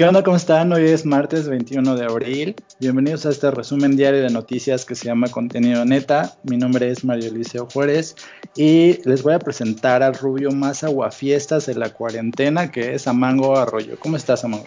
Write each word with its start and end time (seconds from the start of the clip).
¿Qué 0.00 0.06
onda? 0.06 0.24
¿Cómo 0.24 0.38
están? 0.38 0.72
Hoy 0.72 0.88
es 0.88 1.04
martes 1.04 1.46
21 1.46 1.94
de 1.94 2.06
abril. 2.06 2.56
Bienvenidos 2.78 3.26
a 3.26 3.28
este 3.28 3.50
resumen 3.50 3.98
diario 3.98 4.22
de 4.22 4.30
noticias 4.30 4.86
que 4.86 4.94
se 4.94 5.04
llama 5.04 5.28
Contenido 5.28 5.84
Neta. 5.84 6.38
Mi 6.42 6.56
nombre 6.56 6.90
es 6.90 7.04
Mario 7.04 7.28
Eliseo 7.28 7.68
Juárez 7.70 8.16
y 8.56 9.06
les 9.06 9.22
voy 9.22 9.34
a 9.34 9.38
presentar 9.38 10.02
al 10.02 10.14
rubio 10.14 10.52
más 10.52 10.84
aguafiestas 10.84 11.66
de 11.66 11.74
la 11.74 11.90
cuarentena, 11.90 12.72
que 12.72 12.94
es 12.94 13.06
Amango 13.06 13.58
Arroyo. 13.58 13.98
¿Cómo 14.00 14.16
estás, 14.16 14.42
Amango? 14.42 14.64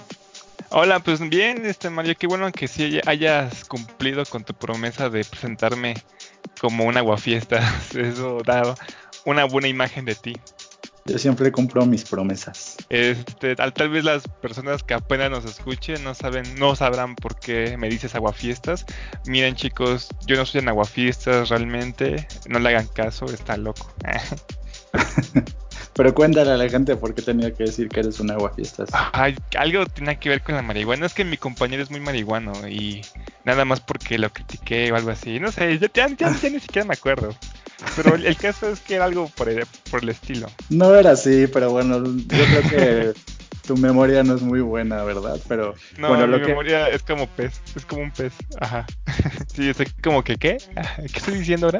Hola, 0.70 1.00
pues 1.00 1.20
bien, 1.28 1.66
este 1.66 1.90
Mario, 1.90 2.14
qué 2.16 2.28
bueno 2.28 2.52
que 2.52 2.68
sí 2.68 3.02
hayas 3.08 3.66
cumplido 3.66 4.26
con 4.26 4.44
tu 4.44 4.54
promesa 4.54 5.10
de 5.10 5.26
presentarme 5.26 5.96
como 6.62 6.86
un 6.86 6.96
aguafiestas. 6.96 7.96
Eso 7.96 8.38
da 8.46 8.76
una 9.26 9.46
buena 9.46 9.68
imagen 9.68 10.06
de 10.06 10.14
ti. 10.14 10.36
Yo 11.06 11.18
siempre 11.18 11.52
cumplo 11.52 11.86
mis 11.86 12.06
promesas. 12.06 12.78
Este, 12.90 13.56
tal, 13.56 13.90
vez 13.90 14.06
las 14.06 14.24
personas 14.42 14.84
que 14.84 14.94
apenas 14.94 15.30
nos 15.30 15.44
escuchen 15.44 16.02
no 16.04 16.14
saben, 16.14 16.44
no 16.58 16.76
sabrán 16.76 17.16
por 17.16 17.38
qué 17.40 17.76
me 17.78 17.90
dices 17.90 18.16
aguafiestas. 18.16 18.86
Miren 19.26 19.56
chicos, 19.56 20.08
yo 20.28 20.38
no 20.38 20.46
soy 20.46 20.62
un 20.62 20.70
aguafiestas 20.70 21.50
realmente, 21.50 22.26
no 22.48 22.60
le 22.60 22.70
hagan 22.70 22.88
caso, 22.88 23.26
está 23.26 23.58
loco. 23.58 23.94
Pero 25.96 26.16
cuéntale 26.16 26.52
a 26.52 26.58
la 26.58 26.70
gente 26.70 26.96
por 26.96 27.14
qué 27.14 27.22
tenía 27.22 27.54
que 27.54 27.66
decir 27.66 27.90
que 27.90 28.00
eres 28.00 28.20
un 28.20 28.32
aguafiestas. 28.32 28.90
Ay, 29.12 29.36
algo 29.58 29.86
tiene 29.86 30.18
que 30.18 30.30
ver 30.30 30.42
con 30.42 30.56
la 30.56 30.62
marihuana. 30.62 31.06
Es 31.06 31.14
que 31.14 31.24
mi 31.24 31.38
compañero 31.38 31.84
es 31.84 31.92
muy 31.92 32.00
marihuano 32.00 32.68
y 32.68 33.02
nada 33.44 33.64
más 33.66 33.80
porque 33.80 34.18
lo 34.18 34.32
critiqué 34.32 34.92
o 34.92 34.96
algo 34.96 35.12
así. 35.12 35.40
No 35.40 35.52
sé, 35.52 35.78
ya, 35.94 36.08
ya 36.08 36.30
ni 36.50 36.60
siquiera 36.60 36.88
me 36.88 36.94
acuerdo. 36.94 37.36
Pero 37.96 38.16
el 38.16 38.38
caso 38.38 38.70
es 38.70 38.80
que 38.80 38.96
era 38.96 39.06
algo 39.06 39.30
por 39.30 39.50
el, 39.50 39.66
por 39.90 40.04
el 40.04 40.10
estilo. 40.10 40.48
No 40.70 40.96
era 40.96 41.12
así, 41.12 41.48
pero 41.48 41.72
bueno, 41.72 42.04
yo 42.04 42.46
creo 42.46 42.70
que 42.70 43.14
tu 43.68 43.78
memoria 43.78 44.24
no 44.24 44.36
es 44.36 44.42
muy 44.42 44.62
buena, 44.62 45.04
¿verdad? 45.04 45.40
Pero 45.48 45.76
no, 45.98 46.10
bueno, 46.10 46.28
mi 46.28 46.40
memoria 46.40 46.90
es 46.90 47.04
como 47.04 47.28
pez, 47.28 47.62
es 47.76 47.86
como 47.86 48.02
un 48.04 48.12
pez. 48.12 48.34
Ajá. 48.60 48.86
Sí, 49.54 49.70
es 49.70 49.78
como 50.02 50.24
que 50.24 50.36
¿qué? 50.38 50.58
¿Qué 50.98 51.18
estoy 51.20 51.38
diciendo 51.38 51.68
ahora? 51.68 51.80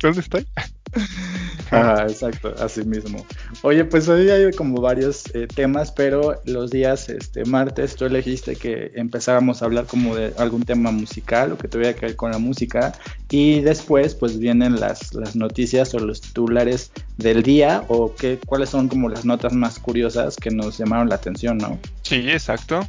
¿Dónde 0.00 0.20
estoy? 0.20 0.46
Ah, 1.74 2.04
exacto, 2.06 2.54
así 2.58 2.84
mismo. 2.84 3.24
Oye, 3.62 3.86
pues 3.86 4.06
hoy 4.06 4.28
hay 4.28 4.50
como 4.52 4.82
varios 4.82 5.24
eh, 5.34 5.46
temas, 5.46 5.90
pero 5.90 6.38
los 6.44 6.70
días 6.70 7.08
este, 7.08 7.46
martes 7.46 7.96
tú 7.96 8.04
elegiste 8.04 8.56
que 8.56 8.92
empezáramos 8.94 9.62
a 9.62 9.64
hablar 9.64 9.86
como 9.86 10.14
de 10.14 10.34
algún 10.36 10.64
tema 10.64 10.90
musical 10.90 11.52
o 11.52 11.56
que 11.56 11.68
tuviera 11.68 11.94
que 11.94 12.06
ver 12.06 12.16
con 12.16 12.30
la 12.30 12.36
música 12.36 12.92
y 13.30 13.60
después 13.60 14.14
pues 14.14 14.38
vienen 14.38 14.80
las, 14.80 15.14
las 15.14 15.34
noticias 15.34 15.94
o 15.94 15.98
los 15.98 16.20
titulares 16.20 16.92
del 17.16 17.42
día 17.42 17.84
o 17.88 18.14
qué, 18.14 18.38
cuáles 18.44 18.68
son 18.68 18.88
como 18.88 19.08
las 19.08 19.24
notas 19.24 19.54
más 19.54 19.78
curiosas 19.78 20.36
que 20.36 20.50
nos 20.50 20.76
llamaron 20.76 21.08
la 21.08 21.14
atención, 21.14 21.56
¿no? 21.56 21.78
Sí, 22.02 22.28
exacto. 22.28 22.86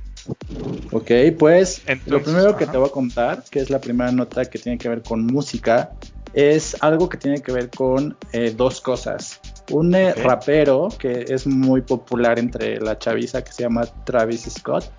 Ok, 0.92 1.12
pues 1.40 1.81
lo 2.06 2.22
primero 2.22 2.56
que 2.56 2.68
te 2.68 2.78
voy 2.78 2.88
a 2.88 2.92
contar, 2.92 3.44
que 3.50 3.59
es 3.59 3.70
la 3.70 3.80
primera 3.80 4.12
nota 4.12 4.46
que 4.46 4.59
tiene 4.59 4.78
que 4.78 4.90
ver 4.90 5.02
con 5.02 5.26
música, 5.26 5.94
es 6.34 6.76
algo 6.81 7.09
que 7.09 7.17
tiene 7.17 7.42
que 7.42 7.52
ver 7.52 7.70
con 7.70 8.17
eh, 8.31 8.53
dos 8.56 8.81
cosas. 8.81 9.39
Un 9.72 9.95
eh, 9.95 10.14
rapero 10.14 10.90
que 10.98 11.25
es 11.30 11.48
muy 11.48 11.81
popular 11.81 12.40
entre 12.40 12.80
la 12.80 12.98
chaviza 12.98 13.44
que 13.44 13.52
se 13.52 13.64
llama 13.64 13.86
Travis 14.03 14.50
Scott 14.50 14.92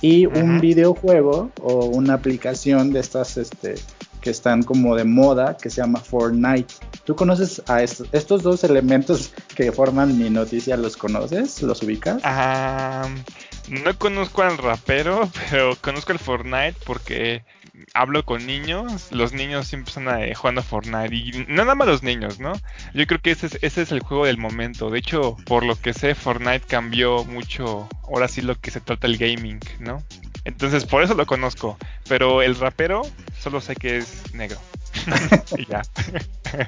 y 0.00 0.26
un 0.26 0.60
videojuego 0.60 1.50
o 1.62 1.86
una 1.86 2.14
aplicación 2.14 2.92
de 2.92 3.00
estas 3.00 3.36
este, 3.36 3.74
que 4.20 4.30
están 4.30 4.62
como 4.62 4.94
de 4.96 5.04
moda 5.04 5.56
que 5.56 5.70
se 5.70 5.80
llama 5.80 6.00
Fortnite. 6.00 6.74
¿Tú 7.04 7.16
conoces 7.16 7.62
a 7.66 7.82
estos, 7.82 8.08
estos 8.12 8.42
dos 8.42 8.64
elementos 8.64 9.32
que 9.54 9.72
forman 9.72 10.18
mi 10.18 10.30
noticia? 10.30 10.76
¿Los 10.76 10.96
conoces? 10.96 11.62
¿Los 11.62 11.82
ubicas? 11.82 12.20
Ah, 12.24 13.08
no 13.68 13.98
conozco 13.98 14.42
al 14.42 14.58
rapero, 14.58 15.30
pero 15.50 15.76
conozco 15.80 16.12
el 16.12 16.18
Fortnite 16.18 16.76
porque 16.84 17.44
hablo 17.94 18.24
con 18.24 18.46
niños, 18.46 19.08
los 19.10 19.32
niños 19.32 19.66
siempre 19.66 19.90
están 19.90 20.22
eh, 20.22 20.34
jugando 20.34 20.62
Fortnite 20.62 21.14
y 21.14 21.46
nada 21.48 21.74
más 21.74 21.88
los 21.88 22.02
niños, 22.02 22.40
¿no? 22.40 22.52
Yo 22.94 23.06
creo 23.06 23.20
que 23.20 23.30
ese 23.30 23.46
es, 23.46 23.58
ese 23.62 23.82
es 23.82 23.92
el 23.92 24.00
juego 24.00 24.26
del 24.26 24.38
momento. 24.38 24.90
De 24.90 24.98
hecho, 24.98 25.36
por 25.46 25.64
lo 25.64 25.76
que 25.76 25.92
sé, 25.92 26.14
Fortnite 26.14 26.66
cambió 26.66 27.24
mucho, 27.24 27.88
ahora 28.04 28.28
sí 28.28 28.42
lo 28.42 28.54
que 28.54 28.70
se 28.70 28.80
trata 28.80 29.06
el 29.06 29.16
gaming, 29.16 29.60
¿no? 29.78 30.02
Entonces, 30.44 30.86
por 30.86 31.02
eso 31.02 31.14
lo 31.14 31.26
conozco. 31.26 31.76
Pero 32.08 32.42
el 32.42 32.54
rapero, 32.56 33.02
solo 33.38 33.60
sé 33.60 33.76
que 33.76 33.98
es 33.98 34.34
negro. 34.34 34.58
y 35.58 35.66
ya. 35.66 35.82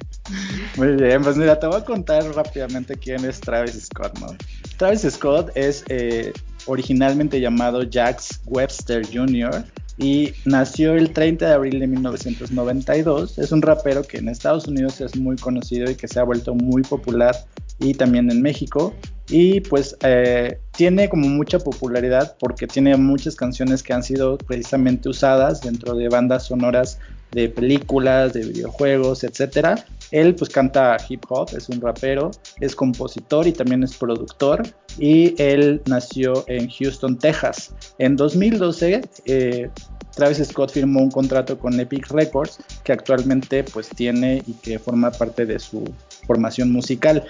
Muy 0.76 0.94
bien, 0.96 1.22
pues 1.22 1.36
mira, 1.36 1.58
te 1.58 1.66
voy 1.66 1.80
a 1.80 1.84
contar 1.84 2.22
rápidamente 2.34 2.94
quién 2.96 3.24
es 3.24 3.40
Travis 3.40 3.86
Scott, 3.86 4.18
¿no? 4.18 4.28
Travis 4.76 5.02
Scott 5.10 5.50
es 5.54 5.84
eh, 5.88 6.32
originalmente 6.66 7.40
llamado 7.40 7.82
Jax 7.90 8.40
Webster 8.46 9.04
Jr 9.06 9.64
y 9.98 10.32
nació 10.44 10.94
el 10.94 11.12
30 11.12 11.46
de 11.46 11.52
abril 11.52 11.80
de 11.80 11.86
1992. 11.86 13.38
Es 13.38 13.52
un 13.52 13.62
rapero 13.62 14.02
que 14.02 14.18
en 14.18 14.28
Estados 14.28 14.66
Unidos 14.66 15.00
es 15.00 15.16
muy 15.16 15.36
conocido 15.36 15.90
y 15.90 15.94
que 15.94 16.08
se 16.08 16.18
ha 16.18 16.24
vuelto 16.24 16.54
muy 16.54 16.82
popular 16.82 17.34
y 17.78 17.94
también 17.94 18.30
en 18.30 18.42
México. 18.42 18.94
Y 19.28 19.60
pues 19.60 19.96
eh, 20.02 20.58
tiene 20.72 21.08
como 21.08 21.28
mucha 21.28 21.58
popularidad 21.58 22.36
porque 22.38 22.66
tiene 22.66 22.96
muchas 22.96 23.36
canciones 23.36 23.82
que 23.82 23.92
han 23.92 24.02
sido 24.02 24.38
precisamente 24.38 25.08
usadas 25.08 25.60
dentro 25.60 25.94
de 25.94 26.08
bandas 26.08 26.46
sonoras 26.46 26.98
de 27.32 27.48
películas, 27.48 28.32
de 28.32 28.46
videojuegos, 28.46 29.24
etcétera. 29.24 29.84
Él 30.10 30.34
pues 30.34 30.50
canta 30.50 30.96
hip 31.08 31.24
hop, 31.28 31.48
es 31.56 31.68
un 31.68 31.80
rapero, 31.80 32.30
es 32.60 32.76
compositor 32.76 33.46
y 33.46 33.52
también 33.52 33.82
es 33.82 33.96
productor 33.96 34.62
y 34.98 35.34
él 35.42 35.80
nació 35.86 36.44
en 36.48 36.68
Houston, 36.68 37.18
Texas. 37.18 37.74
En 37.98 38.16
2012 38.16 39.00
eh, 39.24 39.70
Travis 40.14 40.46
Scott 40.46 40.72
firmó 40.72 41.00
un 41.00 41.10
contrato 41.10 41.58
con 41.58 41.78
Epic 41.80 42.10
Records 42.10 42.58
que 42.84 42.92
actualmente 42.92 43.64
pues 43.64 43.88
tiene 43.88 44.42
y 44.46 44.52
que 44.54 44.78
forma 44.78 45.10
parte 45.10 45.46
de 45.46 45.58
su 45.58 45.84
formación 46.26 46.70
musical. 46.70 47.24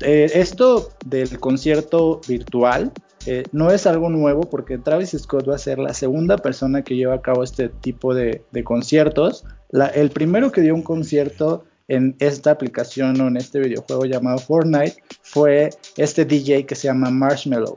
Eh, 0.00 0.30
esto 0.34 0.90
del 1.06 1.38
concierto 1.38 2.20
virtual 2.26 2.92
eh, 3.26 3.44
no 3.52 3.70
es 3.70 3.86
algo 3.86 4.10
nuevo 4.10 4.42
porque 4.42 4.78
Travis 4.78 5.16
Scott 5.18 5.48
va 5.48 5.54
a 5.54 5.58
ser 5.58 5.78
la 5.78 5.94
segunda 5.94 6.36
persona 6.38 6.82
que 6.82 6.96
lleva 6.96 7.14
a 7.14 7.22
cabo 7.22 7.42
este 7.42 7.68
tipo 7.68 8.14
de, 8.14 8.44
conciertos. 8.64 9.44
el 9.94 10.10
primero 10.10 10.52
que 10.52 10.60
dio 10.60 10.74
un 10.74 10.82
concierto 10.82 11.64
en 11.88 12.16
esta 12.18 12.50
aplicación 12.50 13.20
o 13.20 13.28
en 13.28 13.36
este 13.36 13.60
videojuego 13.60 14.04
llamado 14.04 14.38
Fortnite 14.38 14.96
fue 15.22 15.70
este 15.96 16.24
DJ 16.24 16.66
que 16.66 16.74
se 16.74 16.88
llama 16.88 17.10
Marshmallow. 17.10 17.76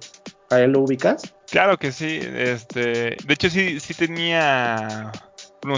¿A 0.49 0.61
él 0.61 0.71
lo 0.71 0.81
ubicas? 0.81 1.33
Claro 1.51 1.77
que 1.77 1.91
sí, 1.91 2.19
este, 2.21 3.17
de 3.25 3.33
hecho 3.33 3.49
sí, 3.49 3.79
sí 3.79 3.93
tenía 3.93 5.11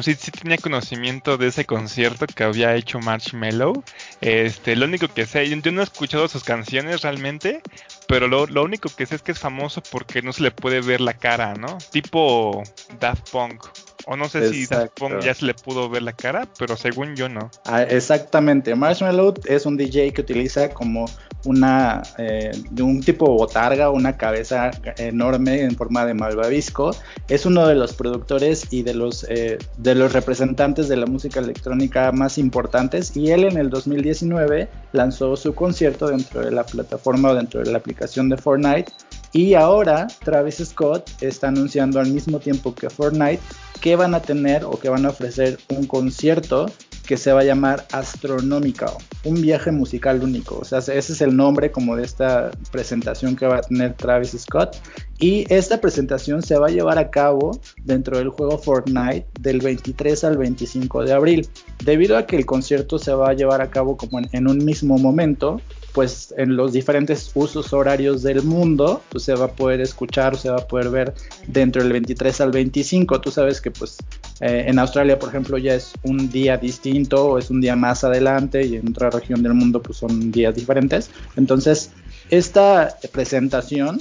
sí, 0.03 0.15
sí, 0.15 0.31
tenía 0.31 0.57
conocimiento 0.57 1.37
de 1.37 1.47
ese 1.47 1.65
concierto 1.65 2.25
que 2.27 2.43
había 2.43 2.75
hecho 2.75 2.99
Marshmallow. 2.99 3.83
Este, 4.21 4.75
lo 4.75 4.85
único 4.85 5.07
que 5.07 5.25
sé, 5.25 5.49
yo 5.49 5.71
no 5.71 5.81
he 5.81 5.83
escuchado 5.83 6.27
sus 6.27 6.43
canciones 6.43 7.01
realmente, 7.01 7.61
pero 8.07 8.27
lo, 8.27 8.45
lo, 8.47 8.63
único 8.63 8.89
que 8.89 9.05
sé 9.05 9.15
es 9.15 9.21
que 9.21 9.31
es 9.31 9.39
famoso 9.39 9.81
porque 9.91 10.21
no 10.21 10.33
se 10.33 10.43
le 10.43 10.51
puede 10.51 10.81
ver 10.81 11.01
la 11.01 11.13
cara, 11.13 11.53
¿no? 11.53 11.77
Tipo 11.91 12.63
Daft 12.99 13.31
Punk. 13.31 13.65
O 14.05 14.15
no 14.15 14.29
sé 14.29 14.51
si 14.51 14.65
Daft 14.65 14.97
Punk 14.97 15.21
ya 15.21 15.33
se 15.33 15.45
le 15.45 15.53
pudo 15.53 15.89
ver 15.89 16.03
la 16.03 16.13
cara, 16.13 16.47
pero 16.57 16.75
según 16.77 17.15
yo 17.15 17.29
no. 17.29 17.51
Ah, 17.65 17.83
exactamente. 17.83 18.73
Marshmallow 18.75 19.33
es 19.45 19.65
un 19.65 19.77
DJ 19.77 20.13
que 20.13 20.21
utiliza 20.21 20.69
como 20.69 21.05
una 21.45 22.01
eh, 22.17 22.51
de 22.69 22.83
un 22.83 23.01
tipo 23.01 23.25
botarga, 23.25 23.89
una 23.89 24.17
cabeza 24.17 24.71
enorme 24.97 25.61
en 25.61 25.75
forma 25.75 26.05
de 26.05 26.13
malvavisco. 26.13 26.91
Es 27.27 27.45
uno 27.45 27.67
de 27.67 27.75
los 27.75 27.93
productores 27.93 28.67
y 28.71 28.83
de 28.83 28.93
los 28.93 29.25
eh, 29.29 29.57
de 29.77 29.95
los 29.95 30.13
representantes 30.13 30.87
de 30.87 30.97
la 30.97 31.05
música 31.05 31.39
electrónica 31.39 32.11
más 32.11 32.37
importantes 32.37 33.15
y 33.15 33.31
él 33.31 33.45
en 33.45 33.57
el 33.57 33.69
2019 33.69 34.69
lanzó 34.91 35.35
su 35.35 35.53
concierto 35.53 36.07
dentro 36.07 36.41
de 36.41 36.51
la 36.51 36.65
plataforma 36.65 37.29
o 37.29 37.35
dentro 37.35 37.61
de 37.61 37.71
la 37.71 37.77
aplicación 37.77 38.29
de 38.29 38.37
Fortnite 38.37 38.91
y 39.31 39.53
ahora 39.53 40.07
Travis 40.23 40.57
Scott 40.63 41.09
está 41.21 41.49
anunciando 41.49 41.99
al 41.99 42.11
mismo 42.11 42.39
tiempo 42.39 42.73
que 42.73 42.89
Fortnite 42.89 43.41
que 43.81 43.95
van 43.95 44.13
a 44.15 44.21
tener 44.21 44.65
o 44.65 44.71
que 44.71 44.89
van 44.89 45.05
a 45.05 45.09
ofrecer 45.09 45.57
un 45.69 45.85
concierto 45.85 46.65
que 47.09 47.17
se 47.17 47.33
va 47.33 47.39
a 47.39 47.43
llamar 47.43 47.87
Astronomical, 47.91 48.93
un 49.23 49.41
viaje 49.41 49.71
musical 49.71 50.23
único. 50.23 50.59
O 50.59 50.63
sea, 50.63 50.77
ese 50.77 50.99
es 50.99 51.21
el 51.21 51.35
nombre 51.35 51.71
como 51.71 51.95
de 51.95 52.03
esta 52.03 52.51
presentación 52.71 53.35
que 53.35 53.47
va 53.47 53.57
a 53.57 53.61
tener 53.61 53.95
Travis 53.95 54.35
Scott. 54.37 54.77
Y 55.17 55.51
esta 55.51 55.81
presentación 55.81 56.43
se 56.43 56.59
va 56.59 56.67
a 56.67 56.69
llevar 56.69 56.99
a 56.99 57.09
cabo 57.09 57.59
dentro 57.83 58.19
del 58.19 58.29
juego 58.29 58.59
Fortnite 58.59 59.25
del 59.39 59.59
23 59.59 60.23
al 60.23 60.37
25 60.37 61.03
de 61.03 61.13
abril. 61.13 61.49
Debido 61.83 62.15
a 62.15 62.27
que 62.27 62.35
el 62.35 62.45
concierto 62.45 62.99
se 62.99 63.11
va 63.11 63.31
a 63.31 63.33
llevar 63.33 63.63
a 63.63 63.71
cabo 63.71 63.97
como 63.97 64.19
en, 64.19 64.29
en 64.31 64.47
un 64.47 64.63
mismo 64.63 64.99
momento, 64.99 65.59
pues 65.93 66.33
en 66.37 66.55
los 66.55 66.73
diferentes 66.73 67.31
usos 67.33 67.73
horarios 67.73 68.21
del 68.21 68.43
mundo, 68.43 69.01
pues 69.09 69.23
se 69.23 69.33
va 69.33 69.45
a 69.45 69.51
poder 69.51 69.81
escuchar, 69.81 70.37
se 70.37 70.49
va 70.49 70.57
a 70.57 70.67
poder 70.67 70.89
ver 70.89 71.13
dentro 71.47 71.81
del 71.81 71.91
23 71.91 72.41
al 72.41 72.51
25. 72.51 73.21
Tú 73.21 73.31
sabes 73.31 73.59
que 73.61 73.71
pues 73.71 73.97
eh, 74.41 74.65
en 74.67 74.79
Australia, 74.79 75.17
por 75.17 75.29
ejemplo, 75.29 75.57
ya 75.57 75.75
es 75.75 75.93
un 76.03 76.29
día 76.29 76.57
distinto 76.57 77.25
o 77.25 77.37
es 77.37 77.49
un 77.49 77.61
día 77.61 77.75
más 77.75 78.03
adelante 78.03 78.65
y 78.65 78.75
en 78.75 78.89
otra 78.89 79.09
región 79.09 79.41
del 79.43 79.53
mundo 79.53 79.81
pues 79.81 79.97
son 79.97 80.31
días 80.31 80.55
diferentes. 80.55 81.09
Entonces, 81.35 81.91
esta 82.29 82.95
presentación 83.11 83.99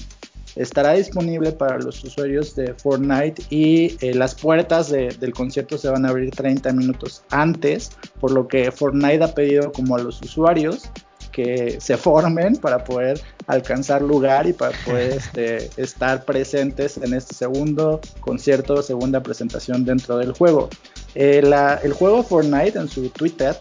estará 0.57 0.95
disponible 0.95 1.53
para 1.53 1.79
los 1.79 2.03
usuarios 2.03 2.55
de 2.57 2.75
Fortnite 2.75 3.43
y 3.49 3.97
eh, 4.05 4.13
las 4.13 4.35
puertas 4.35 4.91
del 4.91 5.33
concierto 5.33 5.79
se 5.79 5.89
van 5.89 6.05
a 6.05 6.09
abrir 6.09 6.31
30 6.31 6.73
minutos 6.73 7.23
antes, 7.31 7.93
por 8.21 8.33
lo 8.33 8.49
que 8.49 8.73
Fortnite 8.73 9.23
ha 9.23 9.35
pedido 9.35 9.73
como 9.73 9.97
a 9.97 10.01
los 10.01 10.21
usuarios 10.21 10.91
que 11.33 11.81
se 11.81 11.97
formen 11.97 12.57
para 12.57 12.85
poder 12.85 13.21
alcanzar 13.47 14.03
lugar 14.03 14.47
y 14.47 14.53
para 14.53 14.77
poder 14.85 15.13
este, 15.19 15.71
estar 15.77 16.25
presentes 16.25 16.97
en 16.99 17.15
este 17.15 17.35
segundo 17.35 18.01
concierto, 18.21 18.83
segunda 18.83 19.23
presentación 19.23 19.85
dentro 19.85 20.19
del 20.19 20.33
juego. 20.33 20.69
Eh, 21.15 21.43
el 21.83 21.93
juego 21.93 22.23
Fortnite 22.23 22.79
en 22.79 22.89
su 22.89 23.09
Twitter 23.11 23.57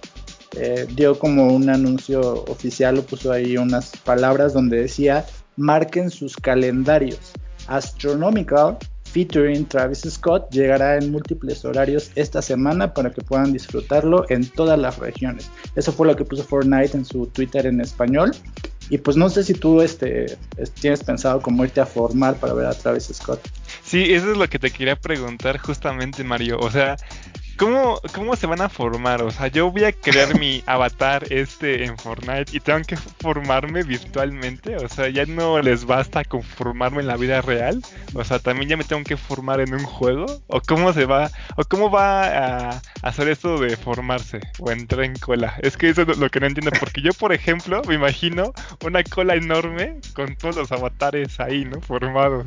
eh, 0.56 0.88
dio 0.96 1.18
como 1.19 1.48
un 1.48 1.69
anuncio 1.69 2.46
oficial, 2.46 2.96
lo 2.96 3.04
puso 3.04 3.31
ahí 3.31 3.58
unas 3.58 3.92
palabras 3.98 4.54
donde 4.54 4.81
decía 4.81 5.25
marquen 5.56 6.10
sus 6.10 6.36
calendarios. 6.36 7.34
Astronomical 7.68 8.78
featuring 9.18 9.66
Travis 9.66 10.02
Scott 10.08 10.52
llegará 10.52 10.96
en 10.96 11.12
múltiples 11.12 11.66
horarios 11.66 12.12
esta 12.14 12.40
semana 12.40 12.94
para 12.94 13.10
que 13.10 13.24
puedan 13.24 13.52
disfrutarlo 13.52 14.30
en 14.30 14.48
todas 14.48 14.78
las 14.78 15.00
regiones. 15.00 15.50
Eso 15.75 15.92
fue 15.92 16.06
lo 16.06 16.16
que 16.16 16.24
puso 16.24 16.44
Fortnite 16.44 16.96
en 16.96 17.04
su 17.04 17.25
Twitter 17.25 17.66
en 17.66 17.81
español. 17.81 18.31
Y 18.92 19.00
pues 19.00 19.18
no 19.18 19.28
sé 19.28 19.44
si 19.44 19.56
tú 19.56 19.81
este, 19.81 20.38
tienes 20.80 21.04
pensado 21.04 21.42
cómo 21.42 21.64
irte 21.64 21.81
a 21.81 21.86
formar 21.88 22.36
para 22.36 22.54
ver 22.54 22.68
a 22.68 22.74
Travis 22.75 23.10
Scott. 23.12 23.42
Sí, 23.84 24.14
eso 24.14 24.31
es 24.34 24.38
lo 24.38 24.48
que 24.48 24.60
te 24.60 24.69
quería 24.69 24.96
preguntar 24.96 25.58
justamente, 25.58 26.24
Mario. 26.24 26.60
O 26.60 26.69
sea, 26.69 26.96
¿Cómo, 27.57 28.00
¿Cómo 28.13 28.36
se 28.36 28.45
van 28.45 28.62
a 28.62 28.69
formar? 28.69 29.24
O 29.24 29.31
sea, 29.31 29.48
yo 29.48 29.71
voy 29.71 29.83
a 29.83 29.92
crear 29.92 30.39
mi 30.39 30.63
avatar 30.68 31.25
este 31.31 31.86
en 31.86 31.98
Fortnite 31.98 32.56
y 32.56 32.59
tengo 32.59 32.81
que 32.86 32.95
formarme 32.95 33.81
virtualmente. 33.81 34.75
O 34.75 34.88
sea, 34.88 35.09
ya 35.09 35.25
no 35.25 35.59
les 35.59 35.86
basta 35.86 36.24
con 36.24 36.44
formarme 36.44 37.01
en 37.01 37.07
la 37.07 37.18
vida 37.18 37.42
real. 37.42 37.81
O 38.13 38.24
sea, 38.24 38.38
también 38.38 38.69
ya 38.69 38.77
me 38.77 38.83
tengo 38.83 39.04
que 39.04 39.18
formar 39.18 39.59
en 39.59 39.74
un 39.74 39.83
juego. 39.83 40.27
¿O 40.48 40.62
cómo 40.62 40.94
se 40.94 41.06
va? 41.06 41.31
¿O 41.56 41.63
cómo 41.63 41.89
va 41.89 42.27
a 42.27 42.81
hacer 43.01 43.27
esto 43.27 43.59
de 43.59 43.75
formarse? 43.75 44.39
O 44.59 44.69
entrar 44.69 45.06
en 45.06 45.15
cola. 45.15 45.56
Es 45.63 45.77
que 45.77 45.89
eso 45.89 46.04
es 46.04 46.18
lo 46.18 46.30
que 46.30 46.39
no 46.39 46.45
entiendo. 46.45 46.71
Porque 46.80 47.01
yo, 47.01 47.12
por 47.13 47.33
ejemplo, 47.33 47.81
me 47.88 47.95
imagino 47.95 48.54
una 48.86 49.04
cola 49.04 49.33
enorme 49.33 50.00
con 50.13 50.36
todos 50.36 50.56
los 50.56 50.71
avatares 50.71 51.39
ahí, 51.39 51.65
¿no? 51.65 51.81
Formados. 51.81 52.45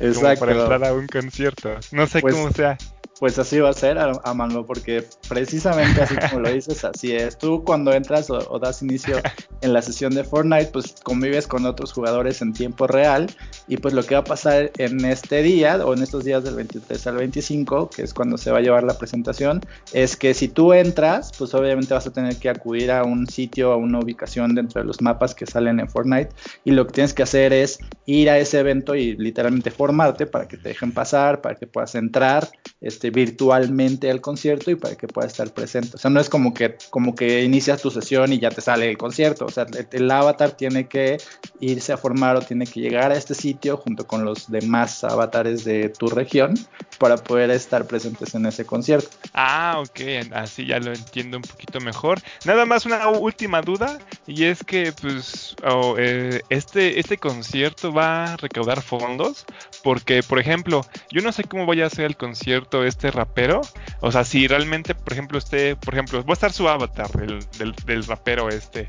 Exacto. 0.00 0.46
Como 0.46 0.52
para 0.52 0.52
entrar 0.52 0.84
a 0.84 0.94
un 0.94 1.06
concierto. 1.06 1.74
No 1.92 2.06
sé 2.06 2.20
pues 2.20 2.34
cómo 2.34 2.50
sea. 2.50 2.78
Pues 3.18 3.36
así 3.36 3.58
va 3.58 3.70
a 3.70 3.72
ser, 3.72 3.98
Amango, 3.98 4.64
porque 4.64 5.04
precisamente 5.28 6.02
así 6.02 6.14
como 6.30 6.40
lo 6.40 6.52
dices, 6.52 6.84
así 6.84 7.12
es. 7.12 7.36
Tú 7.36 7.64
cuando 7.64 7.92
entras 7.92 8.30
o, 8.30 8.58
das 8.60 8.80
inicio 8.80 9.16
en 9.60 9.72
la 9.72 9.82
sesión 9.82 10.14
de 10.14 10.22
Fortnite, 10.22 10.66
pues 10.66 10.94
convives 11.02 11.48
con 11.48 11.66
otros 11.66 11.92
jugadores 11.92 12.42
en 12.42 12.52
tiempo 12.52 12.86
real 12.86 13.26
y 13.66 13.76
pues 13.78 13.92
lo 13.92 14.04
que 14.04 14.14
va 14.14 14.20
a 14.20 14.24
pasar 14.24 14.70
en 14.78 15.04
este 15.04 15.42
día 15.42 15.84
o 15.84 15.94
en 15.94 16.02
estos 16.02 16.24
días 16.24 16.44
del 16.44 16.54
23 16.54 17.06
al 17.08 17.16
25, 17.16 17.90
que 17.90 18.02
es 18.02 18.14
cuando 18.14 18.38
se 18.38 18.52
va 18.52 18.58
a 18.58 18.60
llevar 18.60 18.84
la 18.84 18.96
presentación, 18.96 19.62
es 19.92 20.16
que 20.16 20.32
si 20.32 20.46
tú 20.46 20.72
entras, 20.72 21.32
pues 21.36 21.54
obviamente 21.54 21.94
vas 21.94 22.06
a 22.06 22.12
tener 22.12 22.36
que 22.36 22.50
acudir 22.50 22.92
a 22.92 23.02
un 23.02 23.26
sitio, 23.26 23.72
a 23.72 23.76
una 23.76 23.98
ubicación 23.98 24.54
dentro 24.54 24.80
de 24.80 24.86
los 24.86 25.02
mapas 25.02 25.34
que 25.34 25.44
salen 25.44 25.80
en 25.80 25.88
Fortnite 25.88 26.30
y 26.64 26.70
lo 26.70 26.86
que 26.86 26.92
tienes 26.92 27.14
que 27.14 27.24
hacer 27.24 27.52
es 27.52 27.80
ir 28.06 28.30
a 28.30 28.38
ese 28.38 28.60
evento 28.60 28.94
y 28.94 29.16
literalmente 29.16 29.72
formarte 29.72 30.26
para 30.26 30.46
que 30.46 30.56
te 30.56 30.68
dejen 30.68 30.92
pasar, 30.92 31.40
para 31.40 31.56
que 31.56 31.66
puedas 31.66 31.96
entrar, 31.96 32.48
este 32.80 33.07
virtualmente 33.10 34.10
al 34.10 34.20
concierto 34.20 34.70
y 34.70 34.74
para 34.74 34.96
que 34.96 35.08
pueda 35.08 35.26
estar 35.26 35.52
presente. 35.52 35.92
O 35.94 35.98
sea, 35.98 36.10
no 36.10 36.20
es 36.20 36.28
como 36.28 36.54
que, 36.54 36.76
como 36.90 37.14
que 37.14 37.42
inicias 37.42 37.82
tu 37.82 37.90
sesión 37.90 38.32
y 38.32 38.38
ya 38.38 38.50
te 38.50 38.60
sale 38.60 38.88
el 38.90 38.98
concierto. 38.98 39.46
O 39.46 39.50
sea, 39.50 39.66
el, 39.92 40.10
avatar 40.10 40.52
tiene 40.52 40.88
que 40.88 41.18
irse 41.60 41.92
a 41.92 41.96
formar 41.96 42.36
o 42.36 42.40
tiene 42.40 42.66
que 42.66 42.80
llegar 42.80 43.12
a 43.12 43.16
este 43.16 43.34
sitio 43.34 43.76
junto 43.76 44.06
con 44.06 44.24
los 44.24 44.50
demás 44.50 45.04
avatares 45.04 45.64
de 45.64 45.90
tu 45.90 46.08
región 46.08 46.54
para 46.98 47.16
poder 47.16 47.50
estar 47.50 47.86
presentes 47.86 48.34
en 48.34 48.46
ese 48.46 48.64
concierto. 48.64 49.08
Ah, 49.34 49.76
ok, 49.78 50.32
así 50.32 50.66
ya 50.66 50.78
lo 50.78 50.92
entiendo 50.92 51.36
un 51.36 51.42
poquito 51.42 51.80
mejor. 51.80 52.20
Nada 52.44 52.64
más 52.66 52.86
una 52.86 53.08
última 53.08 53.60
duda 53.62 53.98
y 54.26 54.44
es 54.44 54.64
que 54.64 54.92
pues 55.00 55.54
oh, 55.64 55.96
este, 55.98 56.98
este 56.98 57.18
concierto 57.18 57.92
va 57.92 58.32
a 58.32 58.36
recaudar 58.36 58.82
fondos 58.82 59.44
porque, 59.82 60.22
por 60.22 60.38
ejemplo, 60.38 60.84
yo 61.10 61.22
no 61.22 61.32
sé 61.32 61.44
cómo 61.44 61.66
vaya 61.66 61.86
a 61.86 61.90
ser 61.90 62.06
el 62.06 62.16
concierto 62.16 62.84
este 62.84 62.97
este 62.98 63.12
rapero. 63.12 63.60
O 64.00 64.10
sea, 64.10 64.24
si 64.24 64.48
realmente, 64.48 64.94
por 64.94 65.12
ejemplo, 65.12 65.38
este, 65.38 65.76
por 65.76 65.94
ejemplo, 65.94 66.22
va 66.24 66.30
a 66.30 66.32
estar 66.32 66.52
su 66.52 66.68
avatar 66.68 67.10
del, 67.12 67.74
del, 67.86 68.04
rapero 68.04 68.48
este 68.48 68.88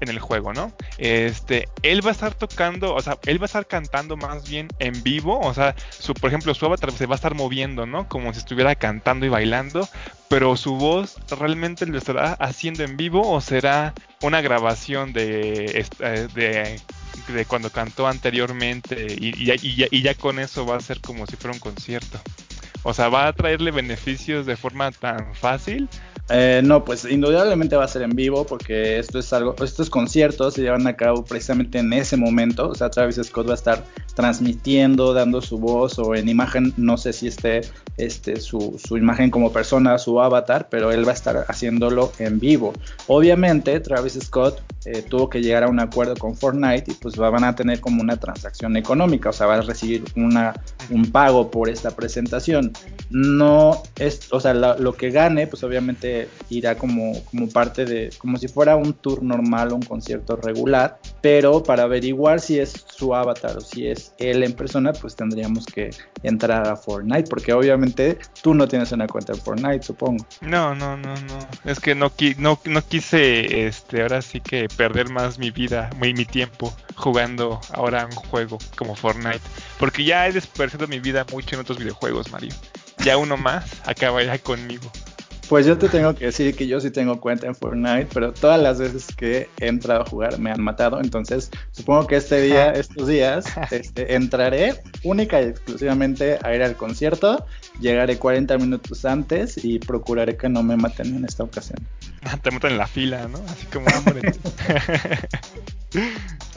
en 0.00 0.08
el 0.08 0.18
juego, 0.18 0.52
¿no? 0.52 0.72
Este, 0.98 1.68
él 1.82 2.04
va 2.04 2.10
a 2.10 2.12
estar 2.12 2.34
tocando, 2.34 2.94
o 2.94 3.00
sea, 3.00 3.18
él 3.24 3.40
va 3.40 3.44
a 3.44 3.46
estar 3.46 3.66
cantando 3.66 4.16
más 4.16 4.48
bien 4.48 4.68
en 4.78 5.02
vivo, 5.02 5.38
o 5.40 5.54
sea, 5.54 5.74
su, 5.90 6.12
por 6.12 6.28
ejemplo, 6.28 6.52
su 6.54 6.66
avatar 6.66 6.92
se 6.92 7.06
va 7.06 7.14
a 7.14 7.16
estar 7.16 7.34
moviendo, 7.34 7.86
¿no? 7.86 8.08
Como 8.08 8.32
si 8.32 8.40
estuviera 8.40 8.74
cantando 8.74 9.26
y 9.26 9.28
bailando, 9.28 9.88
pero 10.28 10.56
su 10.56 10.74
voz 10.76 11.16
realmente 11.30 11.86
lo 11.86 11.96
estará 11.96 12.32
haciendo 12.32 12.82
en 12.82 12.96
vivo 12.96 13.30
o 13.30 13.40
será 13.40 13.94
una 14.22 14.40
grabación 14.40 15.12
de, 15.12 15.86
eh, 16.00 16.78
de, 17.28 17.44
cuando 17.46 17.70
cantó 17.70 18.06
anteriormente 18.06 19.06
y 19.08 20.02
ya 20.02 20.14
con 20.14 20.40
eso 20.40 20.66
va 20.66 20.76
a 20.76 20.80
ser 20.80 21.00
como 21.00 21.26
si 21.26 21.36
fuera 21.36 21.54
un 21.54 21.60
concierto. 21.60 22.20
O 22.88 22.94
sea, 22.94 23.08
¿va 23.08 23.26
a 23.26 23.32
traerle 23.32 23.72
beneficios 23.72 24.46
de 24.46 24.54
forma 24.54 24.92
tan 24.92 25.34
fácil? 25.34 25.88
Eh, 26.28 26.60
no, 26.64 26.84
pues 26.84 27.04
indudablemente 27.04 27.74
va 27.74 27.82
a 27.82 27.88
ser 27.88 28.02
en 28.02 28.10
vivo 28.10 28.46
porque 28.46 29.00
esto 29.00 29.18
es 29.18 29.32
algo, 29.32 29.56
estos 29.60 29.90
conciertos 29.90 30.54
se 30.54 30.62
llevan 30.62 30.86
a 30.86 30.94
cabo 30.94 31.24
precisamente 31.24 31.80
en 31.80 31.92
ese 31.92 32.16
momento. 32.16 32.68
O 32.68 32.76
sea, 32.76 32.88
Travis 32.88 33.20
Scott 33.24 33.48
va 33.48 33.52
a 33.52 33.56
estar 33.56 33.84
transmitiendo, 34.16 35.12
dando 35.12 35.42
su 35.42 35.58
voz 35.58 35.98
o 35.98 36.14
en 36.14 36.28
imagen, 36.30 36.72
no 36.78 36.96
sé 36.96 37.12
si 37.12 37.28
esté 37.28 37.60
este, 37.98 38.40
su, 38.40 38.80
su 38.82 38.96
imagen 38.96 39.30
como 39.30 39.52
persona, 39.52 39.98
su 39.98 40.20
avatar, 40.20 40.68
pero 40.70 40.90
él 40.90 41.06
va 41.06 41.10
a 41.10 41.14
estar 41.14 41.44
haciéndolo 41.48 42.10
en 42.18 42.40
vivo. 42.40 42.72
Obviamente, 43.08 43.78
Travis 43.78 44.18
Scott 44.20 44.62
eh, 44.86 45.02
tuvo 45.02 45.28
que 45.28 45.42
llegar 45.42 45.64
a 45.64 45.68
un 45.68 45.80
acuerdo 45.80 46.14
con 46.16 46.34
Fortnite 46.34 46.92
y 46.92 46.94
pues 46.94 47.16
van 47.16 47.44
a 47.44 47.54
tener 47.54 47.80
como 47.80 48.00
una 48.00 48.16
transacción 48.16 48.76
económica, 48.78 49.28
o 49.28 49.32
sea, 49.34 49.46
va 49.46 49.56
a 49.56 49.60
recibir 49.60 50.04
una, 50.16 50.54
un 50.88 51.12
pago 51.12 51.50
por 51.50 51.68
esta 51.68 51.90
presentación. 51.90 52.72
No 53.10 53.82
es, 53.98 54.32
o 54.32 54.40
sea, 54.40 54.54
lo 54.54 54.94
que 54.94 55.10
gane, 55.10 55.46
pues 55.46 55.62
obviamente 55.62 56.28
irá 56.48 56.76
como, 56.76 57.22
como 57.24 57.48
parte 57.48 57.84
de, 57.84 58.10
como 58.16 58.38
si 58.38 58.48
fuera 58.48 58.76
un 58.76 58.94
tour 58.94 59.22
normal 59.22 59.72
o 59.72 59.74
un 59.74 59.82
concierto 59.82 60.36
regular, 60.36 60.98
pero 61.20 61.62
para 61.62 61.82
averiguar 61.82 62.40
si 62.40 62.58
es 62.58 62.86
su 62.88 63.14
avatar 63.14 63.58
o 63.58 63.60
si 63.60 63.86
es 63.86 64.05
él 64.18 64.42
en 64.42 64.52
persona, 64.52 64.92
pues 64.92 65.16
tendríamos 65.16 65.66
que 65.66 65.90
entrar 66.22 66.66
a 66.68 66.76
Fortnite, 66.76 67.28
porque 67.28 67.52
obviamente 67.52 68.18
tú 68.42 68.54
no 68.54 68.66
tienes 68.68 68.92
una 68.92 69.06
cuenta 69.06 69.32
en 69.32 69.40
Fortnite, 69.40 69.82
supongo. 69.82 70.26
No, 70.40 70.74
no, 70.74 70.96
no, 70.96 71.14
no, 71.14 71.48
es 71.64 71.80
que 71.80 71.94
no, 71.94 72.12
no, 72.38 72.58
no 72.64 72.82
quise, 72.82 73.66
este, 73.66 74.02
ahora 74.02 74.22
sí 74.22 74.40
que 74.40 74.68
perder 74.68 75.10
más 75.10 75.38
mi 75.38 75.50
vida, 75.50 75.90
mi, 76.00 76.14
mi 76.14 76.24
tiempo 76.24 76.74
jugando 76.94 77.60
ahora 77.72 78.06
un 78.06 78.16
juego 78.16 78.58
como 78.76 78.94
Fortnite. 78.94 79.40
Porque 79.78 80.04
ya 80.04 80.26
he 80.26 80.32
desperdiciado 80.32 80.88
mi 80.88 81.00
vida 81.00 81.24
mucho 81.30 81.54
en 81.54 81.60
otros 81.60 81.78
videojuegos, 81.78 82.30
Mario. 82.30 82.54
Ya 83.04 83.16
uno 83.18 83.36
más 83.36 83.82
acabará 83.84 84.38
conmigo. 84.38 84.90
Pues 85.48 85.64
yo 85.64 85.78
te 85.78 85.88
tengo 85.88 86.14
que 86.14 86.26
decir 86.26 86.56
que 86.56 86.66
yo 86.66 86.80
sí 86.80 86.90
tengo 86.90 87.20
cuenta 87.20 87.46
en 87.46 87.54
Fortnite, 87.54 88.08
pero 88.12 88.32
todas 88.32 88.60
las 88.60 88.78
veces 88.78 89.06
que 89.16 89.48
he 89.60 89.68
entrado 89.68 90.02
a 90.02 90.04
jugar 90.04 90.38
me 90.40 90.50
han 90.50 90.60
matado. 90.60 91.00
Entonces, 91.00 91.50
supongo 91.70 92.06
que 92.08 92.16
este 92.16 92.40
día, 92.40 92.72
estos 92.72 93.06
días, 93.06 93.46
este, 93.70 94.14
entraré 94.16 94.82
única 95.04 95.40
y 95.40 95.46
exclusivamente 95.46 96.38
a 96.42 96.54
ir 96.54 96.62
al 96.62 96.76
concierto. 96.76 97.46
Llegaré 97.80 98.18
40 98.18 98.58
minutos 98.58 99.04
antes 99.04 99.62
y 99.62 99.78
procuraré 99.78 100.36
que 100.36 100.48
no 100.48 100.64
me 100.64 100.76
maten 100.76 101.14
en 101.14 101.24
esta 101.24 101.44
ocasión. 101.44 101.78
Te 102.42 102.50
matan 102.50 102.72
en 102.72 102.78
la 102.78 102.88
fila, 102.88 103.28
¿no? 103.28 103.38
Así 103.48 103.66
como 103.66 103.86
hambre. 103.94 104.32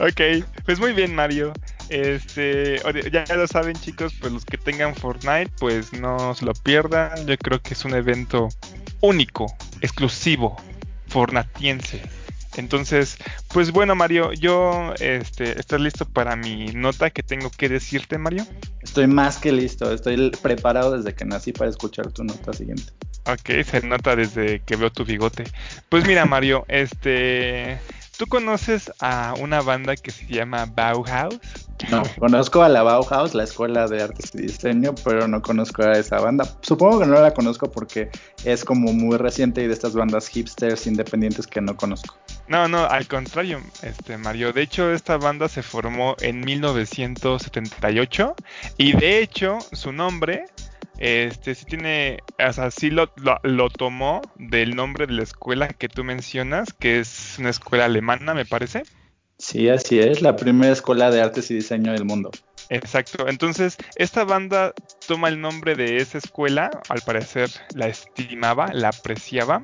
ok, 0.00 0.46
pues 0.64 0.80
muy 0.80 0.92
bien, 0.92 1.14
Mario. 1.14 1.52
Este, 1.90 2.80
ya 3.10 3.24
lo 3.34 3.46
saben, 3.46 3.74
chicos, 3.74 4.14
pues 4.20 4.32
los 4.32 4.44
que 4.44 4.56
tengan 4.56 4.94
Fortnite, 4.94 5.50
pues 5.58 5.92
no 5.92 6.34
se 6.34 6.44
lo 6.44 6.54
pierdan. 6.54 7.26
Yo 7.26 7.36
creo 7.36 7.60
que 7.60 7.74
es 7.74 7.84
un 7.84 7.94
evento 7.94 8.48
único, 9.00 9.46
exclusivo, 9.80 10.56
fornatiense. 11.08 12.02
Entonces, 12.56 13.16
pues 13.52 13.70
bueno, 13.70 13.94
Mario, 13.94 14.32
yo, 14.32 14.92
este, 14.98 15.58
¿estás 15.58 15.80
listo 15.80 16.04
para 16.04 16.34
mi 16.34 16.66
nota 16.66 17.10
que 17.10 17.22
tengo 17.22 17.50
que 17.50 17.68
decirte, 17.68 18.18
Mario? 18.18 18.44
Estoy 18.82 19.06
más 19.06 19.38
que 19.38 19.52
listo, 19.52 19.92
estoy 19.92 20.30
preparado 20.42 20.96
desde 20.96 21.14
que 21.14 21.24
nací 21.24 21.52
para 21.52 21.70
escuchar 21.70 22.10
tu 22.10 22.24
nota 22.24 22.52
siguiente. 22.52 22.92
Ok, 23.26 23.64
se 23.64 23.86
nota 23.86 24.16
desde 24.16 24.60
que 24.60 24.76
veo 24.76 24.90
tu 24.90 25.04
bigote. 25.04 25.44
Pues 25.88 26.06
mira, 26.06 26.24
Mario, 26.24 26.64
este, 26.68 27.78
¿tú 28.20 28.26
conoces 28.26 28.92
a 29.00 29.32
una 29.40 29.62
banda 29.62 29.96
que 29.96 30.10
se 30.10 30.26
llama 30.26 30.66
Bauhaus? 30.66 31.40
No, 31.90 32.02
conozco 32.18 32.62
a 32.62 32.68
la 32.68 32.82
Bauhaus, 32.82 33.32
la 33.32 33.44
escuela 33.44 33.86
de 33.86 34.02
artes 34.02 34.34
y 34.34 34.42
diseño, 34.42 34.94
pero 35.02 35.26
no 35.26 35.40
conozco 35.40 35.84
a 35.84 35.92
esa 35.92 36.20
banda. 36.20 36.46
Supongo 36.60 37.00
que 37.00 37.06
no 37.06 37.18
la 37.18 37.32
conozco 37.32 37.72
porque 37.72 38.10
es 38.44 38.62
como 38.62 38.92
muy 38.92 39.16
reciente 39.16 39.62
y 39.62 39.68
de 39.68 39.72
estas 39.72 39.94
bandas 39.94 40.28
hipsters 40.28 40.86
independientes 40.86 41.46
que 41.46 41.62
no 41.62 41.74
conozco. 41.78 42.14
No, 42.46 42.68
no, 42.68 42.84
al 42.84 43.08
contrario, 43.08 43.62
este 43.80 44.18
Mario. 44.18 44.52
De 44.52 44.60
hecho, 44.60 44.92
esta 44.92 45.16
banda 45.16 45.48
se 45.48 45.62
formó 45.62 46.14
en 46.20 46.42
1978 46.42 48.36
y 48.76 48.92
de 48.92 49.22
hecho 49.22 49.60
su 49.72 49.92
nombre 49.92 50.44
este 51.00 51.54
sí 51.54 51.64
tiene, 51.64 52.18
o 52.46 52.52
sea, 52.52 52.70
sí 52.70 52.90
lo, 52.90 53.10
lo, 53.42 53.70
tomó 53.70 54.20
del 54.36 54.76
nombre 54.76 55.06
de 55.06 55.14
la 55.14 55.22
escuela 55.22 55.68
que 55.68 55.88
tú 55.88 56.04
mencionas, 56.04 56.74
que 56.74 57.00
es 57.00 57.36
una 57.38 57.48
escuela 57.48 57.86
alemana, 57.86 58.34
me 58.34 58.44
parece. 58.44 58.82
Sí, 59.38 59.70
así 59.70 59.98
es, 59.98 60.20
la 60.20 60.36
primera 60.36 60.72
escuela 60.72 61.10
de 61.10 61.22
artes 61.22 61.50
y 61.50 61.54
diseño 61.54 61.92
del 61.92 62.04
mundo. 62.04 62.30
Exacto, 62.68 63.26
entonces 63.26 63.78
esta 63.96 64.24
banda 64.24 64.74
toma 65.08 65.28
el 65.28 65.40
nombre 65.40 65.74
de 65.74 65.96
esa 65.96 66.18
escuela, 66.18 66.70
al 66.90 67.00
parecer 67.00 67.50
la 67.74 67.88
estimaba, 67.88 68.68
la 68.74 68.90
apreciaba. 68.90 69.62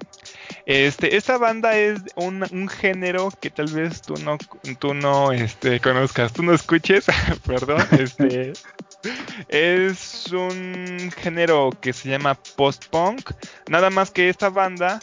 Este, 0.64 1.16
esta 1.16 1.36
banda 1.36 1.76
es 1.76 2.00
un, 2.16 2.44
un 2.50 2.68
género 2.68 3.28
que 3.40 3.50
tal 3.50 3.66
vez 3.66 4.00
tú 4.00 4.14
no, 4.24 4.38
tú 4.80 4.94
no 4.94 5.30
este, 5.30 5.78
conozcas, 5.80 6.32
tú 6.32 6.42
no 6.42 6.54
escuches, 6.54 7.06
perdón, 7.46 7.82
este, 7.92 8.54
es 9.48 10.32
un 10.32 11.10
género 11.16 11.70
que 11.80 11.92
se 11.92 12.08
llama 12.08 12.34
post-punk. 12.56 13.32
Nada 13.68 13.90
más 13.90 14.10
que 14.10 14.28
esta 14.28 14.48
banda 14.48 15.00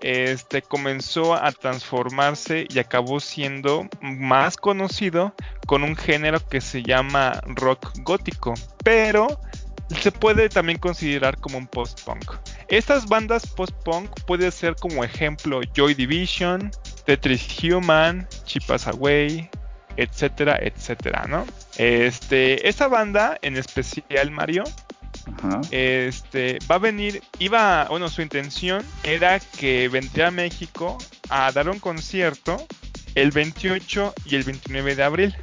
este, 0.00 0.62
comenzó 0.62 1.34
a 1.34 1.52
transformarse 1.52 2.66
y 2.68 2.78
acabó 2.78 3.20
siendo 3.20 3.88
más 4.00 4.56
conocido 4.56 5.34
con 5.66 5.82
un 5.82 5.96
género 5.96 6.46
que 6.48 6.60
se 6.60 6.82
llama 6.82 7.40
rock 7.46 7.92
gótico. 8.02 8.54
Pero 8.84 9.28
se 10.00 10.10
puede 10.10 10.48
también 10.48 10.78
considerar 10.78 11.38
como 11.38 11.58
un 11.58 11.66
post-punk. 11.66 12.32
Estas 12.68 13.06
bandas 13.06 13.46
post-punk 13.46 14.10
puede 14.26 14.50
ser 14.50 14.74
como 14.76 15.04
ejemplo 15.04 15.60
Joy 15.74 15.94
Division, 15.94 16.70
Tetris 17.04 17.46
Human, 17.62 18.28
Chipas 18.44 18.88
Away, 18.88 19.48
etcétera, 19.96 20.58
etcétera, 20.60 21.24
¿no? 21.28 21.46
Este, 21.76 22.68
esta 22.68 22.88
banda 22.88 23.38
en 23.42 23.56
especial, 23.56 24.30
Mario, 24.30 24.64
este, 25.70 26.58
va 26.70 26.76
a 26.76 26.78
venir, 26.78 27.22
iba, 27.38 27.86
bueno, 27.88 28.08
su 28.08 28.22
intención 28.22 28.84
era 29.02 29.40
que 29.40 29.88
vendría 29.88 30.28
a 30.28 30.30
México 30.30 30.98
a 31.28 31.50
dar 31.52 31.68
un 31.68 31.80
concierto 31.80 32.64
el 33.14 33.30
28 33.30 34.14
y 34.26 34.36
el 34.36 34.44
29 34.44 34.94
de 34.94 35.02
abril 35.02 35.34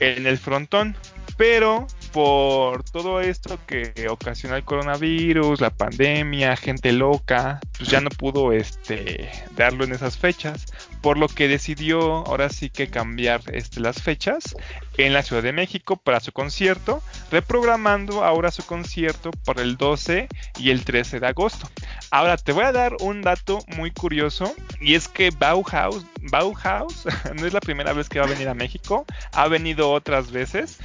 en 0.00 0.26
el 0.26 0.38
frontón, 0.38 0.96
pero 1.36 1.86
por 2.12 2.82
todo 2.84 3.20
esto 3.20 3.58
que 3.66 4.06
ocasiona 4.08 4.56
el 4.56 4.64
coronavirus, 4.64 5.60
la 5.60 5.70
pandemia, 5.70 6.56
gente 6.56 6.92
loca, 6.92 7.60
pues 7.76 7.90
ya 7.90 8.00
no 8.00 8.08
pudo 8.08 8.52
este 8.52 9.30
darlo 9.54 9.84
en 9.84 9.92
esas 9.92 10.16
fechas, 10.16 10.66
por 11.06 11.18
lo 11.18 11.28
que 11.28 11.46
decidió 11.46 12.26
ahora 12.26 12.48
sí 12.48 12.68
que 12.68 12.88
cambiar 12.88 13.40
este, 13.52 13.78
las 13.78 14.02
fechas 14.02 14.56
en 14.96 15.12
la 15.12 15.22
Ciudad 15.22 15.40
de 15.40 15.52
México 15.52 15.94
para 15.94 16.18
su 16.18 16.32
concierto, 16.32 17.00
reprogramando 17.30 18.24
ahora 18.24 18.50
su 18.50 18.66
concierto 18.66 19.30
para 19.44 19.62
el 19.62 19.76
12 19.76 20.26
y 20.58 20.70
el 20.70 20.84
13 20.84 21.20
de 21.20 21.28
agosto. 21.28 21.70
Ahora 22.10 22.36
te 22.36 22.50
voy 22.50 22.64
a 22.64 22.72
dar 22.72 22.96
un 22.98 23.22
dato 23.22 23.60
muy 23.76 23.92
curioso 23.92 24.52
y 24.80 24.94
es 24.94 25.06
que 25.06 25.30
Bauhaus, 25.30 26.04
Bauhaus 26.22 27.04
no 27.36 27.46
es 27.46 27.52
la 27.52 27.60
primera 27.60 27.92
vez 27.92 28.08
que 28.08 28.18
va 28.18 28.24
a 28.24 28.28
venir 28.28 28.48
a 28.48 28.54
México, 28.54 29.06
ha 29.30 29.46
venido 29.46 29.92
otras 29.92 30.32
veces, 30.32 30.80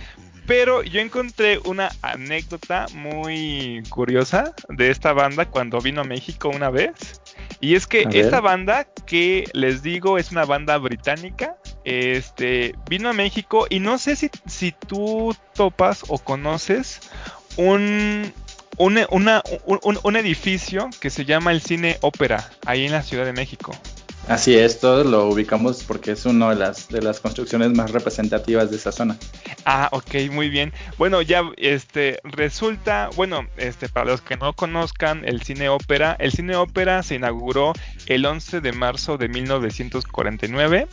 pero 0.52 0.84
yo 0.84 1.00
encontré 1.00 1.60
una 1.64 1.90
anécdota 2.02 2.86
muy 2.94 3.82
curiosa 3.88 4.54
de 4.68 4.92
esta 4.92 5.14
banda 5.14 5.46
cuando 5.46 5.80
vino 5.80 6.02
a 6.02 6.04
México 6.04 6.50
una 6.50 6.70
vez. 6.70 7.22
Y 7.62 7.76
es 7.76 7.88
que 7.88 8.06
esta 8.12 8.42
banda 8.42 8.86
que 9.06 9.46
les 9.54 9.82
digo 9.82 10.18
es 10.18 10.30
una 10.32 10.44
banda 10.44 10.78
británica. 10.78 11.56
Este 11.86 12.76
vino 12.90 13.08
a 13.08 13.14
México 13.14 13.66
y 13.70 13.80
no 13.80 13.98
sé 13.98 14.18
si, 14.18 14.30
si 14.46 14.74
tú 14.74 15.34
topas 15.54 16.04
o 16.10 16.18
conoces 16.18 17.00
un, 17.56 18.34
un, 18.78 20.00
un 20.04 20.16
edificio 20.18 20.90
que 21.00 21.10
se 21.10 21.24
llama 21.24 21.54
el 21.54 21.62
Cine 21.62 21.98
Ópera, 22.02 22.52
ahí 22.66 22.86
en 22.86 22.92
la 22.92 23.04
Ciudad 23.04 23.24
de 23.24 23.32
México. 23.32 23.72
Así 24.32 24.56
es, 24.56 24.80
todos 24.80 25.06
lo 25.06 25.28
ubicamos 25.28 25.84
porque 25.84 26.12
es 26.12 26.26
una 26.26 26.52
de 26.52 26.56
las, 26.56 26.88
de 26.88 27.02
las 27.02 27.20
construcciones 27.20 27.74
más 27.74 27.92
representativas 27.92 28.72
de 28.72 28.78
esa 28.78 28.94
zona. 28.94 29.18
Ah, 29.66 29.90
ok, 29.92 30.32
muy 30.32 30.48
bien. 30.48 30.72
Bueno, 30.98 31.22
ya 31.22 31.44
este 31.58 32.18
resulta, 32.24 33.10
bueno, 33.18 33.46
este 33.58 33.90
para 33.90 34.06
los 34.06 34.22
que 34.22 34.38
no 34.38 34.54
conozcan 34.54 35.26
el 35.26 35.42
cine 35.42 35.68
ópera, 35.68 36.16
el 36.18 36.32
cine 36.32 36.56
ópera 36.56 37.04
se 37.04 37.16
inauguró 37.16 37.74
el 38.06 38.26
11 38.26 38.62
de 38.62 38.72
marzo 38.72 39.18
de 39.18 39.28
1949 39.28 40.88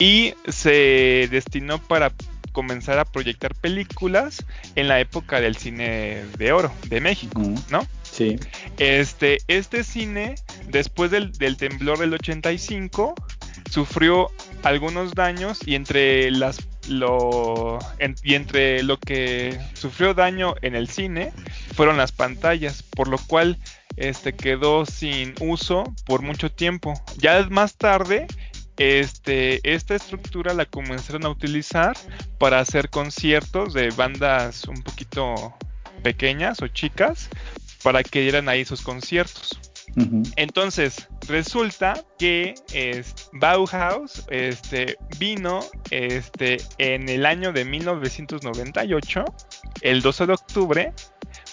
y 0.00 0.34
se 0.48 1.28
destinó 1.30 1.78
para 1.78 2.10
comenzar 2.50 2.98
a 2.98 3.04
proyectar 3.04 3.54
películas 3.54 4.44
en 4.74 4.88
la 4.88 4.98
época 4.98 5.40
del 5.40 5.56
cine 5.56 6.24
de 6.36 6.50
oro 6.50 6.72
de 6.88 7.00
México, 7.00 7.40
¿no? 7.70 7.86
Este, 8.78 9.38
este 9.48 9.84
cine, 9.84 10.36
después 10.68 11.10
del, 11.10 11.56
temblor 11.56 11.98
del 11.98 12.14
85, 12.14 13.14
sufrió 13.70 14.30
algunos 14.62 15.14
daños 15.14 15.60
y 15.66 15.74
entre 15.74 16.30
las 16.30 16.66
lo 16.88 17.80
entre 17.98 18.84
lo 18.84 18.96
que 18.96 19.58
sufrió 19.74 20.14
daño 20.14 20.54
en 20.62 20.76
el 20.76 20.88
cine 20.88 21.32
fueron 21.74 21.96
las 21.96 22.12
pantallas, 22.12 22.84
por 22.84 23.08
lo 23.08 23.18
cual 23.18 23.58
este 23.96 24.34
quedó 24.34 24.86
sin 24.86 25.34
uso 25.40 25.82
por 26.04 26.22
mucho 26.22 26.50
tiempo. 26.52 26.94
Ya 27.18 27.44
más 27.50 27.74
tarde 27.74 28.28
este, 28.76 29.60
esta 29.74 29.96
estructura 29.96 30.54
la 30.54 30.66
comenzaron 30.66 31.24
a 31.24 31.30
utilizar 31.30 31.96
para 32.38 32.60
hacer 32.60 32.88
conciertos 32.90 33.72
de 33.72 33.90
bandas 33.90 34.64
un 34.64 34.82
poquito 34.82 35.54
pequeñas 36.02 36.62
o 36.62 36.68
chicas 36.68 37.30
para 37.86 38.02
que 38.02 38.20
dieran 38.20 38.48
ahí 38.48 38.64
sus 38.64 38.82
conciertos. 38.82 39.60
Entonces, 40.34 41.06
resulta 41.28 42.02
que 42.18 42.56
es, 42.74 43.14
Bauhaus 43.32 44.26
este, 44.28 44.96
vino 45.20 45.60
este, 45.92 46.56
en 46.78 47.08
el 47.08 47.24
año 47.24 47.52
de 47.52 47.64
1998, 47.64 49.24
el 49.82 50.02
12 50.02 50.26
de 50.26 50.32
octubre, 50.32 50.92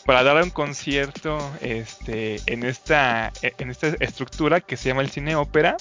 para 0.07 0.23
dar 0.23 0.41
un 0.41 0.49
concierto 0.49 1.37
este, 1.61 2.41
en, 2.47 2.63
esta, 2.63 3.31
en 3.43 3.69
esta 3.69 3.89
estructura 3.99 4.59
que 4.59 4.75
se 4.75 4.89
llama 4.89 5.03
el 5.03 5.11
cine 5.11 5.35
ópera. 5.35 5.77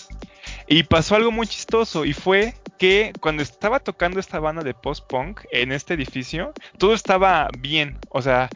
Y 0.67 0.83
pasó 0.83 1.17
algo 1.17 1.31
muy 1.31 1.47
chistoso 1.47 2.05
y 2.05 2.13
fue 2.13 2.55
que 2.77 3.13
cuando 3.21 3.43
estaba 3.43 3.81
tocando 3.81 4.21
esta 4.21 4.39
banda 4.39 4.63
de 4.63 4.75
post-punk 4.75 5.41
en 5.51 5.73
este 5.73 5.95
edificio, 5.95 6.53
todo 6.77 6.93
estaba 6.93 7.49
bien. 7.59 7.99
O 8.11 8.21
sea, 8.21 8.51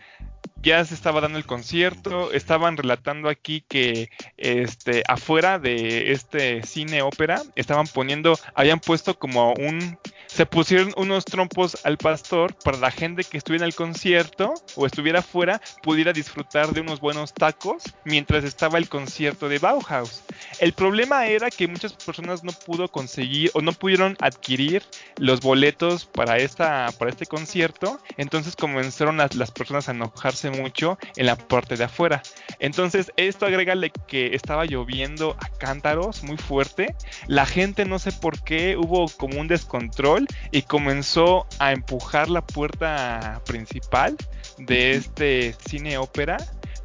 ya 0.66 0.84
se 0.84 0.94
estaba 0.94 1.20
dando 1.20 1.38
el 1.38 1.46
concierto, 1.46 2.32
estaban 2.32 2.76
relatando 2.76 3.28
aquí 3.28 3.60
que 3.68 4.10
este 4.36 5.04
afuera 5.06 5.60
de 5.60 6.10
este 6.10 6.64
cine 6.64 7.02
ópera 7.02 7.40
estaban 7.54 7.86
poniendo, 7.86 8.36
habían 8.52 8.80
puesto 8.80 9.16
como 9.16 9.54
un 9.54 9.96
se 10.36 10.44
pusieron 10.44 10.92
unos 10.98 11.24
trompos 11.24 11.78
al 11.82 11.96
pastor 11.96 12.54
para 12.62 12.76
la 12.76 12.90
gente 12.90 13.24
que 13.24 13.38
estuviera 13.38 13.64
en 13.64 13.68
el 13.68 13.74
concierto 13.74 14.52
o 14.74 14.84
estuviera 14.84 15.20
afuera 15.20 15.62
pudiera 15.82 16.12
disfrutar 16.12 16.74
de 16.74 16.82
unos 16.82 17.00
buenos 17.00 17.32
tacos 17.32 17.84
mientras 18.04 18.44
estaba 18.44 18.76
el 18.76 18.90
concierto 18.90 19.48
de 19.48 19.58
Bauhaus. 19.58 20.24
El 20.60 20.74
problema 20.74 21.26
era 21.26 21.48
que 21.48 21.66
muchas 21.66 21.94
personas 21.94 22.44
no 22.44 22.52
pudo 22.52 22.88
conseguir 22.88 23.50
o 23.54 23.62
no 23.62 23.72
pudieron 23.72 24.14
adquirir 24.20 24.82
los 25.16 25.40
boletos 25.40 26.04
para 26.04 26.36
esta 26.36 26.92
para 26.98 27.10
este 27.10 27.24
concierto, 27.24 27.98
entonces 28.18 28.56
comenzaron 28.56 29.16
las, 29.16 29.34
las 29.36 29.50
personas 29.50 29.88
a 29.88 29.92
enojarse 29.92 30.50
mucho 30.50 30.98
en 31.16 31.24
la 31.24 31.36
parte 31.36 31.76
de 31.76 31.84
afuera. 31.84 32.22
Entonces, 32.58 33.10
esto 33.16 33.46
agrégale 33.46 33.90
que 34.06 34.34
estaba 34.34 34.66
lloviendo 34.66 35.34
a 35.40 35.48
cántaros 35.48 36.22
muy 36.24 36.36
fuerte. 36.36 36.94
La 37.26 37.46
gente 37.46 37.86
no 37.86 37.98
sé 37.98 38.12
por 38.12 38.44
qué 38.44 38.76
hubo 38.76 39.08
como 39.08 39.40
un 39.40 39.48
descontrol 39.48 40.25
y 40.50 40.62
comenzó 40.62 41.46
a 41.58 41.72
empujar 41.72 42.28
la 42.28 42.42
puerta 42.42 43.40
principal 43.46 44.16
de 44.58 44.92
este 44.92 45.54
cine 45.68 45.98
ópera 45.98 46.38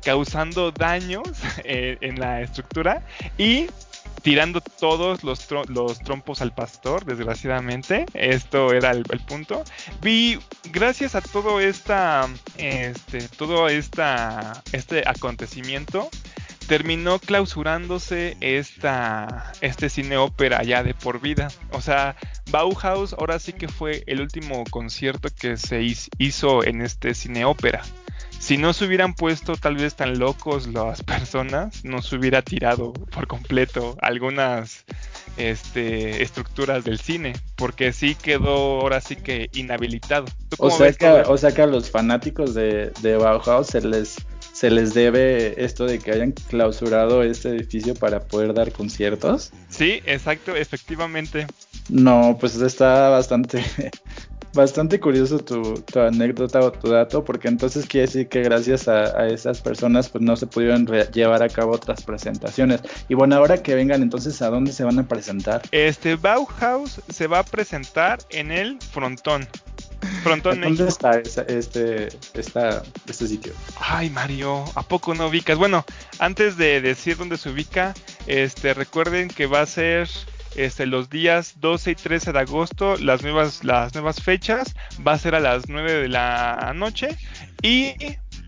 causando 0.04 0.72
daños 0.72 1.28
en 1.64 2.20
la 2.20 2.42
estructura 2.42 3.06
y 3.38 3.68
tirando 4.22 4.62
todos 4.62 5.24
los, 5.24 5.48
los 5.68 6.00
trompos 6.00 6.42
al 6.42 6.54
pastor, 6.54 7.06
desgraciadamente. 7.06 8.06
Esto 8.14 8.74
era 8.74 8.92
el, 8.92 9.04
punto. 9.28 9.64
Vi, 10.02 10.40
gracias 10.72 11.16
a 11.16 11.22
todo 11.22 11.60
esta, 11.60 12.28
este, 12.58 13.28
todo 13.30 13.68
esta, 13.68 14.62
este 14.72 15.04
acontecimiento, 15.08 16.10
terminó 16.68 17.20
clausurándose 17.20 18.38
esta, 18.40 19.52
este 19.62 19.90
cine 19.90 20.18
ópera 20.18 20.64
ya 20.64 20.84
de 20.84 20.94
por 20.94 21.20
vida. 21.20 21.50
O 21.72 21.82
sea, 21.82 22.16
Bauhaus 22.50 23.14
ahora 23.14 23.40
sí 23.40 23.54
que 23.54 23.68
fue 23.68 24.04
el 24.08 24.22
último 24.22 24.64
concierto 24.70 25.30
que 25.38 25.58
se 25.58 25.82
hizo 26.18 26.64
en 26.64 26.82
este 26.82 27.14
cine 27.14 27.46
ópera. 27.46 27.82
Si 28.42 28.58
no 28.58 28.74
se 28.74 28.86
hubieran 28.86 29.14
puesto 29.14 29.56
tal 29.56 29.76
vez 29.76 29.96
tan 29.96 30.18
locos 30.18 30.66
las 30.66 31.04
personas, 31.04 31.86
no 31.86 32.02
se 32.02 32.16
hubiera 32.16 32.42
tirado 32.42 32.92
por 32.92 33.28
completo 33.28 33.96
algunas 34.02 34.84
este, 35.38 36.24
estructuras 36.24 36.84
del 36.84 37.00
cine, 37.00 37.34
porque 37.56 37.94
sí 37.94 38.16
quedó 38.16 38.82
ahora 38.82 39.00
sí 39.00 39.16
que 39.16 39.50
inhabilitado. 39.54 40.26
O 40.58 40.72
sea, 40.72 40.92
que, 40.92 41.08
o 41.08 41.38
sea 41.38 41.54
que 41.54 41.62
a 41.62 41.68
los 41.68 41.92
fanáticos 41.92 42.56
de, 42.56 42.92
de 43.02 43.16
Bauhaus 43.16 43.68
se 43.68 43.82
les 43.82 44.16
se 44.62 44.70
les 44.70 44.94
debe 44.94 45.56
esto 45.66 45.88
de 45.88 45.98
que 45.98 46.12
hayan 46.12 46.34
clausurado 46.34 47.24
este 47.24 47.50
edificio 47.50 47.96
para 47.96 48.20
poder 48.20 48.54
dar 48.54 48.72
conciertos. 48.72 49.52
Sí, 49.70 50.04
exacto, 50.06 50.56
efectivamente. 50.56 51.48
No, 51.90 52.38
pues 52.40 52.56
está 52.58 53.10
bastante 53.10 53.64
bastante 54.54 55.00
curioso 55.00 55.40
tu, 55.40 55.84
anécdota 56.00 56.60
o 56.60 56.72
tu 56.72 56.90
dato, 56.90 57.26
porque 57.26 57.48
entonces 57.48 57.88
quiere 57.88 58.06
decir 58.06 58.30
que 58.30 58.44
gracias 58.44 58.88
a, 58.88 59.26
esas 59.30 59.62
personas 59.62 60.10
pues 60.10 60.24
no 60.24 60.36
se 60.36 60.46
pudieron 60.46 60.86
llevar 61.12 61.42
a 61.42 61.50
cabo 61.50 61.72
otras 61.72 62.04
presentaciones. 62.04 62.82
Y 63.10 63.16
bueno, 63.16 63.38
ahora 63.38 63.64
que 63.64 63.74
vengan 63.74 64.04
entonces, 64.04 64.44
¿a 64.44 64.52
dónde 64.52 64.74
se 64.74 64.84
van 64.84 65.00
a 65.00 65.08
presentar? 65.08 65.64
Este 65.72 66.18
Bauhaus 66.18 67.02
se 67.10 67.26
va 67.26 67.40
a 67.40 67.44
presentar 67.44 68.20
en 68.30 68.52
el 68.52 68.78
Frontón. 68.80 69.48
¿Dónde 70.24 70.88
está 70.88 71.20
este, 71.20 72.10
este 72.34 73.28
sitio? 73.28 73.54
Ay, 73.80 74.10
Mario, 74.10 74.66
¿a 74.76 74.84
poco 74.84 75.14
no 75.16 75.28
ubicas? 75.28 75.58
Bueno, 75.58 75.86
antes 76.20 76.58
de 76.58 76.82
decir 76.82 77.18
dónde 77.18 77.38
se 77.38 77.50
ubica, 77.50 77.94
este, 78.28 78.74
recuerden 78.74 79.28
que 79.28 79.46
va 79.48 79.62
a 79.62 79.66
ser 79.66 80.10
este, 80.56 80.86
los 80.86 81.10
días 81.10 81.56
12 81.60 81.92
y 81.92 81.96
13 81.96 82.34
de 82.34 82.40
agosto, 82.40 82.98
las 82.98 83.24
nuevas, 83.24 83.64
las 83.64 83.94
nuevas 83.94 84.22
fechas, 84.22 84.76
va 85.06 85.14
a 85.14 85.18
ser 85.18 85.36
a 85.36 85.40
las 85.40 85.68
9 85.68 85.94
de 85.94 86.08
la 86.08 86.72
noche 86.76 87.18
y 87.62 87.94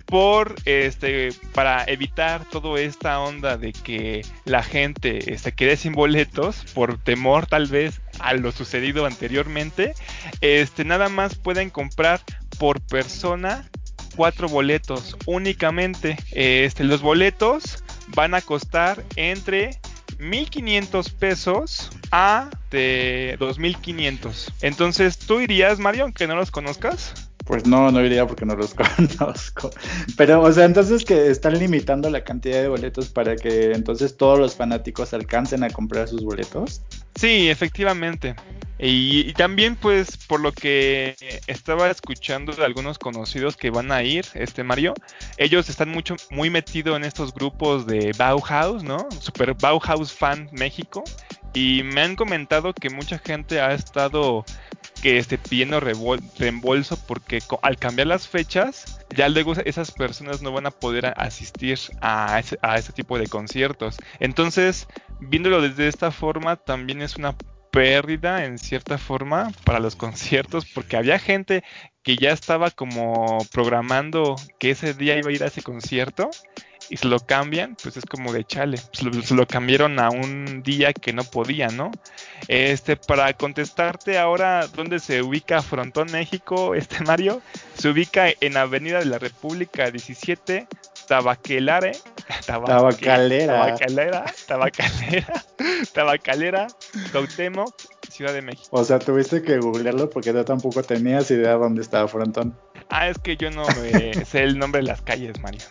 por 0.06 0.56
este 0.66 1.30
para 1.54 1.86
evitar 1.86 2.46
toda 2.46 2.80
esta 2.80 3.20
onda 3.20 3.58
de 3.58 3.74
que 3.74 4.24
la 4.46 4.62
gente 4.62 5.22
se 5.22 5.34
este, 5.34 5.52
quede 5.54 5.76
sin 5.76 5.94
boletos 5.94 6.66
por 6.76 6.98
temor 7.00 7.48
tal 7.48 7.66
vez 7.66 8.00
a 8.20 8.34
lo 8.34 8.52
sucedido 8.52 9.06
anteriormente 9.06 9.94
este 10.42 10.86
nada 10.86 11.10
más 11.10 11.36
pueden 11.36 11.70
comprar 11.70 12.22
por 12.58 12.82
persona 12.82 13.70
cuatro 14.16 14.48
boletos 14.48 15.18
únicamente 15.26 16.18
este 16.32 16.84
los 16.84 17.02
boletos 17.02 17.84
van 18.16 18.34
a 18.34 18.42
costar 18.42 19.04
entre 19.16 19.80
1500 20.20 21.10
pesos 21.10 21.90
a 22.12 22.50
de 22.72 23.36
2500. 23.40 24.54
Entonces, 24.62 25.18
¿tú 25.18 25.40
irías, 25.40 25.80
Mario, 25.80 26.04
aunque 26.04 26.28
no 26.28 26.36
los 26.36 26.52
conozcas? 26.52 27.23
Pues 27.46 27.66
no, 27.66 27.92
no 27.92 28.04
iría 28.04 28.26
porque 28.26 28.46
no 28.46 28.56
los 28.56 28.74
conozco. 29.18 29.70
Pero, 30.18 30.42
o 30.42 30.52
sea, 30.52 30.66
entonces 30.66 31.04
que 31.04 31.30
están 31.30 31.58
limitando 31.60 32.10
la 32.10 32.24
cantidad 32.24 32.62
de 32.62 32.68
boletos 32.68 33.10
para 33.10 33.36
que 33.36 33.72
entonces 33.72 34.16
todos 34.16 34.40
los 34.40 34.56
fanáticos 34.56 35.14
alcancen 35.14 35.64
a 35.64 35.70
comprar 35.70 36.08
sus 36.08 36.24
boletos. 36.24 36.82
Sí, 37.16 37.50
efectivamente. 37.50 38.36
Y, 38.80 39.32
también, 39.34 39.76
pues, 39.76 40.18
por 40.18 40.42
lo 40.42 40.52
que 40.52 41.16
estaba 41.48 41.90
escuchando 41.90 42.54
de 42.54 42.66
algunos 42.66 42.98
conocidos 42.98 43.56
que 43.56 43.70
van 43.70 43.92
a 43.92 44.04
ir, 44.04 44.26
este 44.34 44.64
Mario, 44.64 44.94
ellos 45.38 45.70
están 45.70 45.90
mucho, 45.90 46.16
muy 46.32 46.50
metidos 46.50 46.98
en 46.98 47.06
estos 47.06 47.34
grupos 47.34 47.86
de 47.86 48.12
Bauhaus, 48.18 48.84
¿no? 48.84 49.08
Super 49.22 49.54
Bauhaus 49.54 50.12
Fan 50.12 50.50
México. 50.52 51.04
Y 51.54 51.84
me 51.84 52.02
han 52.02 52.16
comentado 52.16 52.74
que 52.74 52.90
mucha 52.90 53.20
gente 53.20 53.62
ha 53.62 53.74
estado 53.74 54.44
que 55.04 55.18
esté 55.18 55.38
pidiendo 55.38 55.82
reembolso 55.82 56.98
porque 57.06 57.42
al 57.62 57.78
cambiar 57.78 58.08
las 58.08 58.30
fechas, 58.30 59.02
ya 59.14 59.28
luego 59.28 59.52
esas 59.66 59.92
personas 59.92 60.42
no 60.42 60.54
van 60.54 60.66
a 60.66 60.72
poder 60.72 61.14
asistir 61.18 61.78
a 62.00 62.40
ese, 62.40 62.58
a 62.62 62.78
ese 62.78 62.94
tipo 62.94 63.20
de 63.20 63.28
conciertos. 63.28 63.98
Entonces, 64.22 64.88
viéndolo 65.20 65.62
desde 65.62 65.90
esta 65.90 66.10
forma, 66.10 66.56
también 66.56 67.02
es 67.02 67.18
una 67.18 67.36
pérdida 67.70 68.46
en 68.46 68.58
cierta 68.58 68.98
forma 68.98 69.52
para 69.66 69.82
los 69.82 69.98
conciertos 69.98 70.66
porque 70.74 70.96
había 70.96 71.20
gente 71.20 71.66
que 72.02 72.16
ya 72.16 72.32
estaba 72.32 72.72
como 72.72 73.40
programando 73.52 74.38
que 74.58 74.70
ese 74.70 74.94
día 74.94 75.18
iba 75.18 75.32
a 75.32 75.34
ir 75.34 75.44
a 75.44 75.48
ese 75.48 75.64
concierto 75.64 76.30
y 76.90 76.98
se 76.98 77.08
lo 77.08 77.20
cambian, 77.20 77.76
pues 77.82 77.98
es 77.98 78.06
como 78.06 78.34
de 78.34 78.44
chale, 78.44 78.78
se 78.78 79.36
lo, 79.36 79.48
cambiaron 79.48 80.00
a 80.00 80.10
un 80.10 80.64
día 80.64 80.94
que 80.94 81.14
no 81.14 81.24
podía, 81.24 81.68
¿no? 81.68 81.92
Este, 82.48 82.98
para 82.98 83.34
contestarte 83.34 84.18
ahora 84.18 84.68
dónde 84.68 85.00
se 85.00 85.22
ubica 85.22 85.62
Frontón 85.62 86.12
México, 86.12 86.76
este 86.76 87.04
Mario, 87.04 87.42
se 87.76 87.90
ubica 87.90 88.28
en 88.40 88.58
Avenida 88.58 89.00
de 89.00 89.06
la 89.06 89.20
República 89.20 89.90
17, 89.92 90.68
Tabaquelare, 91.08 91.92
tabacalera, 92.46 93.54
tabacalera, 93.54 94.26
tabacalera, 94.48 95.44
tabacalera, 95.94 96.68
Cautemo, 97.12 97.66
Ciudad 98.14 98.32
de 98.32 98.44
México. 98.44 98.70
O 98.70 98.84
sea, 98.84 99.00
tuviste 99.00 99.42
que 99.42 99.58
googlearlo 99.58 100.08
porque 100.08 100.32
yo 100.32 100.46
tampoco 100.46 100.84
tenías 100.84 101.32
idea 101.32 101.54
dónde 101.54 101.82
estaba 101.82 102.08
Frontón. 102.08 102.56
Ah, 102.90 103.10
es 103.10 103.18
que 103.18 103.36
yo 103.36 103.50
no 103.50 103.66
me 103.82 104.14
sé 104.26 104.44
el 104.44 104.60
nombre 104.60 104.82
de 104.82 104.88
las 104.88 105.02
calles, 105.02 105.42
Mario. 105.42 105.62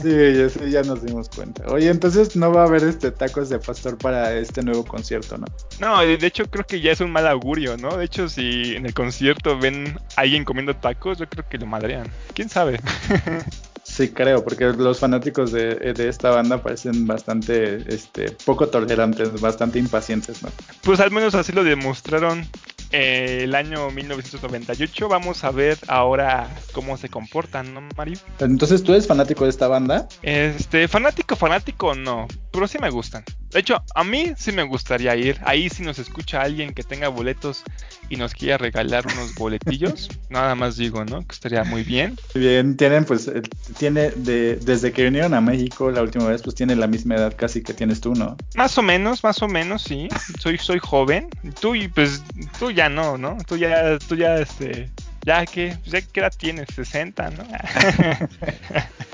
Sí, 0.00 0.70
ya, 0.70 0.82
nos 0.82 1.02
dimos 1.02 1.28
cuenta. 1.30 1.64
Oye, 1.66 1.88
entonces 1.88 2.36
no 2.36 2.52
va 2.52 2.62
a 2.62 2.66
haber 2.66 2.84
este 2.84 3.10
tacos 3.10 3.48
de 3.48 3.58
pastor 3.58 3.98
para 3.98 4.32
este 4.34 4.62
nuevo 4.62 4.84
concierto, 4.84 5.36
¿no? 5.36 5.46
No, 5.80 6.00
de 6.02 6.14
hecho 6.24 6.48
creo 6.48 6.64
que 6.64 6.80
ya 6.80 6.92
es 6.92 7.00
un 7.00 7.10
mal 7.10 7.26
augurio, 7.26 7.76
¿no? 7.76 7.96
De 7.96 8.04
hecho, 8.04 8.28
si 8.28 8.76
en 8.76 8.86
el 8.86 8.94
concierto 8.94 9.58
ven 9.58 9.98
a 10.14 10.20
alguien 10.20 10.44
comiendo 10.44 10.76
tacos, 10.76 11.18
yo 11.18 11.28
creo 11.28 11.48
que 11.48 11.58
lo 11.58 11.66
madrean. 11.66 12.06
¿Quién 12.34 12.48
sabe? 12.48 12.78
Sí, 13.92 14.08
creo, 14.08 14.42
porque 14.42 14.64
los 14.64 15.00
fanáticos 15.00 15.52
de, 15.52 15.74
de, 15.74 16.08
esta 16.08 16.30
banda 16.30 16.62
parecen 16.62 17.06
bastante 17.06 17.76
este, 17.94 18.30
poco 18.46 18.66
tolerantes, 18.68 19.38
bastante 19.38 19.78
impacientes, 19.78 20.42
¿no? 20.42 20.48
Pues 20.82 20.98
al 21.00 21.10
menos 21.10 21.34
así 21.34 21.52
lo 21.52 21.62
demostraron 21.62 22.48
el 22.90 23.54
año 23.54 23.90
1998. 23.90 25.08
Vamos 25.08 25.44
a 25.44 25.50
ver 25.50 25.76
ahora 25.88 26.48
cómo 26.72 26.96
se 26.96 27.10
comportan, 27.10 27.74
¿no, 27.74 27.82
Mario? 27.94 28.18
Entonces, 28.38 28.82
¿tú 28.82 28.92
eres 28.92 29.06
fanático 29.06 29.44
de 29.44 29.50
esta 29.50 29.68
banda? 29.68 30.08
Este, 30.22 30.88
fanático, 30.88 31.36
fanático, 31.36 31.94
no, 31.94 32.28
pero 32.52 32.68
sí 32.68 32.78
me 32.78 32.90
gustan. 32.90 33.24
De 33.50 33.60
hecho, 33.60 33.82
a 33.94 34.04
mí 34.04 34.32
sí 34.36 34.52
me 34.52 34.62
gustaría 34.62 35.14
ir. 35.16 35.38
Ahí 35.44 35.68
si 35.68 35.82
nos 35.82 35.98
escucha 35.98 36.42
alguien 36.42 36.72
que 36.72 36.82
tenga 36.82 37.08
boletos 37.08 37.62
y 38.08 38.16
nos 38.16 38.34
quiera 38.34 38.58
regalar 38.58 39.06
unos 39.06 39.34
boletillos, 39.34 40.08
nada 40.30 40.54
más 40.54 40.76
digo, 40.76 41.04
¿no? 41.04 41.26
Que 41.26 41.32
estaría 41.32 41.64
muy 41.64 41.82
bien. 41.82 42.16
Bien, 42.34 42.76
tienen 42.76 43.04
pues, 43.04 43.30
tiene 43.78 44.10
de, 44.10 44.56
desde 44.56 44.92
que 44.92 45.04
vinieron 45.04 45.34
a 45.34 45.40
México 45.40 45.90
la 45.90 46.02
última 46.02 46.26
vez, 46.26 46.42
pues 46.42 46.54
tiene 46.54 46.76
la 46.76 46.86
misma 46.86 47.16
edad 47.16 47.34
casi 47.36 47.62
que 47.62 47.74
tienes 47.74 48.00
tú, 48.00 48.14
¿no? 48.14 48.36
Más 48.54 48.76
o 48.78 48.82
menos, 48.82 49.22
más 49.22 49.42
o 49.42 49.48
menos, 49.48 49.82
sí. 49.82 50.08
Soy, 50.38 50.58
soy 50.58 50.78
joven. 50.78 51.28
Tú 51.60 51.74
y 51.74 51.88
pues, 51.88 52.22
tú 52.58 52.70
ya 52.70 52.88
no, 52.88 53.18
¿no? 53.18 53.36
Tú 53.46 53.56
ya, 53.56 53.98
tú 53.98 54.16
ya, 54.16 54.38
este, 54.38 54.90
ya 55.24 55.44
que, 55.46 55.76
ya 55.84 56.00
que 56.00 56.20
edad 56.20 56.30
tienes, 56.30 56.68
60, 56.74 57.30
¿no? 57.30 57.44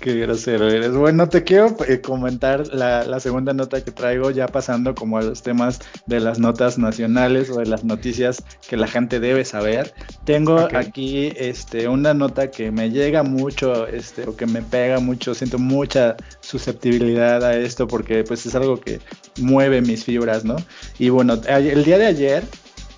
Qué 0.00 0.14
grosero 0.14 0.68
eres. 0.68 0.92
Bueno, 0.92 1.28
te 1.28 1.44
quiero 1.44 1.76
eh, 1.86 2.00
comentar 2.00 2.66
la, 2.74 3.20
segunda 3.20 3.52
nota 3.52 3.82
que 3.84 3.92
traigo, 3.92 4.30
ya 4.30 4.48
pasando 4.48 4.94
como 4.94 5.18
a 5.18 5.22
los 5.22 5.42
temas 5.42 5.80
de 6.06 6.18
las 6.18 6.38
notas 6.38 6.76
nacionales 6.78 7.50
o 7.50 7.60
de 7.60 7.66
las 7.66 7.84
noticias 7.84 8.42
que 8.68 8.76
la 8.76 8.88
gente 8.88 9.20
debe 9.20 9.44
saber. 9.44 9.94
Tengo 10.24 10.68
aquí 10.74 11.32
este, 11.36 11.86
una 11.86 12.14
nota 12.14 12.50
que 12.50 12.72
me 12.72 12.90
llega 12.90 13.22
mucho, 13.22 13.86
este, 13.86 14.26
o 14.26 14.34
que 14.34 14.46
me 14.46 14.62
pega 14.62 14.98
mucho, 14.98 15.34
siento 15.34 15.58
mucha 15.58 16.16
susceptibilidad 16.40 17.44
a 17.44 17.56
esto 17.56 17.86
porque 17.86 18.24
pues 18.24 18.44
es 18.46 18.54
algo 18.54 18.80
que 18.80 19.00
mueve 19.40 19.82
mis 19.82 20.04
fibras, 20.04 20.44
¿no? 20.44 20.56
Y 20.98 21.10
bueno, 21.10 21.40
el 21.46 21.84
día 21.84 21.98
de 21.98 22.06
ayer 22.06 22.44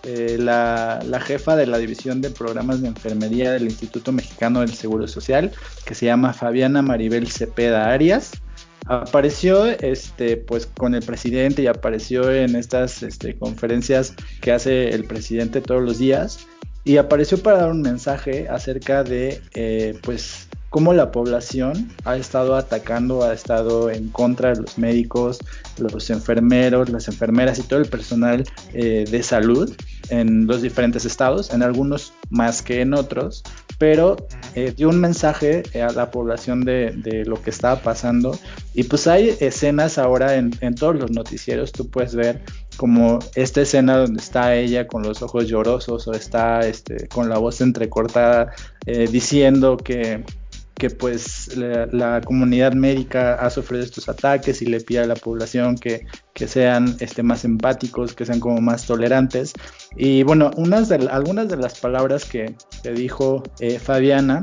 eh, 0.04 0.36
la, 0.38 1.00
jefa 1.20 1.56
de 1.56 1.66
la 1.66 1.78
división 1.78 2.20
de 2.20 2.30
programas 2.30 2.82
de 2.82 2.88
enfermería 2.88 3.52
del 3.52 3.64
Instituto 3.64 4.12
Mexicano 4.12 4.60
del 4.60 4.74
Seguro 4.74 5.08
Social, 5.08 5.52
que 5.84 5.94
se 5.94 6.06
llama 6.06 6.32
Fabiana 6.32 6.82
Maribel 6.82 7.30
Cepeda 7.30 7.92
Arias, 7.92 8.32
apareció 8.86 9.66
este 9.66 10.36
pues 10.36 10.66
con 10.66 10.94
el 10.94 11.02
presidente 11.02 11.62
y 11.62 11.66
apareció 11.66 12.30
en 12.30 12.54
estas 12.56 13.02
este, 13.02 13.34
conferencias 13.36 14.14
que 14.40 14.52
hace 14.52 14.90
el 14.90 15.04
presidente 15.04 15.60
todos 15.60 15.82
los 15.82 15.98
días 15.98 16.46
y 16.84 16.98
apareció 16.98 17.42
para 17.42 17.58
dar 17.58 17.70
un 17.70 17.80
mensaje 17.80 18.46
acerca 18.48 19.02
de 19.02 19.40
eh, 19.54 19.98
pues 20.02 20.43
cómo 20.74 20.92
la 20.92 21.12
población 21.12 21.88
ha 22.04 22.16
estado 22.16 22.56
atacando, 22.56 23.22
ha 23.22 23.32
estado 23.32 23.90
en 23.90 24.08
contra 24.08 24.52
de 24.54 24.62
los 24.62 24.76
médicos, 24.76 25.38
los 25.78 26.10
enfermeros, 26.10 26.88
las 26.88 27.06
enfermeras 27.06 27.60
y 27.60 27.62
todo 27.62 27.78
el 27.78 27.86
personal 27.86 28.42
eh, 28.72 29.04
de 29.08 29.22
salud 29.22 29.72
en 30.08 30.48
los 30.48 30.62
diferentes 30.62 31.04
estados, 31.04 31.54
en 31.54 31.62
algunos 31.62 32.12
más 32.28 32.60
que 32.60 32.80
en 32.80 32.92
otros, 32.92 33.44
pero 33.78 34.16
eh, 34.56 34.74
dio 34.76 34.88
un 34.88 35.00
mensaje 35.00 35.62
a 35.80 35.92
la 35.92 36.10
población 36.10 36.64
de, 36.64 37.22
lo 37.24 37.40
que 37.40 37.50
estaba 37.50 37.80
pasando. 37.80 38.36
Y 38.74 38.82
pues 38.82 39.06
hay 39.06 39.36
escenas 39.38 39.96
ahora 39.96 40.34
en, 40.34 40.74
todos 40.74 40.96
los 40.96 41.12
noticieros, 41.12 41.70
tú 41.70 41.88
puedes 41.88 42.16
ver 42.16 42.42
como 42.76 43.20
esta 43.36 43.60
escena 43.60 43.96
donde 43.96 44.20
está 44.20 44.56
ella 44.56 44.88
con 44.88 45.04
los 45.04 45.22
ojos 45.22 45.46
llorosos 45.46 46.08
o 46.08 46.14
está 46.14 46.66
este, 46.66 47.06
con 47.06 47.28
la 47.28 47.38
voz 47.38 47.60
entrecortada 47.60 48.50
eh, 48.86 49.06
diciendo 49.08 49.76
que 49.76 50.24
que 50.76 50.90
pues 50.90 51.56
la, 51.56 52.20
comunidad 52.20 52.72
médica 52.72 53.34
ha 53.34 53.48
sufrido 53.50 53.84
estos 53.84 54.08
ataques 54.08 54.60
y 54.62 54.66
le 54.66 54.80
pide 54.80 55.00
a 55.00 55.06
la 55.06 55.14
población 55.14 55.76
que, 55.76 56.06
sean 56.34 56.96
este, 57.00 57.22
más 57.22 57.44
empáticos, 57.44 58.14
que 58.14 58.26
sean 58.26 58.40
como 58.40 58.60
más 58.60 58.86
tolerantes. 58.86 59.52
Y 59.96 60.24
bueno, 60.24 60.50
unas 60.56 60.90
algunas 60.90 61.48
de 61.48 61.56
las 61.56 61.78
palabras 61.78 62.24
que, 62.24 62.56
que 62.82 62.90
dijo 62.90 63.42
eh, 63.60 63.78
Fabiana 63.78 64.40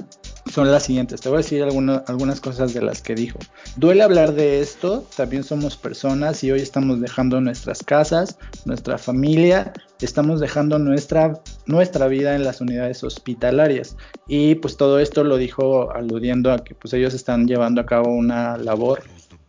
son 0.51 0.71
las 0.71 0.83
siguientes. 0.83 1.21
Te 1.21 1.29
voy 1.29 1.37
a 1.37 1.41
decir 1.41 1.63
algunas 1.63 2.41
cosas 2.41 2.73
de 2.73 2.81
las 2.81 3.01
que 3.01 3.15
dijo. 3.15 3.39
Duele 3.77 4.03
hablar 4.03 4.33
de 4.33 4.61
esto, 4.61 5.05
también 5.15 5.43
somos 5.43 5.77
personas 5.77 6.43
y 6.43 6.51
hoy 6.51 6.61
estamos 6.61 6.99
dejando 6.99 7.41
nuestras 7.41 7.83
casas, 7.83 8.37
nuestra 8.65 8.97
familia, 8.97 9.73
estamos 10.01 10.39
dejando 10.39 10.77
nuestra, 10.77 11.41
nuestra 11.65 12.07
vida 12.07 12.35
en 12.35 12.43
las 12.43 12.61
unidades 12.61 13.03
hospitalarias. 13.03 13.95
Y 14.27 14.55
pues 14.55 14.77
todo 14.77 14.99
esto 14.99 15.23
lo 15.23 15.37
dijo 15.37 15.91
aludiendo 15.91 16.51
a 16.51 16.63
que 16.63 16.75
pues 16.75 16.93
ellos 16.93 17.13
están 17.13 17.47
llevando 17.47 17.81
a 17.81 17.85
cabo 17.85 18.11
una 18.13 18.57
labor 18.57 19.03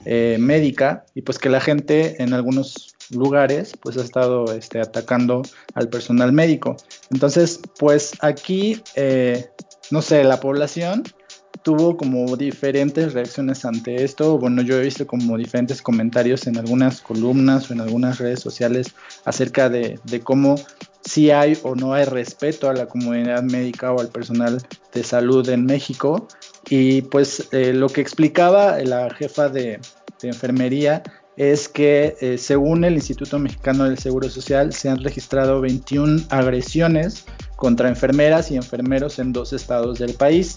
eh, 0.05 0.37
médica 0.41 1.05
y 1.15 1.23
pues 1.23 1.39
que 1.39 1.49
la 1.49 1.61
gente 1.61 2.21
en 2.23 2.33
algunos 2.33 2.97
lugares 3.11 3.75
pues 3.81 3.97
ha 3.97 4.03
estado 4.03 4.47
este, 4.53 4.81
atacando 4.81 5.43
al 5.75 5.89
personal 5.89 6.33
médico. 6.33 6.77
Entonces 7.11 7.61
pues 7.79 8.13
aquí 8.21 8.83
eh, 8.97 9.49
no 9.93 10.01
sé, 10.01 10.25
la 10.25 10.41
población 10.41 11.03
tuvo 11.63 11.99
como 11.99 12.35
diferentes 12.39 13.13
reacciones 13.13 13.67
ante 13.67 14.03
esto. 14.03 14.39
Bueno, 14.39 14.63
yo 14.63 14.79
he 14.79 14.83
visto 14.83 15.07
como 15.07 15.37
diferentes 15.37 15.83
comentarios 15.83 16.47
en 16.47 16.57
algunas 16.57 17.03
columnas 17.03 17.69
o 17.71 17.75
en 17.75 17.83
algunas 17.83 18.19
redes 18.19 18.41
sociales 18.41 18.95
acerca 19.27 19.69
de, 19.69 20.01
cómo 20.25 20.55
si 21.03 21.31
hay 21.31 21.59
o 21.63 21.75
no 21.75 21.93
hay 21.93 22.07
respeto 22.07 22.71
a 22.71 22.73
la 22.73 22.87
comunidad 22.87 23.43
médica 23.43 23.93
o 23.93 24.01
al 24.01 24.09
personal 24.09 24.63
de 24.95 25.05
salud 25.05 25.47
en 25.51 25.67
México. 25.67 26.27
Y 26.71 27.03
pues 27.03 27.49
eh, 27.53 27.75
lo 27.75 27.91
que 27.91 28.01
explicaba 28.01 28.79
la 28.79 29.11
jefa 29.11 29.51
de, 29.51 29.79
enfermería 30.23 31.03
es 31.37 31.69
que 31.69 32.17
eh, 32.21 32.39
según 32.39 32.85
el 32.85 32.95
Instituto 32.95 33.39
Mexicano 33.39 33.85
del 33.85 33.99
Seguro 33.99 34.29
Social 34.29 34.73
se 34.73 34.89
han 34.89 35.03
registrado 35.03 35.61
21 35.61 36.25
agresiones 36.29 37.25
contra 37.57 37.89
enfermeras 37.89 38.51
y 38.51 38.57
enfermeros 38.57 39.19
en 39.19 39.33
dos 39.33 39.53
estados 39.53 39.99
del 39.99 40.15
país. 40.15 40.57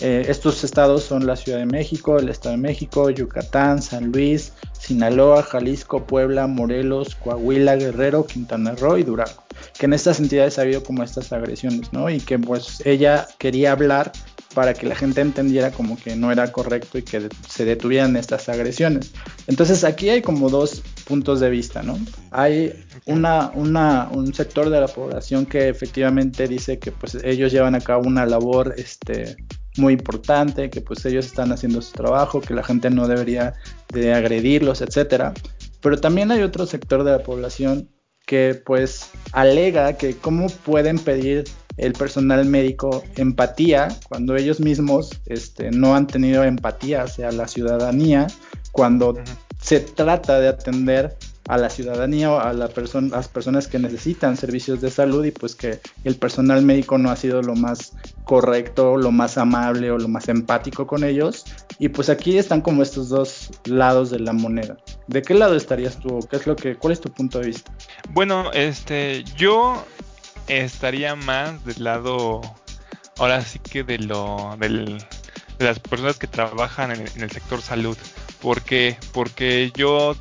Eh, 0.00 0.26
estos 0.28 0.62
estados 0.62 1.04
son 1.04 1.26
la 1.26 1.36
Ciudad 1.36 1.58
de 1.58 1.66
México, 1.66 2.18
el 2.18 2.28
Estado 2.28 2.56
de 2.56 2.62
México, 2.62 3.08
Yucatán, 3.08 3.80
San 3.80 4.12
Luis, 4.12 4.52
Sinaloa, 4.78 5.42
Jalisco, 5.42 6.06
Puebla, 6.06 6.46
Morelos, 6.46 7.14
Coahuila, 7.14 7.76
Guerrero, 7.76 8.26
Quintana 8.26 8.74
Roo 8.74 8.98
y 8.98 9.04
Durango. 9.04 9.44
Que 9.78 9.86
en 9.86 9.94
estas 9.94 10.20
entidades 10.20 10.58
ha 10.58 10.62
habido 10.62 10.82
como 10.82 11.02
estas 11.02 11.32
agresiones, 11.32 11.92
¿no? 11.94 12.10
Y 12.10 12.20
que 12.20 12.38
pues 12.38 12.82
ella 12.84 13.26
quería 13.38 13.72
hablar 13.72 14.12
para 14.56 14.72
que 14.72 14.86
la 14.86 14.94
gente 14.94 15.20
entendiera 15.20 15.70
como 15.70 15.98
que 15.98 16.16
no 16.16 16.32
era 16.32 16.50
correcto 16.50 16.96
y 16.96 17.02
que 17.02 17.28
se 17.46 17.66
detuvieran 17.66 18.16
estas 18.16 18.48
agresiones. 18.48 19.12
Entonces 19.46 19.84
aquí 19.84 20.08
hay 20.08 20.22
como 20.22 20.48
dos 20.48 20.82
puntos 21.04 21.40
de 21.40 21.50
vista, 21.50 21.82
¿no? 21.82 21.98
Hay 22.30 22.72
una, 23.04 23.50
una, 23.50 24.08
un 24.10 24.32
sector 24.32 24.70
de 24.70 24.80
la 24.80 24.88
población 24.88 25.44
que 25.44 25.68
efectivamente 25.68 26.48
dice 26.48 26.78
que 26.78 26.90
pues 26.90 27.18
ellos 27.22 27.52
llevan 27.52 27.74
a 27.74 27.82
cabo 27.82 28.04
una 28.06 28.24
labor 28.24 28.72
este, 28.78 29.36
muy 29.76 29.92
importante, 29.92 30.70
que 30.70 30.80
pues 30.80 31.04
ellos 31.04 31.26
están 31.26 31.52
haciendo 31.52 31.82
su 31.82 31.92
trabajo, 31.92 32.40
que 32.40 32.54
la 32.54 32.64
gente 32.64 32.88
no 32.88 33.06
debería 33.08 33.52
de 33.92 34.14
agredirlos, 34.14 34.80
etcétera. 34.80 35.34
Pero 35.82 36.00
también 36.00 36.30
hay 36.30 36.40
otro 36.40 36.64
sector 36.64 37.04
de 37.04 37.10
la 37.10 37.22
población 37.22 37.90
que 38.24 38.54
pues 38.64 39.10
alega 39.32 39.98
que 39.98 40.16
cómo 40.16 40.46
pueden 40.64 40.98
pedir 40.98 41.44
el 41.76 41.92
personal 41.92 42.44
médico 42.46 43.04
empatía 43.16 43.88
cuando 44.08 44.36
ellos 44.36 44.60
mismos 44.60 45.10
este, 45.26 45.70
no 45.70 45.94
han 45.94 46.06
tenido 46.06 46.44
empatía 46.44 47.02
hacia 47.02 47.30
la 47.32 47.48
ciudadanía, 47.48 48.26
cuando 48.72 49.14
se 49.60 49.80
trata 49.80 50.38
de 50.38 50.48
atender 50.48 51.16
a 51.48 51.58
la 51.58 51.70
ciudadanía 51.70 52.32
o 52.32 52.40
a 52.40 52.52
la 52.52 52.70
las 53.10 53.28
personas 53.28 53.68
que 53.68 53.78
necesitan 53.78 54.36
servicios 54.36 54.80
de 54.80 54.90
salud 54.90 55.24
y 55.24 55.30
pues 55.30 55.54
que 55.54 55.80
el 56.04 56.16
personal 56.16 56.62
médico 56.62 56.98
no 56.98 57.10
ha 57.10 57.16
sido 57.16 57.42
lo 57.42 57.54
más 57.54 57.92
correcto, 58.24 58.96
lo 58.96 59.12
más 59.12 59.38
amable 59.38 59.90
o 59.90 59.98
lo 59.98 60.08
más 60.08 60.28
empático 60.28 60.86
con 60.86 61.04
ellos. 61.04 61.44
Y 61.78 61.88
pues 61.88 62.08
aquí 62.08 62.38
están 62.38 62.60
como 62.60 62.82
estos 62.82 63.08
dos 63.08 63.50
lados 63.64 64.10
de 64.10 64.18
la 64.18 64.32
moneda. 64.32 64.76
¿De 65.06 65.22
qué 65.22 65.34
lado 65.34 65.54
estarías 65.54 65.98
tú? 66.00 66.18
¿Qué 66.28 66.36
es 66.36 66.46
lo 66.46 66.56
que, 66.56 66.76
¿Cuál 66.76 66.92
es 66.92 67.00
tu 67.00 67.10
punto 67.10 67.38
de 67.38 67.46
vista? 67.46 67.72
Bueno, 68.10 68.50
este, 68.52 69.24
yo 69.36 69.84
estaría 70.48 71.14
más 71.16 71.64
del 71.64 71.84
lado, 71.84 72.40
ahora 73.18 73.42
sí 73.42 73.58
que 73.58 73.84
de 73.84 73.98
lo, 73.98 74.56
del, 74.58 74.98
de 75.58 75.64
las 75.64 75.78
personas 75.80 76.18
que 76.18 76.26
trabajan 76.26 76.92
en, 76.92 77.22
el 77.22 77.30
sector 77.30 77.62
salud. 77.62 77.96
¿Por 78.40 78.62
qué? 78.62 78.96
Porque 79.12 79.72
yo, 79.74 80.16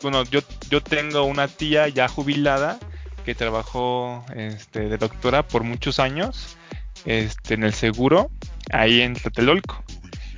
bueno, 0.00 0.24
yo, 0.24 0.40
yo 0.70 0.82
tengo 0.82 1.24
una 1.24 1.48
tía 1.48 1.88
ya 1.88 2.08
jubilada 2.08 2.78
que 3.24 3.34
trabajó 3.34 4.24
este, 4.34 4.88
de 4.88 4.98
doctora 4.98 5.46
por 5.46 5.62
muchos 5.62 5.98
años 5.98 6.56
este, 7.04 7.54
en 7.54 7.64
el 7.64 7.74
seguro, 7.74 8.30
ahí 8.72 9.00
en 9.00 9.14
Tlatelolco. 9.14 9.84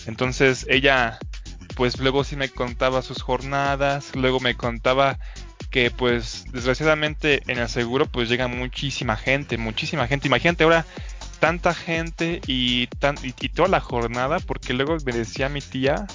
Entonces 0.07 0.67
ella, 0.69 1.19
pues 1.77 1.99
luego 1.99 2.25
sí 2.25 2.37
me 2.37 2.49
contaba 2.49 3.03
sus 3.03 3.23
jornadas, 3.23 4.15
luego 4.15 4.41
me 4.41 4.55
contaba 4.55 5.19
que 5.71 5.91
pues 5.91 6.45
desgraciadamente 6.53 7.43
en 7.47 7.59
el 7.59 7.69
seguro 7.69 8.07
pues 8.07 8.29
llega 8.29 8.49
muchísima 8.49 9.17
gente, 9.17 9.59
muchísima 9.59 10.07
gente. 10.07 10.29
Imagínate 10.29 10.65
ahora 10.65 10.87
tanta 11.41 11.75
gente 11.75 12.41
y, 12.47 12.87
tan, 12.87 13.17
y, 13.23 13.33
toda 13.49 13.69
la 13.69 13.81
jornada, 13.81 14.39
porque 14.41 14.73
luego 14.73 14.97
me 15.05 15.13
decía 15.13 15.49
mi 15.49 15.61
tía 15.61 16.07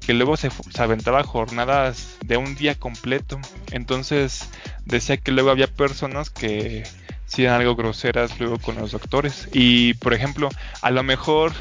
que 0.00 0.14
luego 0.14 0.36
se, 0.36 0.50
se, 0.50 0.82
aventaba 0.82 1.22
jornadas 1.22 2.16
de 2.24 2.36
un 2.36 2.54
día 2.54 2.74
completo. 2.74 3.38
Entonces 3.70 4.48
decía 4.86 5.18
que 5.18 5.32
luego 5.32 5.50
había 5.50 5.66
personas 5.66 6.30
que 6.30 6.84
eran 7.36 7.60
algo 7.60 7.76
groseras 7.76 8.38
luego 8.40 8.58
con 8.58 8.76
los 8.76 8.92
doctores. 8.92 9.48
Y 9.52 9.94
por 9.94 10.14
ejemplo, 10.14 10.48
a 10.80 10.90
lo 10.90 11.02
mejor 11.02 11.52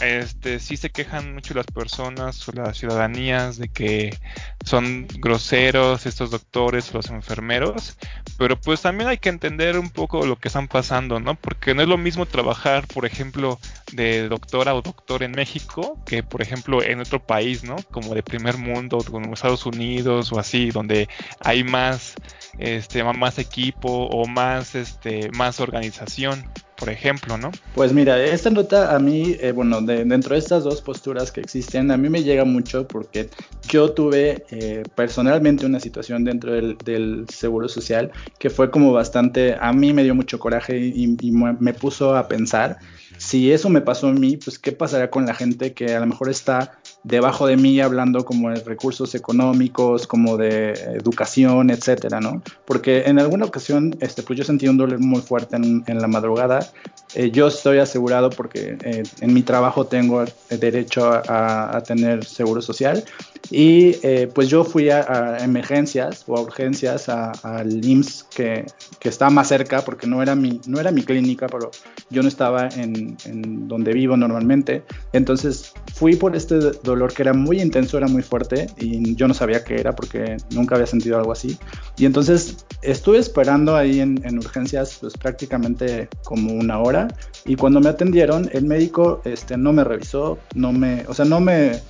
este, 0.00 0.60
sí 0.60 0.76
se 0.76 0.90
quejan 0.90 1.34
mucho 1.34 1.54
las 1.54 1.66
personas 1.66 2.48
o 2.48 2.52
las 2.52 2.76
ciudadanías 2.76 3.56
de 3.56 3.68
que 3.68 4.16
son 4.64 5.06
groseros 5.18 6.06
estos 6.06 6.30
doctores 6.30 6.90
o 6.90 6.98
los 6.98 7.10
enfermeros, 7.10 7.96
pero 8.38 8.60
pues 8.60 8.82
también 8.82 9.08
hay 9.08 9.18
que 9.18 9.28
entender 9.28 9.78
un 9.78 9.90
poco 9.90 10.26
lo 10.26 10.36
que 10.36 10.48
están 10.48 10.68
pasando, 10.68 11.20
¿no? 11.20 11.34
Porque 11.34 11.74
no 11.74 11.82
es 11.82 11.88
lo 11.88 11.98
mismo 11.98 12.26
trabajar, 12.26 12.86
por 12.86 13.06
ejemplo, 13.06 13.58
de 13.92 14.28
doctora 14.28 14.74
o 14.74 14.82
doctor 14.82 15.22
en 15.22 15.32
México 15.32 16.02
que, 16.06 16.22
por 16.22 16.42
ejemplo, 16.42 16.82
en 16.82 17.00
otro 17.00 17.24
país, 17.24 17.64
¿no? 17.64 17.76
Como 17.90 18.14
de 18.14 18.22
primer 18.22 18.58
mundo, 18.58 18.98
como 18.98 19.34
Estados 19.34 19.66
Unidos 19.66 20.32
o 20.32 20.38
así, 20.38 20.70
donde 20.70 21.08
hay 21.40 21.64
más, 21.64 22.14
este, 22.58 23.04
más 23.04 23.38
equipo 23.38 24.06
o 24.06 24.26
más, 24.26 24.74
este, 24.74 25.30
más 25.32 25.60
organización 25.60 26.50
por 26.78 26.90
ejemplo, 26.90 27.36
¿no? 27.36 27.50
Pues 27.74 27.92
mira, 27.92 28.22
esta 28.22 28.50
nota 28.50 28.94
a 28.94 28.98
mí, 28.98 29.36
eh, 29.40 29.52
bueno, 29.52 29.80
dentro 29.80 30.34
de 30.34 30.38
estas 30.38 30.64
dos 30.64 30.80
posturas 30.80 31.30
que 31.30 31.40
existen, 31.40 31.90
a 31.90 31.96
mí 31.96 32.08
me 32.08 32.22
llega 32.22 32.44
mucho 32.44 32.86
porque 32.86 33.30
yo 33.68 33.92
tuve 33.92 34.44
eh, 34.50 34.82
personalmente 34.94 35.66
una 35.66 35.80
situación 35.80 36.24
dentro 36.24 36.52
del, 36.52 37.26
Seguro 37.28 37.68
Social 37.68 38.10
que 38.38 38.50
fue 38.50 38.70
como 38.70 38.92
bastante, 38.92 39.56
a 39.60 39.72
mí 39.72 39.92
me 39.92 40.04
dio 40.04 40.14
mucho 40.14 40.38
coraje 40.38 40.78
y, 40.78 41.16
y 41.20 41.32
me 41.32 41.74
puso 41.74 42.16
a 42.16 42.28
pensar 42.28 42.78
si 43.18 43.52
eso 43.52 43.68
me 43.68 43.80
pasó 43.80 44.08
a 44.08 44.12
mí, 44.12 44.36
pues 44.36 44.58
qué 44.58 44.72
pasará 44.72 45.10
con 45.10 45.26
la 45.26 45.34
gente 45.34 45.72
que 45.72 45.94
a 45.94 46.00
lo 46.00 46.06
mejor 46.06 46.28
está 46.28 46.78
debajo 47.04 47.46
de 47.46 47.56
mí 47.56 47.78
hablando 47.80 48.24
como 48.24 48.50
de 48.50 48.56
recursos 48.64 49.14
económicos, 49.14 50.06
como 50.06 50.36
de 50.38 50.72
educación, 50.72 51.70
etcétera, 51.70 52.18
¿no? 52.18 52.42
Porque 52.64 53.02
en 53.06 53.18
alguna 53.18 53.44
ocasión, 53.44 53.94
este, 54.00 54.22
pues 54.22 54.38
yo 54.38 54.44
sentí 54.44 54.66
un 54.66 54.78
dolor 54.78 54.98
muy 54.98 55.20
fuerte 55.20 55.56
en, 55.56 55.84
la 55.86 56.08
madrugada. 56.08 56.66
Eh, 57.14 57.30
yo 57.30 57.46
estoy 57.46 57.78
asegurado 57.78 58.30
porque 58.30 58.76
eh, 58.82 59.02
en 59.20 59.34
mi 59.34 59.42
trabajo 59.42 59.86
tengo 59.86 60.24
derecho 60.50 61.10
a, 61.12 61.82
tener 61.86 62.24
seguro 62.24 62.62
social 62.62 63.04
y 63.50 63.96
eh, 64.02 64.28
pues 64.34 64.48
yo 64.48 64.64
fui 64.64 64.90
a, 64.90 65.38
emergencias 65.40 66.24
o 66.26 66.36
a 66.36 66.40
urgencias 66.40 67.08
al 67.08 67.84
IMSS 67.84 68.24
que, 68.34 68.66
que 68.98 69.08
está 69.08 69.30
más 69.30 69.48
cerca 69.48 69.82
porque 69.82 70.06
no 70.06 70.22
era 70.22 70.34
mi, 70.34 70.60
no 70.66 70.80
era 70.80 70.90
mi 70.90 71.02
clínica, 71.02 71.46
pero 71.46 71.70
yo 72.10 72.22
no 72.22 72.28
estaba 72.28 72.68
en, 72.68 73.16
en 73.26 73.68
donde 73.68 73.92
vivo 73.92 74.16
normalmente. 74.16 74.82
Entonces 75.12 75.72
fui 75.94 76.16
por 76.16 76.34
este 76.34 76.56
dolor 76.82 77.12
que 77.12 77.22
era 77.22 77.32
muy 77.32 77.60
intenso, 77.60 77.96
era 77.96 78.08
muy 78.08 78.22
fuerte 78.22 78.66
y 78.76 79.14
yo 79.14 79.28
no 79.28 79.34
sabía 79.34 79.62
qué 79.62 79.76
era 79.76 79.94
porque 79.94 80.36
nunca 80.50 80.74
había 80.74 80.86
sentido 80.86 81.18
algo 81.18 81.32
así. 81.32 81.58
Y 81.96 82.06
entonces 82.06 82.64
estuve 82.82 83.18
esperando 83.18 83.76
ahí 83.76 84.00
en, 84.00 84.38
urgencias 84.38 84.98
pues 85.00 85.14
prácticamente 85.14 86.08
como 86.24 86.52
una 86.52 86.78
hora 86.78 87.03
y 87.44 87.56
cuando 87.56 87.80
me 87.80 87.88
atendieron 87.88 88.48
el 88.52 88.64
médico 88.64 89.20
este, 89.24 89.56
no 89.56 89.72
me 89.72 89.84
revisó, 89.84 90.38
no 90.54 90.72
me, 90.72 91.04
o 91.08 91.14
sea, 91.14 91.24
no 91.24 91.40
me 91.40 91.80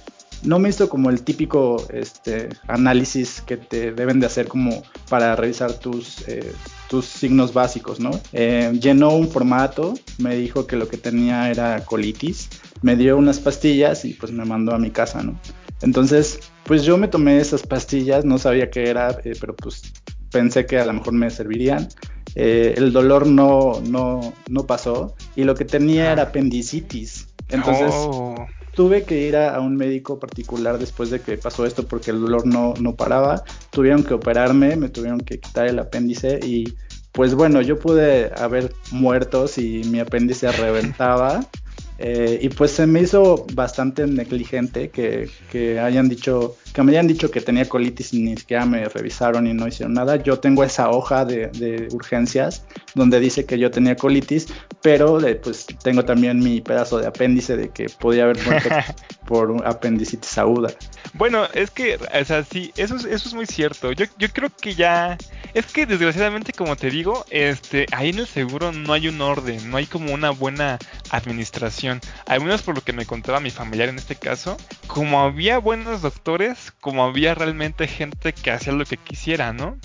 no 0.45 0.59
me 0.59 0.69
hizo 0.69 0.89
como 0.89 1.11
el 1.11 1.23
típico 1.23 1.83
este, 1.91 2.51
análisis 2.69 3.41
que 3.41 3.57
te 3.57 3.93
deben 3.93 4.21
de 4.21 4.27
hacer 4.27 4.47
como 4.47 4.83
para 5.09 5.35
revisar 5.37 5.73
tus, 5.73 6.27
eh, 6.29 6.53
tus 6.89 7.07
signos 7.07 7.55
básicos, 7.55 7.99
¿no? 7.99 8.11
Eh, 8.33 8.73
llenó 8.81 9.11
un 9.11 9.29
formato, 9.29 9.95
me 10.19 10.37
dijo 10.37 10.67
que 10.67 10.77
lo 10.77 10.87
que 10.89 10.99
tenía 10.99 11.51
era 11.51 11.85
colitis, 11.85 12.51
me 12.83 12.97
dio 12.97 13.17
unas 13.17 13.39
pastillas 13.39 14.05
y 14.05 14.15
pues 14.15 14.33
me 14.33 14.45
mandó 14.45 14.75
a 14.75 14.79
mi 14.79 14.91
casa, 14.91 15.23
¿no? 15.23 15.39
Entonces, 15.81 16.41
pues 16.65 16.85
yo 16.85 16.97
me 16.99 17.09
tomé 17.09 17.39
esas 17.39 17.63
pastillas, 17.63 18.25
no 18.25 18.39
sabía 18.39 18.71
qué 18.71 18.89
era, 18.89 19.19
eh, 19.25 19.33
pero 19.41 19.57
pues 19.57 19.83
pensé 20.31 20.67
que 20.67 20.79
a 20.79 20.87
lo 20.87 20.93
mejor 20.93 21.15
me 21.15 21.31
servirían. 21.31 21.89
El 22.35 22.93
dolor 22.93 23.27
no, 23.27 23.81
no, 23.87 24.35
no 24.49 24.67
pasó 24.67 25.15
y 25.37 25.45
lo 25.45 25.55
que 25.55 25.65
tenía 25.65 26.13
era 26.13 26.25
apendicitis. 26.25 27.29
Entonces, 27.49 27.93
oh 27.95 28.35
tuve 28.75 29.05
que 29.05 29.27
ir 29.27 29.37
a, 29.37 29.61
un 29.61 29.77
médico 29.77 30.19
particular 30.19 30.79
después 30.79 31.11
de 31.11 31.21
que 31.21 31.39
pasó 31.39 31.65
esto 31.65 31.87
porque 31.87 32.11
el 32.11 32.21
dolor 32.21 32.47
no, 32.47 32.75
no 32.81 32.95
paraba. 32.95 33.43
Tuvieron 33.71 34.03
que 34.03 34.15
operarme, 34.15 34.77
me 34.77 34.89
tuvieron 34.89 35.21
que 35.21 35.41
quitar 35.41 35.67
el 35.67 35.79
apéndice 35.79 36.41
y 36.43 36.75
pues 37.13 37.35
bueno, 37.35 37.63
yo 37.63 37.79
pude 37.79 38.33
haber 38.37 38.75
muerto 38.91 39.47
si 39.47 39.83
mi 39.87 40.01
apéndice 40.01 40.51
reventaba. 40.53 41.47
Eh, 41.97 42.41
y 42.43 42.49
pues 42.49 42.73
se 42.73 42.89
me 42.89 43.03
hizo 43.03 43.47
bastante 43.55 44.05
negligente 44.05 44.91
que, 44.91 45.31
que, 45.53 45.79
hayan 45.79 46.09
dicho, 46.09 46.57
que 46.75 46.83
me 46.83 46.91
hayan 46.91 47.07
dicho 47.07 47.31
que 47.31 47.41
tenía 47.41 47.69
colitis 47.69 48.13
y 48.15 48.21
ni 48.21 48.37
siquiera 48.37 48.67
me 48.67 48.85
revisaron 48.87 49.47
y 49.47 49.55
no 49.55 49.69
hicieron 49.69 49.95
nada. 49.95 50.17
Yo 50.17 50.41
tengo 50.41 50.65
esa 50.65 50.91
hoja 50.91 51.25
de, 51.25 51.47
de 51.47 51.87
urgencias 51.93 52.67
donde 52.97 53.21
dice 53.21 53.47
que 53.47 53.61
yo 53.61 53.71
tenía 53.71 53.95
colitis, 53.95 54.49
pero 54.83 55.19
pues 55.41 55.67
tengo 55.85 56.05
también 56.05 56.41
mi 56.41 56.61
pedazo 56.61 56.99
de 56.99 57.07
apéndice 57.07 57.57
de 57.57 57.71
que 57.71 57.87
podía 57.89 58.25
haber 58.25 58.45
muerto 58.45 58.69
por 59.27 59.67
apendicitis 59.67 60.37
aguda. 60.37 60.71
Bueno, 61.13 61.47
es 61.55 61.71
que, 61.71 61.97
o 61.97 62.25
sea, 62.25 62.43
sí, 62.43 62.73
eso 62.77 62.97
es, 62.97 63.05
eso 63.05 63.29
es 63.29 63.35
muy 63.35 63.47
cierto. 63.47 63.93
Yo, 63.93 64.07
yo 64.19 64.29
creo 64.31 64.51
que 64.51 64.75
ya, 64.75 65.17
es 65.55 65.67
que 65.67 65.87
desgraciadamente, 65.87 66.53
como 66.53 66.75
te 66.75 66.91
digo, 66.91 67.25
este, 67.31 67.87
ahí 67.93 68.11
en 68.11 68.19
el 68.19 68.27
seguro 68.27 68.73
no 68.73 68.93
hay 68.93 69.07
un 69.07 69.21
orden, 69.21 69.71
no 69.71 69.77
hay 69.77 69.87
como 69.87 70.13
una 70.13 70.31
buena 70.31 70.79
administración. 71.11 72.01
Al 72.27 72.41
menos 72.41 72.63
por 72.63 72.75
lo 72.75 72.81
que 72.83 72.93
me 72.93 73.07
contaba 73.07 73.39
mi 73.39 73.51
familiar 73.51 73.89
en 73.89 73.97
este 73.97 74.17
caso, 74.17 74.57
como 74.89 75.21
había 75.21 75.59
buenos 75.59 76.03
doctores, 76.03 76.64
como 76.73 77.05
había 77.05 77.35
realmente 77.35 77.87
gente 77.87 78.33
que 78.33 78.51
hacía 78.51 78.73
lo 78.73 78.85
que 78.85 78.97
quisiera, 78.97 79.53
¿no? 79.53 79.79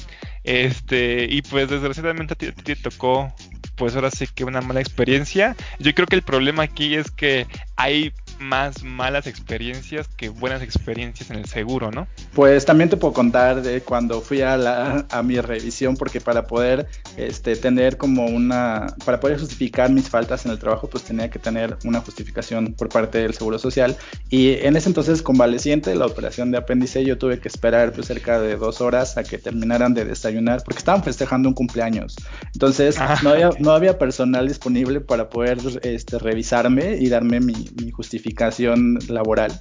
Este, 0.44 1.28
y 1.30 1.42
pues 1.42 1.70
desgraciadamente 1.70 2.34
a 2.34 2.38
ti, 2.38 2.52
te 2.52 2.76
tocó, 2.76 3.34
pues 3.76 3.96
ahora 3.96 4.12
sí 4.12 4.28
que 4.34 4.44
una 4.44 4.62
mala 4.62 4.82
experiencia. 4.82 5.56
Yo 5.80 5.94
creo 5.94 6.08
que 6.08 6.16
el 6.16 6.24
problema 6.24 6.64
aquí 6.64 6.96
es 6.96 7.12
que 7.12 7.48
hay 7.76 8.14
más 8.40 8.84
malas 8.84 9.28
experiencias 9.28 10.08
que 10.08 10.30
buenas 10.30 10.62
experiencias 10.62 11.30
en 11.30 11.38
el 11.38 11.46
seguro, 11.46 11.92
¿no? 11.92 12.08
Pues 12.34 12.66
también 12.66 12.90
te 12.90 12.98
puedo 12.98 13.14
contar 13.14 13.62
de 13.62 13.82
cuando 13.82 14.22
fui 14.22 14.42
a, 14.42 14.58
la, 14.58 15.06
a 15.10 15.24
mi 15.24 15.40
revisión, 15.40 15.98
porque 15.98 16.22
para 16.22 16.48
poder 16.48 16.88
este, 17.18 17.56
tener 17.56 17.98
como 17.98 18.26
una, 18.26 18.96
para 19.06 19.20
poder 19.20 19.40
justificar 19.40 19.92
mis 19.92 20.10
faltas 20.10 20.46
en 20.46 20.52
el 20.52 20.60
trabajo, 20.60 20.90
pues 20.90 21.04
tenía 21.04 21.30
que 21.30 21.40
tener 21.40 21.78
una 21.84 22.00
justificación 22.00 22.74
por 22.74 22.90
parte 22.90 23.20
del 23.20 23.34
Seguro 23.34 23.60
Social. 23.60 23.98
Y 24.30 24.54
en 24.54 24.76
ese 24.76 24.90
entonces, 24.90 25.22
convaleciente, 25.22 25.94
la 25.96 26.06
operación 26.06 26.52
de 26.52 26.58
apéndice, 26.58 27.04
yo 27.04 27.18
tuve 27.18 27.40
que 27.40 27.48
esperar 27.48 27.92
pues, 27.92 28.08
cerca 28.08 28.40
de 28.40 28.56
dos 28.56 28.82
horas 28.82 29.18
a 29.18 29.24
que 29.24 29.38
terminaran 29.38 29.94
de 29.94 30.06
desayunar, 30.06 30.64
porque 30.64 30.80
estaban 30.80 31.04
festejando 31.04 31.50
un 31.50 31.56
cumpleaños. 31.56 32.16
Entonces, 32.54 32.98
ah. 33.00 33.18
no, 33.24 33.32
había, 33.32 33.50
no 33.60 33.72
había 33.72 33.98
personal 33.98 34.48
disponible 34.48 35.02
para 35.02 35.30
poder 35.30 35.58
este, 35.82 36.20
revisarme 36.20 36.96
y 37.00 37.10
darme 37.10 37.40
mi, 37.40 37.70
mi 37.82 37.92
justificación 37.92 38.29
laboral. 39.08 39.52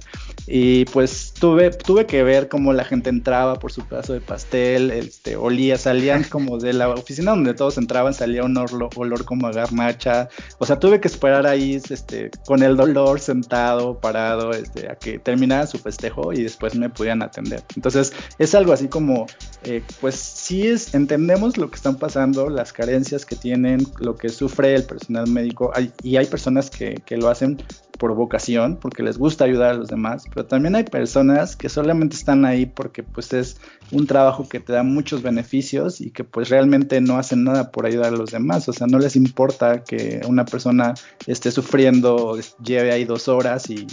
Y 0.51 0.85
pues 0.85 1.31
tuve, 1.39 1.69
tuve 1.69 2.07
que 2.07 2.23
ver 2.23 2.49
cómo 2.49 2.73
la 2.73 2.83
gente 2.83 3.11
entraba 3.11 3.59
por 3.59 3.71
su 3.71 3.85
pedazo 3.85 4.13
de 4.13 4.19
pastel, 4.21 4.89
este, 4.89 5.35
olía, 5.35 5.77
salían 5.77 6.23
como 6.29 6.57
de 6.57 6.73
la 6.73 6.89
oficina 6.89 7.31
donde 7.31 7.53
todos 7.53 7.77
entraban, 7.77 8.15
salía 8.15 8.43
un 8.43 8.57
olor, 8.57 9.25
como 9.25 9.45
a 9.45 9.51
garnacha. 9.51 10.27
O 10.57 10.65
sea, 10.65 10.79
tuve 10.79 10.99
que 10.99 11.07
esperar 11.07 11.45
ahí 11.45 11.79
este, 11.89 12.31
con 12.47 12.63
el 12.63 12.75
dolor 12.77 13.19
sentado, 13.19 13.99
parado, 13.99 14.49
este, 14.51 14.89
a 14.89 14.95
que 14.95 15.19
terminara 15.19 15.67
su 15.67 15.77
festejo 15.77 16.33
y 16.33 16.41
después 16.41 16.73
me 16.73 16.89
pudieran 16.89 17.21
atender. 17.21 17.63
Entonces, 17.75 18.11
es 18.39 18.55
algo 18.55 18.73
así 18.73 18.87
como, 18.87 19.27
eh, 19.63 19.83
pues 20.01 20.15
sí 20.15 20.67
es, 20.67 20.95
entendemos 20.95 21.57
lo 21.57 21.69
que 21.69 21.75
están 21.75 21.97
pasando, 21.97 22.49
las 22.49 22.73
carencias 22.73 23.23
que 23.23 23.35
tienen, 23.35 23.85
lo 23.99 24.15
que 24.15 24.29
sufre 24.29 24.73
el 24.73 24.83
personal 24.83 25.27
médico, 25.27 25.71
y 26.01 26.17
hay 26.17 26.25
personas 26.25 26.71
que, 26.71 26.95
que 27.05 27.17
lo 27.17 27.29
hacen 27.29 27.61
por 27.99 28.15
vocación, 28.15 28.77
porque 28.77 29.03
les 29.03 29.17
gusta 29.17 29.43
ayudar 29.43 29.71
a 29.71 29.73
los 29.73 29.89
demás, 29.89 30.23
pero 30.33 30.45
también 30.45 30.75
hay 30.75 30.85
personas 30.85 31.55
que 31.55 31.67
solamente 31.69 32.15
están 32.15 32.45
ahí 32.45 32.65
porque 32.65 33.03
pues 33.03 33.33
es 33.33 33.57
un 33.91 34.07
trabajo 34.07 34.47
que 34.47 34.61
te 34.61 34.71
da 34.73 34.83
muchos 34.83 35.21
beneficios 35.21 35.99
y 35.99 36.09
que 36.09 36.23
pues 36.23 36.49
realmente 36.49 37.01
no 37.01 37.17
hacen 37.17 37.43
nada 37.43 37.71
por 37.71 37.85
ayudar 37.85 38.13
a 38.13 38.17
los 38.17 38.31
demás, 38.31 38.67
o 38.69 38.73
sea, 38.73 38.87
no 38.87 38.99
les 38.99 39.17
importa 39.17 39.83
que 39.83 40.21
una 40.27 40.45
persona 40.45 40.93
esté 41.27 41.51
sufriendo, 41.51 42.39
lleve 42.63 42.93
ahí 42.93 43.03
dos 43.03 43.27
horas 43.27 43.69
y 43.69 43.85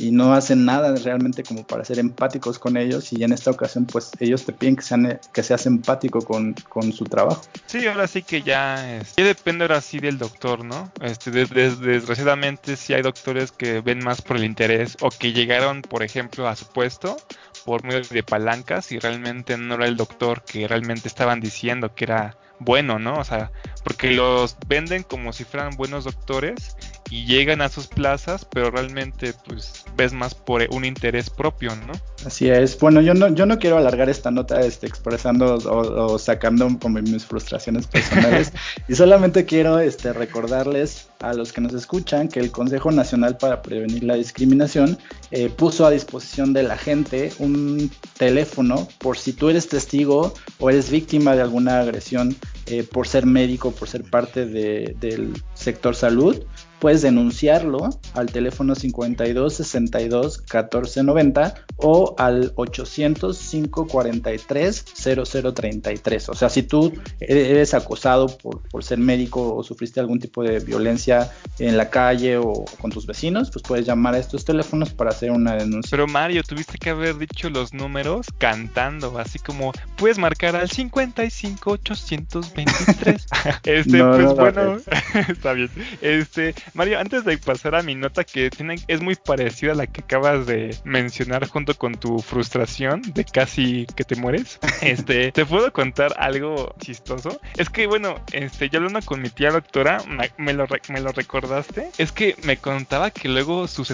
y 0.00 0.10
no 0.10 0.32
hacen 0.32 0.64
nada 0.64 0.94
realmente 0.94 1.42
como 1.42 1.66
para 1.66 1.84
ser 1.84 1.98
empáticos 1.98 2.58
con 2.58 2.76
ellos 2.76 3.12
y 3.12 3.22
en 3.22 3.32
esta 3.32 3.50
ocasión 3.50 3.84
pues 3.84 4.10
ellos 4.18 4.44
te 4.44 4.52
piden 4.52 4.76
que, 4.76 4.82
sean, 4.82 5.20
que 5.32 5.42
seas 5.42 5.66
empático 5.66 6.20
con, 6.22 6.54
con 6.68 6.92
su 6.92 7.04
trabajo. 7.04 7.42
Sí, 7.66 7.86
ahora 7.86 8.06
sí 8.06 8.22
que 8.22 8.42
ya, 8.42 8.98
es, 8.98 9.14
ya 9.16 9.24
depende 9.24 9.64
ahora 9.64 9.80
sí 9.80 9.98
del 9.98 10.18
doctor, 10.18 10.64
¿no? 10.64 10.90
Este, 11.02 11.30
desgraciadamente 11.30 12.76
sí 12.76 12.94
hay 12.94 13.02
doctores 13.02 13.52
que 13.52 13.80
ven 13.80 14.02
más 14.02 14.22
por 14.22 14.36
el 14.36 14.44
interés 14.44 14.96
o 15.00 15.10
que 15.10 15.32
llegaron, 15.32 15.82
por 15.82 16.02
ejemplo, 16.02 16.48
a 16.48 16.56
su 16.56 16.66
puesto 16.66 17.18
por 17.64 17.84
medio 17.84 18.00
de 18.00 18.22
palancas 18.22 18.90
y 18.92 18.98
realmente 18.98 19.58
no 19.58 19.74
era 19.74 19.86
el 19.86 19.96
doctor 19.96 20.42
que 20.44 20.66
realmente 20.66 21.08
estaban 21.08 21.40
diciendo 21.40 21.94
que 21.94 22.04
era 22.04 22.36
bueno, 22.58 22.98
¿no? 22.98 23.18
O 23.18 23.24
sea, 23.24 23.50
porque 23.82 24.10
los 24.12 24.56
venden 24.66 25.02
como 25.02 25.32
si 25.32 25.44
fueran 25.44 25.76
buenos 25.76 26.04
doctores 26.04 26.76
y 27.10 27.26
llegan 27.26 27.60
a 27.60 27.68
sus 27.68 27.88
plazas, 27.88 28.44
pero 28.44 28.70
realmente 28.70 29.34
pues 29.46 29.84
ves 29.96 30.12
más 30.12 30.34
por 30.34 30.64
un 30.70 30.84
interés 30.84 31.28
propio, 31.28 31.74
¿no? 31.74 31.92
Así 32.24 32.48
es. 32.48 32.78
Bueno, 32.78 33.00
yo 33.00 33.14
no, 33.14 33.34
yo 33.34 33.46
no 33.46 33.58
quiero 33.58 33.78
alargar 33.78 34.08
esta 34.08 34.30
nota 34.30 34.60
este, 34.60 34.86
expresando 34.86 35.54
o, 35.56 36.18
sacando 36.18 36.68
como 36.80 37.00
mis 37.00 37.24
frustraciones 37.24 37.86
personales 37.88 38.52
y 38.88 38.94
solamente 38.94 39.44
quiero 39.44 39.80
este, 39.80 40.12
recordarles 40.12 41.08
a 41.18 41.34
los 41.34 41.52
que 41.52 41.60
nos 41.60 41.74
escuchan 41.74 42.28
que 42.28 42.38
el 42.40 42.52
Consejo 42.52 42.92
Nacional 42.92 43.36
para 43.38 43.60
Prevenir 43.60 44.04
la 44.04 44.14
Discriminación 44.14 44.96
eh, 45.32 45.48
puso 45.48 45.86
a 45.86 45.90
disposición 45.90 46.52
de 46.52 46.62
la 46.62 46.76
gente 46.76 47.32
un 47.38 47.90
teléfono 48.16 48.86
por 48.98 49.18
si 49.18 49.32
tú 49.32 49.50
eres 49.50 49.68
testigo 49.68 50.32
o 50.58 50.70
eres 50.70 50.90
víctima 50.90 51.34
de 51.34 51.42
alguna 51.42 51.80
agresión 51.80 52.36
eh, 52.66 52.84
por 52.84 53.08
ser 53.08 53.26
médico, 53.26 53.72
por 53.72 53.88
ser 53.88 54.04
parte 54.04 54.46
del 54.46 55.32
sector 55.54 55.96
salud 55.96 56.44
puedes 56.80 57.02
denunciarlo 57.02 57.90
al 58.14 58.26
teléfono 58.32 58.74
52 58.74 59.54
62 59.54 60.38
14 60.38 61.02
90 61.02 61.54
o 61.76 62.14
al 62.18 62.52
800 62.56 63.38
543 63.38 64.84
0033. 64.94 66.28
O 66.28 66.34
sea, 66.34 66.48
si 66.48 66.62
tú 66.62 66.92
eres 67.20 67.74
acosado 67.74 68.26
por, 68.26 68.62
por, 68.68 68.82
ser 68.82 68.98
médico 68.98 69.54
o 69.54 69.62
sufriste 69.62 70.00
algún 70.00 70.18
tipo 70.18 70.42
de 70.42 70.58
violencia 70.60 71.30
en 71.58 71.76
la 71.76 71.90
calle 71.90 72.38
o 72.38 72.64
con 72.80 72.90
tus 72.90 73.06
vecinos, 73.06 73.50
pues 73.50 73.62
puedes 73.62 73.86
llamar 73.86 74.14
a 74.14 74.18
estos 74.18 74.44
teléfonos 74.44 74.90
para 74.90 75.10
hacer 75.10 75.30
una 75.30 75.54
denuncia. 75.54 75.90
Pero 75.90 76.06
Mario, 76.06 76.42
tuviste 76.42 76.78
que 76.78 76.90
haber 76.90 77.18
dicho 77.18 77.50
los 77.50 77.74
números 77.74 78.26
cantando, 78.38 79.18
así 79.18 79.38
como 79.38 79.72
puedes 79.96 80.18
marcar 80.18 80.56
al 80.56 80.70
55 80.70 81.70
823. 81.70 83.26
este, 83.64 84.04
pues 84.04 84.34
bueno, 84.34 84.76
está 85.28 85.52
bien. 85.52 85.70
Este, 86.00 86.54
Mario, 86.74 86.98
antes 86.98 87.24
de 87.24 87.36
pasar 87.38 87.74
a 87.74 87.82
mi 87.82 87.94
nota 87.94 88.24
que 88.24 88.50
tiene, 88.50 88.76
es 88.88 89.00
muy 89.00 89.14
parecida 89.14 89.72
a 89.72 89.74
la 89.74 89.86
que 89.86 90.02
acabas 90.02 90.46
de 90.46 90.76
mencionar 90.84 91.46
junto 91.48 91.74
con 91.76 91.94
tu 91.94 92.18
frustración 92.18 93.02
de 93.02 93.24
casi 93.24 93.86
que 93.96 94.04
te 94.04 94.16
mueres, 94.16 94.58
este, 94.82 95.32
te 95.32 95.46
puedo 95.46 95.72
contar 95.72 96.14
algo 96.18 96.74
chistoso. 96.78 97.40
Es 97.56 97.70
que 97.70 97.86
bueno, 97.86 98.16
este, 98.32 98.68
yo 98.68 98.78
hablando 98.78 99.00
con 99.02 99.22
mi 99.22 99.30
tía 99.30 99.50
doctora, 99.50 99.98
me, 100.38 100.52
lo, 100.52 100.66
me 100.88 101.00
lo 101.00 101.12
recordaste, 101.12 101.90
es 101.98 102.12
que 102.12 102.36
me 102.44 102.56
contaba 102.56 103.10
que 103.10 103.28
luego 103.28 103.66
su 103.66 103.84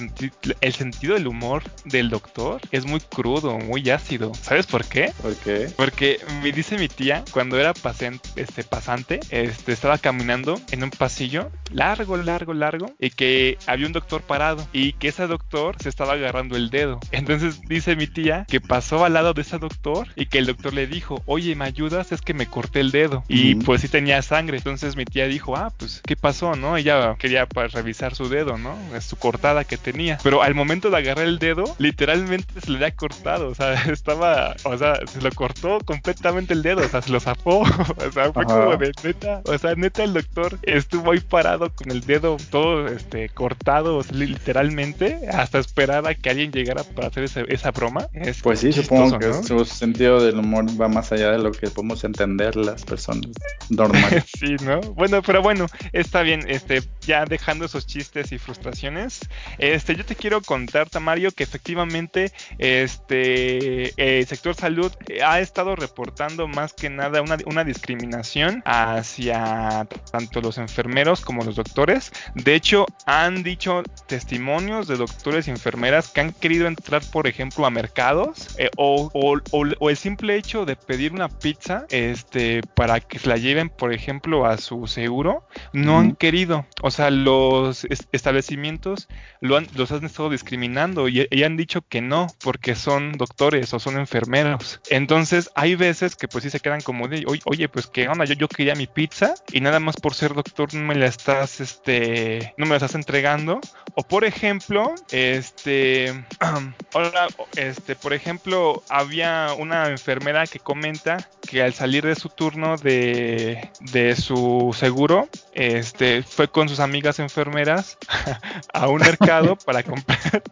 el 0.61 0.73
sentido 0.73 1.15
del 1.15 1.27
humor 1.27 1.63
del 1.85 2.11
doctor 2.11 2.61
es 2.71 2.85
muy 2.87 3.01
crudo, 3.01 3.59
muy 3.59 3.89
ácido. 3.91 4.33
¿Sabes 4.35 4.67
por 4.67 4.85
qué? 4.85 5.13
¿Por 5.23 5.35
qué? 5.37 5.71
Porque 5.77 6.21
me 6.43 6.53
dice 6.53 6.79
mi 6.79 6.89
tía, 6.89 7.25
cuando 7.31 7.59
era 7.59 7.73
paciente, 7.75 8.29
este, 8.37 8.65
pasante, 8.65 9.21
este, 9.31 9.73
estaba 9.73 9.99
caminando 9.99 10.61
en 10.71 10.85
un 10.85 10.91
pasillo 10.91 11.51
largo, 11.71 12.17
largo, 12.17 12.53
largo, 12.55 12.66
y 12.99 13.11
que 13.11 13.59
había 13.67 13.87
un 13.87 13.93
doctor 13.93 14.23
parado 14.23 14.67
y 14.73 14.93
que 14.95 15.09
ese 15.09 15.27
doctor 15.27 15.77
se 15.81 15.89
estaba 15.89 16.15
agarrando 16.15 16.57
el 16.57 16.71
dedo. 16.71 17.01
Entonces 17.13 17.61
dice 17.69 17.97
mi 17.97 18.07
tía 18.07 18.45
que 18.49 18.61
pasó 18.61 19.05
al 19.05 19.15
lado 19.15 19.35
de 19.35 19.43
ese 19.43 19.59
doctor 19.59 20.09
y 20.17 20.27
que 20.27 20.39
el 20.39 20.47
doctor 20.47 20.75
le 20.75 20.87
dijo, 20.87 21.23
oye, 21.27 21.55
¿me 21.55 21.65
ayudas? 21.65 22.13
Es 22.13 22.21
que 22.21 22.35
me 22.35 22.47
corté 22.47 22.81
el 22.81 22.91
dedo. 22.91 23.25
Y 23.29 23.57
pues 23.57 23.81
sí 23.81 23.89
tenía 23.89 24.23
sangre. 24.23 24.59
Entonces 24.59 24.97
mi 24.97 25.05
tía 25.05 25.27
dijo, 25.27 25.57
ah, 25.57 25.73
pues, 25.77 26.03
¿qué 26.05 26.17
pasó, 26.17 26.57
no? 26.57 26.77
Ella 26.77 27.17
quería 27.19 27.47
para 27.47 27.69
pues, 27.69 27.75
revisar 27.75 28.15
su 28.15 28.29
dedo, 28.29 28.59
¿no? 28.59 28.77
Su 29.01 29.17
cortada 29.17 29.65
que 29.65 29.77
tenía. 29.77 30.19
Pero 30.23 30.43
al 30.43 30.55
momento 30.55 30.91
de 30.91 30.99
agarrar 30.99 31.27
el 31.27 31.39
dedo, 31.39 31.65
literalmente 31.79 32.61
se 32.61 32.71
le 32.71 32.77
había 32.77 32.91
cortado. 32.93 33.49
O 33.49 33.55
sea, 33.55 33.75
estaba, 33.93 34.55
o 34.65 34.77
sea, 34.77 34.95
se 35.07 35.21
lo 35.21 35.31
cortó 35.33 35.79
completamente 35.85 36.55
el 36.55 36.63
dedo. 36.63 36.83
O 36.83 36.89
sea, 36.89 37.03
se 37.03 37.11
lo 37.11 37.21
zafó. 37.21 37.61
o 38.07 38.13
sea, 38.13 38.33
fue 38.33 38.45
como 38.45 38.77
de 38.77 38.93
neta. 39.03 39.43
O 39.45 39.57
sea, 39.59 39.75
neta, 39.75 40.05
el 40.05 40.13
doctor 40.13 40.59
estuvo 40.63 41.13
ahí 41.13 41.21
parado 41.21 41.71
con 41.73 41.91
el 41.91 42.01
dedo 42.01 42.37
todo 42.57 42.87
este 42.87 43.29
cortado, 43.29 44.01
literalmente, 44.13 45.29
hasta 45.31 45.59
esperar 45.59 46.09
a 46.09 46.15
que 46.15 46.31
alguien 46.31 46.51
llegara 46.51 46.85
para 46.85 47.09
hacer 47.09 47.29
esa, 47.49 47.71
broma. 47.71 48.09
pues 48.43 48.61
sí, 48.61 48.73
supongo 48.73 49.19
que 49.19 49.31
su 49.43 49.63
sentido 49.67 50.25
del 50.25 50.39
humor 50.39 50.65
va 50.81 50.89
más 50.89 51.13
allá 51.13 51.33
de 51.33 51.39
lo 51.39 51.53
que 51.53 51.69
podemos 51.69 52.03
entender 52.05 52.57
las 52.57 52.83
personas 52.83 53.31
normales. 53.69 54.25
sí, 54.39 54.57
¿no? 54.63 54.81
Bueno, 54.81 55.21
pero 55.21 55.43
bueno, 55.43 55.67
está 55.93 56.23
bien, 56.23 56.47
este, 56.49 56.83
ya 57.03 57.27
dejando 57.27 57.67
esos 57.67 57.87
chistes 57.87 58.33
y 58.33 58.39
frustraciones, 58.39 59.21
este, 59.59 59.95
yo 59.95 60.07
te 60.07 60.17
quiero 60.17 60.41
contar, 60.41 60.89
Tamario, 60.89 61.33
que 61.33 61.45
efectivamente, 61.45 62.33
este, 62.57 63.93
el 63.99 64.27
sector 64.27 64.55
salud 64.55 64.91
ha 65.23 65.41
estado 65.41 65.77
reportando 65.77 66.49
más 66.49 66.73
que 66.73 66.89
nada 66.89 67.21
una, 67.21 67.37
una 67.45 67.65
discriminación 67.65 68.63
hacia 68.65 69.87
tanto 70.11 70.41
los 70.41 70.57
enfermeros 70.57 71.21
como 71.21 71.45
los 71.45 71.57
doctores. 71.57 72.13
De 72.47 72.55
hecho, 72.55 72.87
han 73.07 73.43
dicho 73.43 73.83
testimonios 74.07 74.87
de 74.87 74.97
doctores 74.97 75.49
y 75.49 75.51
enfermeras 75.51 76.11
que 76.11 76.21
han 76.21 76.33
querido 76.33 76.69
entrar, 76.69 77.03
por 77.11 77.27
ejemplo, 77.27 77.67
a 77.67 77.71
mercados 77.71 78.55
eh, 78.57 78.71
o, 78.77 79.11
o, 79.13 79.91
el 79.91 79.97
simple 79.97 80.37
hecho 80.37 80.65
de 80.65 80.77
pedir 80.77 81.13
una 81.13 81.29
pizza 81.29 81.87
este, 81.91 82.61
para 82.77 83.01
que 83.01 83.19
se 83.19 83.29
la 83.29 83.37
lleven, 83.37 83.69
por 83.69 83.93
ejemplo, 83.93 84.47
a 84.47 84.59
su 84.59 84.87
seguro, 84.87 85.45
no 85.73 85.99
han 85.99 86.15
querido. 86.15 86.67
O 86.83 86.93
sea, 86.93 87.11
los 87.11 87.85
establecimientos 88.13 89.09
lo 89.41 89.57
han, 89.57 89.67
los 89.75 89.91
han 89.91 90.05
estado 90.05 90.31
discriminando 90.31 91.09
y, 91.09 91.27
han 91.43 91.57
dicho 91.57 91.83
que 91.83 92.01
no, 92.01 92.29
porque 92.45 92.77
son 92.77 93.15
doctores 93.15 93.75
o 93.75 93.81
son 93.81 93.99
enfermeros. 93.99 94.81
Entonces, 94.89 95.51
hay 95.57 95.75
veces 95.75 96.15
que 96.15 96.29
pues 96.29 96.45
sí 96.45 96.51
se 96.51 96.61
quedan 96.61 96.81
como 96.81 97.09
de, 97.09 97.25
oye, 97.27 97.69
pues 97.69 97.89
qué 97.89 98.09
onda, 98.09 98.25
yo, 98.25 98.35
yo 98.35 98.47
quería 98.47 98.77
mi 98.77 98.87
pizza 98.87 99.35
y 99.53 99.61
nada 99.61 99.81
más 99.81 99.97
por 99.97 100.15
ser 100.15 100.33
doctor 100.33 100.73
no 100.75 100.87
me 100.87 100.95
la 100.95 101.07
estás, 101.07 101.61
este, 101.61 102.36
no 102.57 102.67
me 102.67 102.71
la 102.71 102.77
estás 102.77 102.95
entregando. 102.95 103.61
O 103.95 104.03
por 104.03 104.25
ejemplo, 104.25 104.95
este, 105.11 106.13
ahora, 106.93 107.29
este, 107.57 107.97
por 107.97 108.13
ejemplo, 108.13 108.83
había 108.89 109.49
una 109.59 109.89
enfermera 109.89 110.47
que 110.47 110.59
comenta 110.59 111.29
que 111.49 111.63
al 111.63 111.73
salir 111.73 112.05
de 112.05 112.15
su 112.15 112.29
turno 112.29 112.77
de, 112.77 113.71
de 113.93 114.17
su 114.17 114.75
seguro, 114.79 115.29
este, 115.55 116.23
fue 116.23 116.49
con 116.49 116.69
sus 116.69 116.81
amigas 116.81 117.19
enfermeras 117.19 117.97
a 118.73 118.89
un 118.89 119.01
mercado 119.01 119.57
para 119.65 119.83
comprar. 119.83 120.19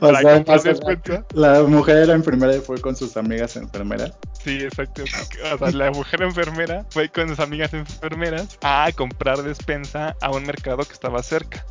para 0.00 0.22
comprar 0.22 0.60
la, 1.34 1.62
mujer 1.62 1.96
era 1.96 2.14
enfermera 2.14 2.56
y 2.56 2.60
fue 2.60 2.80
con 2.80 2.96
sus 2.96 3.16
amigas 3.16 3.56
enfermeras. 3.56 4.12
Sí, 4.42 4.58
exacto. 4.62 5.04
O 5.04 5.58
sea, 5.58 5.70
la 5.70 5.90
mujer 5.90 6.22
enfermera 6.22 6.84
fue 6.90 7.08
con 7.08 7.28
sus 7.28 7.40
amigas 7.40 7.72
enfermeras 7.74 8.58
a 8.62 8.90
comprar 8.94 9.42
despensa 9.42 10.07
a 10.20 10.30
un 10.30 10.44
mercado 10.44 10.84
que 10.84 10.92
estaba 10.92 11.22
cerca. 11.22 11.64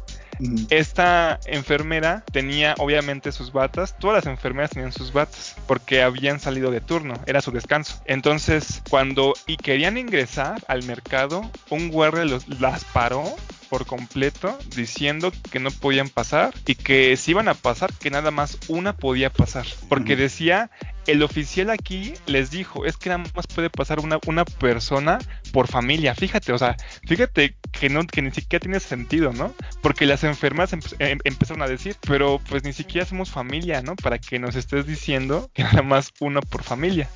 Esta 0.70 1.40
enfermera 1.48 2.24
tenía 2.32 2.76
obviamente 2.78 3.32
sus 3.32 3.52
batas, 3.52 3.98
todas 3.98 4.24
las 4.24 4.32
enfermeras 4.32 4.70
tenían 4.70 4.92
sus 4.92 5.12
batas 5.12 5.56
porque 5.66 6.04
habían 6.04 6.40
salido 6.40 6.70
de 6.70 6.80
turno, 6.82 7.16
era 7.26 7.42
su 7.42 7.52
descanso. 7.52 8.00
Entonces, 8.06 8.84
cuando 8.90 9.34
y 9.48 9.58
querían 9.58 9.98
ingresar 9.98 10.64
al 10.68 10.84
mercado, 10.84 11.50
un 11.70 11.90
guardia 11.90 12.26
los, 12.26 12.48
las 12.60 12.86
paró 12.86 13.36
por 13.70 13.86
completo 13.86 14.58
diciendo 14.76 15.32
que 15.52 15.60
no 15.60 15.72
podían 15.72 16.10
pasar 16.10 16.54
y 16.66 16.76
que 16.76 17.16
si 17.18 17.32
iban 17.32 17.48
a 17.48 17.54
pasar 17.54 17.94
que 17.94 18.10
nada 18.10 18.32
más 18.32 18.58
una 18.68 18.96
podía 18.96 19.32
pasar 19.32 19.66
porque 19.90 20.16
decía 20.16 20.70
el 21.08 21.24
oficial 21.24 21.70
aquí 21.70 22.14
les 22.26 22.52
dijo, 22.52 22.86
es 22.86 22.98
que 22.98 23.10
nada 23.10 23.24
más 23.34 23.48
puede 23.48 23.70
pasar 23.70 24.00
una, 24.00 24.20
una 24.28 24.46
persona 24.46 25.20
por 25.54 25.68
familia. 25.68 26.14
Fíjate, 26.14 26.52
o 26.52 26.58
sea, 26.58 26.76
fíjate 27.08 27.56
que, 27.72 27.90
no, 27.90 28.06
que 28.06 28.22
ni 28.22 28.32
siquiera 28.32 28.62
tiene 28.62 28.80
sentido, 28.80 29.32
¿no? 29.32 29.54
Porque 29.82 30.06
las 30.06 30.24
enfermas 30.26 30.74
em, 30.74 31.18
empezaron 31.24 31.64
a 31.64 31.68
decir, 31.68 31.96
pero 32.06 32.42
pues 32.50 32.64
ni 32.64 32.74
siquiera 32.74 33.08
somos 33.08 33.32
familia, 33.32 33.82
¿no? 33.82 33.96
Para 33.96 34.20
que 34.20 34.38
nos 34.38 34.56
estés 34.56 34.86
diciendo 34.86 35.50
que 35.54 35.64
nada 35.64 35.82
más 35.82 36.12
uno 36.20 36.42
por 36.42 36.64
familia. 36.64 37.10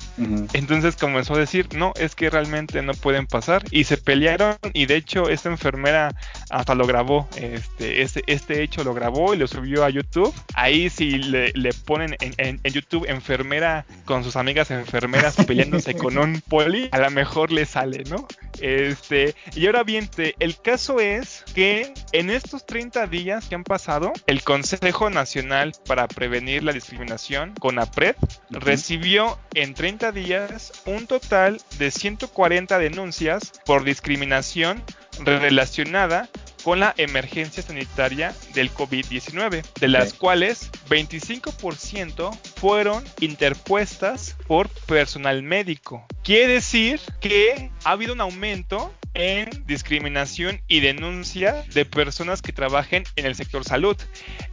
Entonces 0.54 0.96
comenzó 0.96 1.34
a 1.34 1.38
decir, 1.38 1.68
no, 1.76 1.92
es 1.96 2.14
que 2.14 2.30
realmente 2.30 2.80
no 2.82 2.94
pueden 2.94 3.26
pasar. 3.26 3.62
Y 3.70 3.84
se 3.84 3.98
pelearon 3.98 4.56
y 4.72 4.86
de 4.86 4.96
hecho 4.96 5.28
esta 5.28 5.50
enfermera 5.50 6.14
hasta 6.52 6.74
lo 6.74 6.86
grabó, 6.86 7.28
este, 7.36 8.02
este, 8.02 8.22
este 8.26 8.62
hecho 8.62 8.84
lo 8.84 8.94
grabó 8.94 9.34
y 9.34 9.38
lo 9.38 9.46
subió 9.46 9.84
a 9.84 9.90
YouTube. 9.90 10.32
Ahí 10.54 10.90
si 10.90 11.18
le, 11.18 11.52
ponen 11.84 12.16
en, 12.20 12.60
en 12.62 12.72
YouTube 12.72 13.06
enfermera 13.08 13.86
con 14.04 14.22
sus 14.22 14.36
amigas 14.36 14.70
enfermeras 14.70 15.36
peleándose 15.46 15.94
con 15.96 16.18
un 16.18 16.40
poli, 16.40 16.88
a 16.92 16.98
lo 16.98 17.10
mejor 17.10 17.52
le 17.52 17.66
sale, 17.66 18.04
¿no? 18.04 18.26
Este, 18.60 19.34
y 19.56 19.66
ahora 19.66 19.82
bien, 19.82 20.08
el 20.38 20.60
caso 20.60 21.00
es 21.00 21.44
que 21.54 21.92
en 22.12 22.30
estos 22.30 22.66
30 22.66 23.06
días 23.06 23.48
que 23.48 23.54
han 23.54 23.64
pasado, 23.64 24.12
el 24.26 24.42
Consejo 24.42 25.10
Nacional 25.10 25.72
para 25.86 26.06
Prevenir 26.06 26.62
la 26.62 26.72
Discriminación, 26.72 27.54
CONAPRED, 27.58 28.16
recibió 28.50 29.38
en 29.54 29.74
30 29.74 30.12
días 30.12 30.82
un 30.86 31.06
total 31.06 31.60
de 31.78 31.90
140 31.90 32.78
denuncias 32.78 33.52
por 33.64 33.84
discriminación 33.84 34.82
relacionada 35.20 36.28
con 36.62 36.80
la 36.80 36.94
emergencia 36.96 37.62
sanitaria 37.62 38.34
del 38.54 38.72
COVID-19, 38.72 39.64
de 39.80 39.88
las 39.88 40.14
cuales 40.14 40.70
25% 40.88 42.38
fueron 42.56 43.04
interpuestas 43.20 44.36
por 44.46 44.68
personal 44.86 45.42
médico. 45.42 46.06
Quiere 46.22 46.54
decir 46.54 47.00
que 47.20 47.70
ha 47.84 47.90
habido 47.90 48.12
un 48.12 48.20
aumento 48.20 48.92
en 49.14 49.50
discriminación 49.66 50.62
y 50.68 50.80
denuncia 50.80 51.64
de 51.74 51.84
personas 51.84 52.40
que 52.40 52.52
trabajen 52.52 53.04
en 53.16 53.26
el 53.26 53.34
sector 53.34 53.64
salud. 53.64 53.96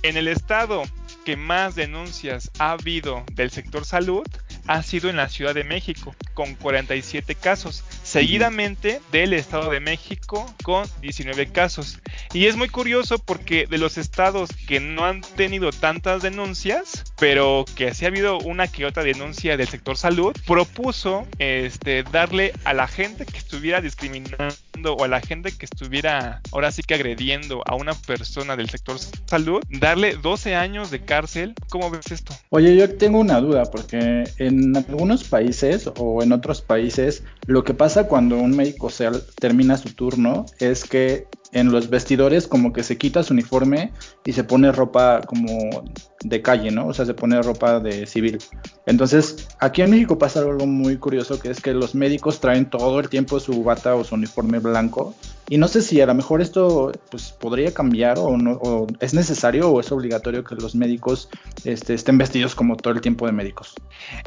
En 0.04 0.18
el 0.18 0.28
estado 0.28 0.84
que 1.26 1.38
más 1.38 1.76
denuncias 1.76 2.52
ha 2.60 2.72
habido 2.72 3.24
del 3.34 3.52
sector 3.52 3.86
salud 3.86 4.26
ha 4.68 4.84
sido 4.84 5.10
en 5.10 5.16
la 5.16 5.30
Ciudad 5.30 5.56
de 5.56 5.64
México, 5.64 6.16
con 6.34 6.56
47 6.56 7.36
casos, 7.36 7.84
seguidamente 8.10 9.02
del 9.12 9.34
Estado 9.34 9.70
de 9.70 9.80
México 9.80 10.52
con 10.64 10.88
19 11.02 11.52
casos. 11.52 12.00
Y 12.34 12.48
es 12.48 12.56
muy 12.56 12.68
curioso 12.68 13.20
porque 13.20 13.68
de 13.68 13.78
los 13.78 14.00
estados 14.00 14.50
que 14.68 14.80
no 14.80 15.06
han 15.06 15.22
tenido 15.22 15.72
tantas 15.72 16.24
denuncias, 16.24 17.04
pero 17.20 17.66
que 17.76 17.94
sí 17.94 18.06
ha 18.06 18.08
habido 18.08 18.40
una 18.40 18.68
que 18.68 18.88
otra 18.88 19.04
denuncia 19.04 19.58
del 19.58 19.68
sector 19.68 19.96
salud, 19.96 20.36
propuso 20.48 21.28
este, 21.38 22.02
darle 22.02 22.54
a 22.64 22.74
la 22.74 22.88
gente 22.88 23.28
que 23.28 23.38
estuviera 23.38 23.80
discriminando 23.80 24.58
o 24.98 25.04
a 25.04 25.08
la 25.08 25.20
gente 25.20 25.52
que 25.52 25.66
estuviera 25.66 26.42
ahora 26.52 26.72
sí 26.72 26.82
que 26.82 26.96
agrediendo 26.96 27.62
a 27.68 27.76
una 27.76 27.94
persona 27.94 28.56
del 28.56 28.70
sector 28.70 28.98
salud, 29.28 29.62
darle 29.70 30.16
12 30.16 30.56
años 30.56 30.90
de 30.90 31.02
cárcel. 31.02 31.54
¿Cómo 31.70 31.92
ves 31.92 32.12
esto? 32.12 32.34
Oye, 32.50 32.76
yo 32.76 32.96
tengo 32.98 33.20
una 33.20 33.40
duda 33.40 33.66
porque 33.66 34.24
en 34.38 34.76
algunos 34.76 35.26
países 35.26 35.88
o 35.98 36.24
en 36.24 36.32
otros 36.32 36.62
países 36.62 37.24
lo 37.46 37.64
que 37.64 37.74
pasa 37.74 37.99
cuando 38.08 38.38
un 38.38 38.56
médico 38.56 38.90
se 38.90 39.10
termina 39.40 39.78
su 39.78 39.94
turno 39.94 40.46
es 40.60 40.84
que 40.84 41.28
en 41.52 41.72
los 41.72 41.90
vestidores 41.90 42.48
como 42.48 42.74
que 42.74 42.84
se 42.84 42.98
quita 42.98 43.24
su 43.24 43.34
uniforme 43.34 43.92
y 44.26 44.34
se 44.34 44.44
pone 44.44 44.72
ropa 44.72 45.22
como 45.22 45.84
de 46.22 46.42
calle, 46.42 46.72
¿no? 46.72 46.88
O 46.88 46.94
sea, 46.94 47.06
se 47.06 47.14
pone 47.14 47.42
ropa 47.42 47.80
de 47.80 48.06
civil. 48.06 48.38
Entonces, 48.86 49.48
aquí 49.60 49.82
en 49.82 49.92
México 49.92 50.18
pasa 50.18 50.40
algo 50.40 50.68
muy 50.68 50.98
curioso 50.98 51.40
que 51.40 51.50
es 51.50 51.60
que 51.60 51.74
los 51.74 51.96
médicos 51.96 52.40
traen 52.40 52.70
todo 52.70 53.00
el 53.00 53.10
tiempo 53.10 53.40
su 53.40 53.64
bata 53.64 53.96
o 53.96 54.04
su 54.04 54.16
uniforme 54.16 54.60
blanco 54.60 55.16
y 55.50 55.58
no 55.58 55.68
sé 55.68 55.82
si 55.82 56.00
a 56.00 56.06
lo 56.06 56.14
mejor 56.14 56.42
esto 56.42 56.92
pues 57.10 57.32
podría 57.32 57.74
cambiar 57.74 58.20
o 58.20 58.38
no 58.38 58.52
o 58.62 58.88
es 59.00 59.16
necesario 59.16 59.70
o 59.70 59.80
es 59.80 59.92
obligatorio 59.92 60.44
que 60.44 60.56
los 60.56 60.76
médicos 60.76 61.30
este, 61.66 61.96
estén 61.96 62.20
vestidos 62.20 62.54
como 62.54 62.78
todo 62.78 62.94
el 62.94 63.02
tiempo 63.02 63.26
de 63.26 63.32
médicos. 63.32 63.74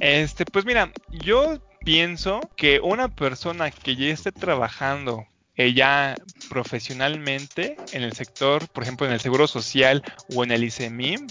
Este, 0.00 0.44
pues 0.44 0.64
mira, 0.66 0.92
yo 1.10 1.60
pienso 1.84 2.40
que 2.56 2.80
una 2.80 3.08
persona 3.08 3.70
que 3.70 3.94
ya 3.94 4.06
esté 4.06 4.32
trabajando 4.32 5.24
ella 5.54 6.16
profesionalmente 6.48 7.76
en 7.92 8.02
el 8.02 8.14
sector, 8.14 8.68
por 8.68 8.82
ejemplo, 8.82 9.06
en 9.06 9.12
el 9.12 9.20
seguro 9.20 9.46
social 9.46 10.02
o 10.34 10.42
en 10.42 10.50
el 10.50 10.64
ICEMIM, 10.64 11.26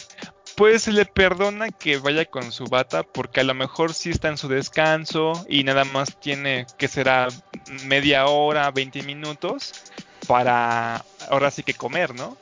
pues 0.56 0.84
se 0.84 0.92
le 0.92 1.06
perdona 1.06 1.70
que 1.70 1.98
vaya 1.98 2.26
con 2.26 2.52
su 2.52 2.66
bata 2.66 3.04
porque 3.04 3.42
a 3.42 3.44
lo 3.44 3.54
mejor 3.54 3.94
sí 3.94 4.10
está 4.10 4.28
en 4.30 4.38
su 4.38 4.48
descanso 4.48 5.46
y 5.50 5.63
nada 5.63 5.86
más 5.86 6.19
tiene 6.19 6.65
que 6.78 6.88
será 6.88 7.28
media 7.86 8.28
hora, 8.28 8.71
20 8.71 9.04
minutos 9.04 9.73
para 10.28 11.04
ahora 11.30 11.52
sí 11.52 11.63
que 11.63 11.73
comer, 11.73 12.15
¿no? 12.15 12.38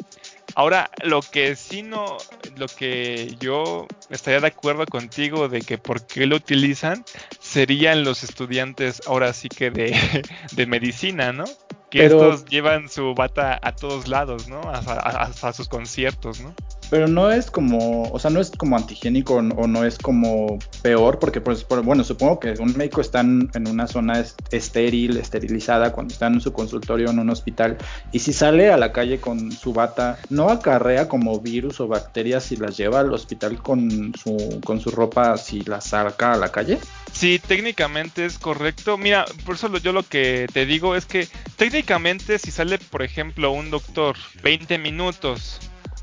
Ahora, 0.55 0.89
lo 1.03 1.21
que 1.21 1.55
sí 1.55 1.83
no, 1.83 2.17
lo 2.57 2.67
que 2.67 3.35
yo 3.39 3.87
estaría 4.09 4.39
de 4.39 4.47
acuerdo 4.47 4.85
contigo 4.85 5.47
de 5.47 5.61
que 5.61 5.77
por 5.77 6.05
qué 6.05 6.25
lo 6.25 6.35
utilizan 6.35 7.05
serían 7.39 8.03
los 8.03 8.23
estudiantes 8.23 9.01
ahora 9.07 9.31
sí 9.33 9.47
que 9.47 9.71
de, 9.71 9.95
de 10.51 10.65
medicina, 10.65 11.31
¿no? 11.31 11.45
Que 11.89 12.05
estos 12.05 12.45
llevan 12.45 12.89
su 12.89 13.15
bata 13.15 13.59
a 13.61 13.75
todos 13.75 14.07
lados, 14.07 14.47
¿no? 14.47 14.61
Hasta, 14.61 15.53
sus 15.53 15.67
conciertos, 15.67 16.39
¿no? 16.41 16.53
Pero 16.89 17.07
no 17.07 17.31
es 17.31 17.51
como, 17.51 18.03
o 18.03 18.19
sea, 18.19 18.31
no 18.31 18.39
es 18.39 18.51
como 18.51 18.75
antigénico 18.75 19.35
o 19.35 19.67
no 19.67 19.85
es 19.85 19.97
como 19.97 20.57
peor, 20.81 21.19
porque, 21.19 21.41
pues, 21.41 21.65
bueno, 21.83 22.03
supongo 22.03 22.39
que 22.39 22.53
un 22.59 22.75
médico 22.75 23.01
está 23.01 23.19
en, 23.19 23.49
una 23.67 23.87
zona 23.87 24.25
estéril, 24.51 25.17
esterilizada, 25.17 25.91
cuando 25.91 26.13
está 26.13 26.27
en 26.27 26.41
su 26.41 26.51
consultorio 26.51 27.09
en 27.09 27.19
un 27.19 27.29
hospital, 27.29 27.77
y 28.11 28.19
si 28.19 28.33
sale 28.33 28.71
a 28.71 28.77
la 28.77 28.91
calle 28.91 29.19
con 29.19 29.51
su 29.51 29.73
bata, 29.73 30.17
¿no 30.29 30.49
acarrea 30.49 31.07
como 31.07 31.39
virus 31.39 31.79
o 31.79 31.87
bacterias 31.87 32.45
si 32.45 32.55
las 32.55 32.77
lleva 32.77 33.01
al 33.01 33.13
hospital 33.13 33.61
con 33.61 34.13
su, 34.15 34.59
con 34.63 34.79
su 34.79 34.89
ropa 34.89 35.37
si 35.37 35.61
las 35.61 35.85
saca 35.85 36.33
a 36.33 36.37
la 36.37 36.51
calle? 36.51 36.79
Sí, 37.11 37.39
técnicamente 37.45 38.25
es 38.25 38.37
correcto. 38.37 38.97
Mira, 38.97 39.25
por 39.45 39.55
eso 39.55 39.75
yo 39.77 39.91
lo 39.91 40.03
que 40.03 40.47
te 40.51 40.65
digo 40.65 40.95
es 40.95 41.05
que 41.05 41.27
técnicamente 41.55 42.39
si 42.39 42.51
sale, 42.51 42.77
por 42.77 43.03
ejemplo, 43.03 43.51
un 43.51 43.69
doctor 43.69 44.15
20 44.43 44.77
minutos 44.77 45.59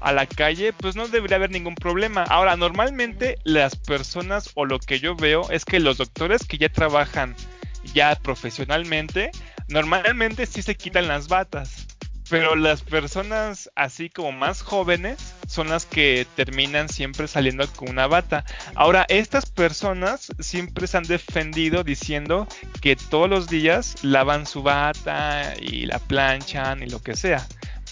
a 0.06 0.12
la 0.12 0.24
calle, 0.24 0.72
pues 0.72 0.94
no 0.94 1.08
debería 1.08 1.36
haber 1.36 1.50
ningún 1.50 1.74
problema. 1.74 2.22
Ahora, 2.22 2.54
normalmente 2.54 3.38
las 3.42 3.74
personas 3.74 4.52
o 4.54 4.64
lo 4.64 4.78
que 4.78 5.00
yo 5.00 5.16
veo 5.16 5.50
es 5.50 5.64
que 5.64 5.80
los 5.80 5.98
doctores 5.98 6.46
que 6.46 6.58
ya 6.58 6.68
trabajan 6.68 7.34
ya 7.92 8.14
profesionalmente, 8.14 9.32
normalmente 9.66 10.46
sí 10.46 10.62
se 10.62 10.76
quitan 10.76 11.08
las 11.08 11.26
batas. 11.26 11.88
Pero 12.30 12.54
las 12.54 12.82
personas 12.82 13.68
así 13.74 14.08
como 14.08 14.30
más 14.30 14.62
jóvenes 14.62 15.34
son 15.48 15.70
las 15.70 15.86
que 15.86 16.24
terminan 16.36 16.88
siempre 16.88 17.26
saliendo 17.26 17.66
con 17.72 17.90
una 17.90 18.06
bata. 18.06 18.44
Ahora, 18.76 19.06
estas 19.08 19.46
personas 19.46 20.28
siempre 20.38 20.86
se 20.86 20.98
han 20.98 21.04
defendido 21.04 21.82
diciendo 21.82 22.46
que 22.80 22.94
todos 22.94 23.28
los 23.28 23.48
días 23.48 23.96
lavan 24.04 24.46
su 24.46 24.62
bata 24.62 25.54
y 25.60 25.86
la 25.86 25.98
planchan 25.98 26.84
y 26.84 26.86
lo 26.86 27.02
que 27.02 27.16
sea. 27.16 27.44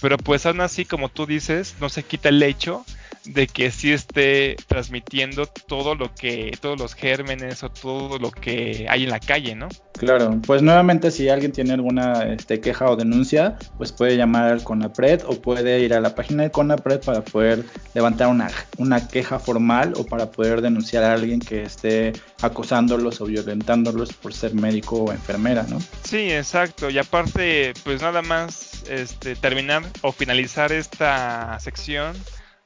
Pero 0.04 0.18
pues 0.18 0.44
aún 0.44 0.60
así, 0.60 0.84
como 0.84 1.08
tú 1.08 1.24
dices, 1.24 1.76
no 1.80 1.88
se 1.88 2.02
quita 2.02 2.28
el 2.28 2.42
hecho 2.42 2.84
de 3.24 3.46
que 3.46 3.70
sí 3.70 3.92
esté 3.92 4.56
transmitiendo 4.66 5.46
todo 5.46 5.94
lo 5.94 6.14
que, 6.14 6.56
todos 6.60 6.78
los 6.78 6.94
gérmenes 6.94 7.62
o 7.62 7.70
todo 7.70 8.18
lo 8.18 8.30
que 8.30 8.86
hay 8.88 9.04
en 9.04 9.10
la 9.10 9.20
calle, 9.20 9.54
¿no? 9.54 9.68
Claro, 9.96 10.40
pues 10.46 10.60
nuevamente 10.62 11.10
si 11.10 11.28
alguien 11.28 11.52
tiene 11.52 11.72
alguna 11.72 12.24
este, 12.24 12.60
queja 12.60 12.90
o 12.90 12.96
denuncia, 12.96 13.56
pues 13.78 13.92
puede 13.92 14.16
llamar 14.16 14.50
al 14.50 14.62
CONAPRED 14.62 15.22
o 15.26 15.40
puede 15.40 15.80
ir 15.80 15.94
a 15.94 16.00
la 16.00 16.14
página 16.14 16.42
de 16.42 16.50
CONAPRED 16.50 17.00
para 17.00 17.22
poder 17.22 17.64
levantar 17.94 18.28
una, 18.28 18.50
una 18.76 19.08
queja 19.08 19.38
formal 19.38 19.94
o 19.96 20.04
para 20.04 20.30
poder 20.30 20.60
denunciar 20.60 21.04
a 21.04 21.14
alguien 21.14 21.40
que 21.40 21.62
esté 21.62 22.12
acosándolos 22.42 23.20
o 23.20 23.26
violentándolos 23.26 24.12
por 24.12 24.34
ser 24.34 24.54
médico 24.54 25.04
o 25.04 25.12
enfermera, 25.12 25.64
¿no? 25.68 25.78
Sí, 26.04 26.30
exacto. 26.30 26.90
Y 26.90 26.98
aparte, 26.98 27.72
pues 27.84 28.02
nada 28.02 28.20
más 28.20 28.84
este, 28.90 29.36
terminar 29.36 29.82
o 30.02 30.12
finalizar 30.12 30.72
esta 30.72 31.58
sección 31.60 32.14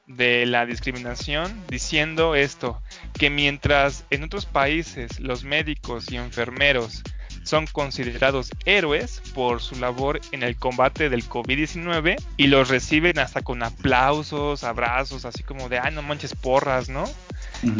de 0.09 0.45
la 0.45 0.65
discriminación 0.65 1.63
diciendo 1.69 2.35
esto, 2.35 2.81
que 3.13 3.29
mientras 3.29 4.05
en 4.09 4.23
otros 4.23 4.45
países 4.45 5.19
los 5.19 5.43
médicos 5.43 6.11
y 6.11 6.17
enfermeros 6.17 7.03
son 7.43 7.67
considerados 7.67 8.49
héroes 8.65 9.21
por 9.33 9.61
su 9.61 9.75
labor 9.79 10.19
en 10.31 10.43
el 10.43 10.55
combate 10.55 11.09
del 11.09 11.27
COVID-19 11.27 12.17
y 12.37 12.47
los 12.47 12.69
reciben 12.69 13.19
hasta 13.19 13.41
con 13.41 13.63
aplausos, 13.63 14.63
abrazos, 14.63 15.25
así 15.25 15.43
como 15.43 15.69
de, 15.69 15.79
ay, 15.79 15.93
no 15.93 16.01
manches 16.01 16.35
porras, 16.35 16.89
¿no? 16.89 17.05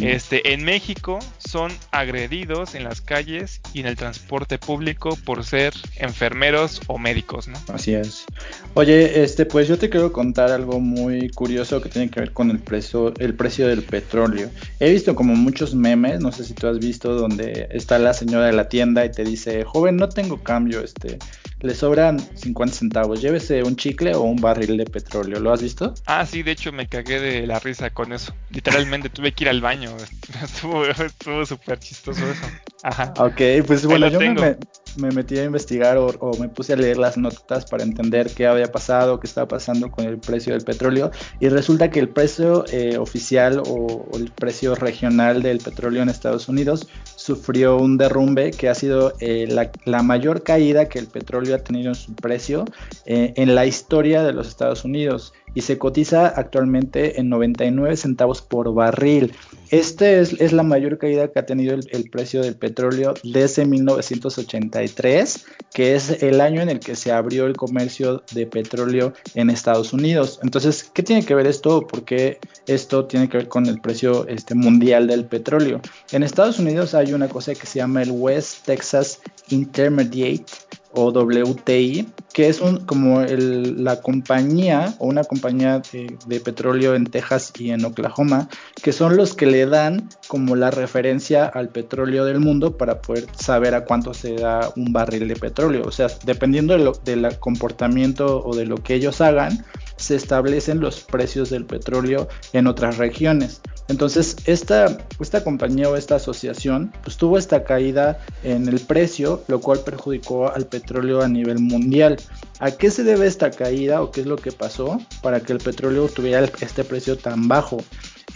Este, 0.01 0.53
en 0.53 0.63
México 0.63 1.19
son 1.37 1.71
agredidos 1.91 2.75
en 2.75 2.83
las 2.83 3.01
calles 3.01 3.61
y 3.73 3.79
en 3.79 3.85
el 3.85 3.95
transporte 3.95 4.57
público 4.57 5.17
por 5.25 5.43
ser 5.43 5.73
enfermeros 5.97 6.81
o 6.87 6.97
médicos, 6.97 7.47
¿no? 7.47 7.57
Así 7.73 7.93
es. 7.93 8.25
Oye, 8.73 9.23
este, 9.23 9.45
pues 9.45 9.67
yo 9.67 9.77
te 9.77 9.89
quiero 9.89 10.11
contar 10.11 10.51
algo 10.51 10.79
muy 10.79 11.29
curioso 11.29 11.81
que 11.81 11.89
tiene 11.89 12.09
que 12.09 12.19
ver 12.19 12.33
con 12.33 12.51
el 12.51 12.59
precio, 12.59 13.13
el 13.19 13.33
precio 13.33 13.67
del 13.67 13.83
petróleo. 13.83 14.49
He 14.79 14.91
visto 14.91 15.15
como 15.15 15.35
muchos 15.35 15.73
memes, 15.73 16.19
no 16.19 16.31
sé 16.31 16.43
si 16.43 16.53
tú 16.53 16.67
has 16.67 16.79
visto, 16.79 17.13
donde 17.15 17.67
está 17.71 17.99
la 17.99 18.13
señora 18.13 18.47
de 18.47 18.53
la 18.53 18.69
tienda 18.69 19.05
y 19.05 19.11
te 19.11 19.23
dice, 19.23 19.63
joven, 19.63 19.95
no 19.97 20.09
tengo 20.09 20.43
cambio, 20.43 20.81
este, 20.81 21.17
le 21.61 21.75
sobran 21.75 22.19
50 22.19 22.75
centavos, 22.75 23.21
llévese 23.21 23.63
un 23.63 23.75
chicle 23.75 24.15
o 24.15 24.21
un 24.21 24.37
barril 24.37 24.77
de 24.77 24.85
petróleo, 24.85 25.39
¿lo 25.39 25.51
has 25.51 25.61
visto? 25.61 25.93
Ah, 26.05 26.25
sí, 26.25 26.43
de 26.43 26.51
hecho 26.51 26.71
me 26.71 26.87
cagué 26.87 27.19
de 27.19 27.45
la 27.45 27.59
risa 27.59 27.89
con 27.89 28.13
eso. 28.13 28.33
Literalmente 28.49 29.09
tuve 29.09 29.33
que 29.33 29.43
ir 29.45 29.49
al 29.49 29.61
baño, 29.61 29.95
estuvo 30.43 31.45
súper 31.45 31.79
chistoso 31.79 32.29
eso. 32.29 32.45
Ajá. 32.83 33.13
Ok, 33.17 33.41
pues 33.67 33.85
bueno, 33.85 34.07
yo 34.07 34.19
me, 34.19 34.57
me, 34.97 35.11
metí 35.11 35.37
a 35.37 35.43
investigar 35.43 35.97
o, 35.97 36.31
me 36.39 36.47
puse 36.47 36.73
a 36.73 36.75
leer 36.77 36.97
las 36.97 37.17
notas 37.17 37.65
para 37.65 37.83
entender 37.83 38.31
qué 38.33 38.47
había 38.47 38.71
pasado, 38.71 39.19
qué 39.19 39.27
estaba 39.27 39.47
pasando 39.47 39.91
con 39.91 40.05
el 40.05 40.17
precio 40.17 40.53
del 40.53 40.63
petróleo 40.63 41.11
y 41.41 41.49
resulta 41.49 41.89
que 41.89 41.99
el 41.99 42.09
precio 42.09 42.63
eh, 42.71 42.97
oficial 42.97 43.61
o, 43.65 44.07
el 44.13 44.31
precio 44.31 44.75
regional 44.75 45.41
del 45.41 45.57
petróleo 45.59 46.01
en 46.03 46.09
Estados 46.09 46.47
Unidos 46.47 46.87
sufrió 47.29 47.77
un 47.77 47.95
derrumbe 47.97 48.49
que 48.49 48.69
ha 48.69 48.73
sido 48.73 49.13
eh, 49.19 49.47
la, 49.85 50.01
mayor 50.01 50.41
caída 50.41 50.89
que 50.89 50.97
el 50.97 51.05
petróleo 51.05 51.55
ha 51.55 51.59
tenido 51.59 51.89
en 51.89 51.95
su 51.95 52.15
precio 52.15 52.65
eh, 53.05 53.33
en 53.35 53.53
la 53.53 53.67
historia 53.67 54.23
de 54.23 54.33
los 54.33 54.47
Estados 54.47 54.83
Unidos 54.83 55.33
y 55.53 55.61
se 55.61 55.77
cotiza 55.77 56.27
actualmente 56.27 57.19
en 57.19 57.29
99 57.29 57.97
centavos 57.97 58.41
por 58.41 58.73
barril. 58.73 59.33
Esta 59.71 60.09
es, 60.09 60.51
la 60.51 60.63
mayor 60.63 60.97
caída 60.97 61.27
que 61.27 61.37
ha 61.37 61.45
tenido 61.45 61.75
el, 61.75 62.09
precio 62.09 62.41
del 62.41 62.55
petróleo 62.55 63.13
desde 63.23 63.65
1983, 63.65 65.45
que 65.73 65.95
es 65.95 66.23
el 66.23 66.41
año 66.41 66.61
en 66.61 66.69
el 66.69 66.79
que 66.79 66.95
se 66.95 67.11
abrió 67.11 67.45
el 67.45 67.55
comercio 67.55 68.23
de 68.33 68.47
petróleo 68.47 69.13
en 69.35 69.51
Estados 69.51 69.93
Unidos. 69.93 70.39
Entonces, 70.41 70.89
¿qué 70.91 71.03
tiene 71.03 71.23
que 71.23 71.35
ver 71.35 71.45
esto? 71.45 71.85
¿Por 71.85 72.03
qué 72.03 72.39
esto 72.65 73.05
tiene 73.05 73.29
que 73.29 73.37
ver 73.37 73.47
con 73.47 73.67
el 73.67 73.79
precio 73.79 74.27
este, 74.27 74.55
mundial 74.55 75.05
del 75.05 75.25
petróleo? 75.25 75.81
En 76.11 76.23
Estados 76.23 76.57
Unidos 76.57 76.95
hay 76.95 77.13
una 77.13 77.29
cosa 77.29 77.53
que 77.53 77.67
se 77.67 77.77
llama 77.77 78.01
el 78.01 78.11
West 78.11 78.65
Texas 78.65 79.21
Intermediate 79.49 80.45
o 80.93 81.11
WTI, 81.11 82.07
que 82.33 82.47
es 82.47 82.61
como 82.85 83.21
la 83.21 84.01
compañía 84.01 84.93
o 84.97 85.07
una 85.07 85.23
compañía 85.23 85.81
de, 85.91 86.39
petróleo 86.39 86.95
en 86.95 87.05
Texas 87.05 87.53
y 87.59 87.71
en 87.71 87.85
Oklahoma, 87.85 88.49
que 88.81 88.91
son 88.91 89.15
los 89.15 89.33
que 89.33 89.45
le 89.45 89.58
dan 89.65 90.09
como 90.27 90.55
la 90.55 90.71
referencia 90.71 91.45
al 91.45 91.69
petróleo 91.69 92.25
del 92.25 92.39
mundo 92.39 92.77
para 92.77 93.01
poder 93.01 93.25
saber 93.35 93.75
a 93.75 93.85
cuánto 93.85 94.13
se 94.13 94.35
da 94.35 94.71
un 94.75 94.93
barril 94.93 95.27
de 95.27 95.35
petróleo. 95.35 95.83
O 95.85 95.91
sea, 95.91 96.07
dependiendo 96.25 96.77
del 97.03 97.39
comportamiento 97.39 98.43
o 98.43 98.55
de 98.55 98.65
lo 98.65 98.77
que 98.77 98.95
ellos 98.95 99.21
hagan, 99.21 99.65
se 99.99 100.15
establecen 100.15 100.79
los 100.79 101.01
precios 101.01 101.49
del 101.49 101.65
petróleo 101.65 102.27
en 102.53 102.67
otras 102.67 102.97
regiones. 102.97 103.61
Entonces, 103.89 104.37
esta, 104.45 104.97
esta 105.19 105.43
compañía 105.43 105.89
o 105.89 105.95
esta 105.95 106.15
asociación 106.15 106.93
pues, 107.03 107.17
tuvo 107.17 107.37
esta 107.37 107.63
caída 107.63 108.19
en 108.43 108.67
el 108.67 108.79
precio, 108.79 109.43
lo 109.47 109.59
cual 109.59 109.79
perjudicó 109.79 110.51
al 110.53 110.67
petróleo 110.67 111.21
a 111.21 111.27
nivel 111.27 111.59
mundial. 111.59 112.17
¿A 112.59 112.71
qué 112.71 112.91
se 112.91 113.03
debe 113.03 113.25
esta 113.25 113.51
caída 113.51 114.01
o 114.01 114.11
qué 114.11 114.21
es 114.21 114.27
lo 114.27 114.35
que 114.35 114.51
pasó 114.51 114.99
para 115.21 115.39
que 115.39 115.53
el 115.53 115.59
petróleo 115.59 116.07
tuviera 116.07 116.45
este 116.61 116.83
precio 116.83 117.17
tan 117.17 117.47
bajo? 117.47 117.77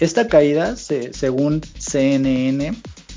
Esta 0.03 0.27
caída, 0.27 0.75
según 0.75 1.61
CNN, 1.79 2.75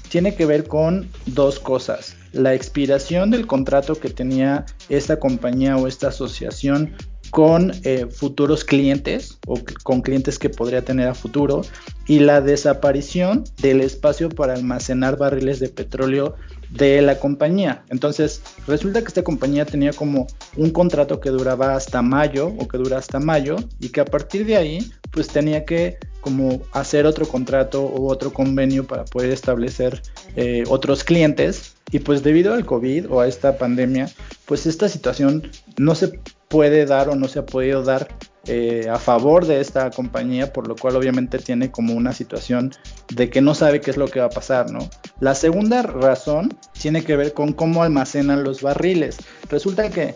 tiene 0.09 0.37
que 0.37 0.47
ver 0.47 0.69
con 0.69 1.11
dos 1.27 1.59
cosas. 1.59 2.15
La 2.31 2.55
expiración 2.55 3.33
del 3.33 3.49
contrato 3.49 3.97
que 3.97 4.09
tenía 4.09 4.67
esta 4.89 5.19
compañía 5.19 5.77
o 5.77 5.89
esta 5.89 6.11
asociación 6.11 6.95
con 7.37 7.71
eh, 7.85 8.07
futuros 8.11 8.65
clientes 8.65 9.37
o 9.47 9.61
con 9.83 10.01
clientes 10.01 10.39
que 10.39 10.49
podría 10.49 10.87
tener 10.87 11.07
a 11.07 11.15
futuro 11.15 11.61
y 12.07 12.21
la 12.21 12.41
desaparición 12.41 13.45
del 13.61 13.83
espacio 13.83 14.31
para 14.31 14.55
almacenar 14.55 15.19
barriles 15.19 15.61
de 15.61 15.69
petróleo 15.69 16.35
de 16.71 17.03
la 17.03 17.19
compañía. 17.19 17.85
Entonces, 17.91 18.41
resulta 18.67 19.03
que 19.03 19.09
esta 19.09 19.23
compañía 19.23 19.67
tenía 19.67 19.93
como 19.93 20.29
un 20.57 20.71
contrato 20.71 21.21
que 21.21 21.29
duraba 21.29 21.77
hasta 21.77 22.01
mayo 22.01 22.55
o 22.59 22.67
que 22.67 22.79
dura 22.79 22.97
hasta 22.97 23.21
mayo 23.21 23.57
y 23.81 23.91
que 23.91 24.01
a 24.01 24.07
partir 24.07 24.47
de 24.47 24.57
ahí 24.57 24.91
pues 25.11 25.29
tenía 25.29 25.67
que 25.67 25.99
como 26.23 26.63
hacer 26.73 27.05
otro 27.05 27.29
contrato 27.29 27.85
o 27.85 28.11
otro 28.11 28.33
convenio 28.33 28.87
para 28.87 29.05
poder 29.05 29.31
establecer 29.31 30.01
eh, 30.37 30.65
otros 30.69 31.05
clientes 31.05 31.75
y 31.93 31.99
pues 31.99 32.23
debido 32.23 32.55
al 32.55 32.65
COVID 32.65 33.11
o 33.11 33.21
a 33.21 33.29
esta 33.29 33.59
pandemia, 33.59 34.09
pues 34.47 34.65
esta 34.65 34.89
situación 34.89 35.51
no 35.77 35.95
se 35.95 36.19
puede 36.49 36.87
dar 36.87 37.09
o 37.09 37.17
no 37.17 37.29
se 37.29 37.41
ha 37.41 37.47
podido 37.47 37.83
dar 37.83 38.09
eh, 38.49 38.87
a 38.89 38.99
favor 38.99 39.45
de 39.47 39.61
esta 39.61 39.91
compañía, 39.91 40.53
por 40.53 40.69
lo 40.69 40.77
cual 40.77 40.95
obviamente 40.95 41.39
tiene 41.39 41.73
como 41.73 41.95
una 41.95 42.13
situación 42.13 42.73
de 43.13 43.29
que 43.29 43.41
no 43.41 43.55
sabe 43.55 43.81
qué 43.81 43.91
es 43.91 43.97
lo 43.97 44.07
que 44.07 44.21
va 44.21 44.27
a 44.27 44.31
pasar, 44.31 44.71
¿no? 44.71 44.89
La 45.19 45.35
segunda 45.35 45.83
razón 45.83 46.57
tiene 46.81 47.03
que 47.03 47.17
ver 47.17 47.33
con 47.33 47.53
cómo 47.53 47.83
almacenan 47.83 48.45
los 48.45 48.63
barriles. 48.63 49.17
Resulta 49.51 49.91
que 49.91 50.15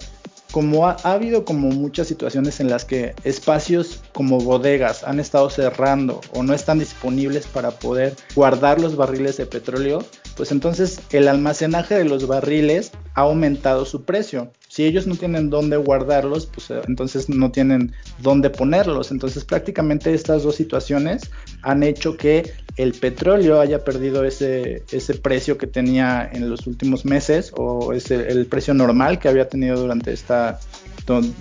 como 0.52 0.88
ha, 0.88 0.92
habido 1.02 1.44
como 1.44 1.68
muchas 1.70 2.08
situaciones 2.08 2.60
en 2.60 2.70
las 2.70 2.84
que 2.84 3.14
espacios 3.24 4.02
como 4.12 4.40
bodegas 4.40 5.04
han 5.04 5.20
estado 5.20 5.50
cerrando 5.50 6.20
o 6.32 6.42
no 6.42 6.54
están 6.54 6.78
disponibles 6.78 7.46
para 7.46 7.70
poder 7.70 8.14
guardar 8.34 8.80
los 8.80 8.96
barriles 8.96 9.36
de 9.36 9.46
petróleo, 9.46 10.04
pues 10.36 10.52
entonces 10.52 11.00
el 11.10 11.28
almacenaje 11.28 11.96
de 11.96 12.04
los 12.04 12.26
barriles 12.26 12.92
ha 13.14 13.22
aumentado 13.22 13.84
su 13.84 14.04
precio. 14.04 14.50
Si 14.80 14.86
ellos 14.86 15.06
no 15.06 15.14
tienen 15.14 15.50
dónde 15.50 15.76
guardarlos, 15.76 16.46
pues 16.46 16.70
eh, 16.70 16.80
entonces 16.88 17.28
no 17.28 17.52
tienen 17.52 17.92
dónde 18.22 18.48
ponerlos. 18.48 19.10
Entonces 19.10 19.44
prácticamente 19.44 20.14
estas 20.14 20.42
dos 20.42 20.54
situaciones 20.54 21.30
han 21.60 21.82
hecho 21.82 22.16
que 22.16 22.50
el 22.78 22.94
petróleo 22.94 23.60
haya 23.60 23.84
perdido 23.84 24.24
ese, 24.24 24.82
ese 24.90 25.16
precio 25.16 25.58
que 25.58 25.66
tenía 25.66 26.30
en 26.32 26.48
los 26.48 26.66
últimos 26.66 27.04
meses 27.04 27.52
o 27.58 27.92
ese, 27.92 28.26
el 28.30 28.46
precio 28.46 28.72
normal 28.72 29.18
que 29.18 29.28
había 29.28 29.50
tenido 29.50 29.78
durante, 29.78 30.14
esta, 30.14 30.58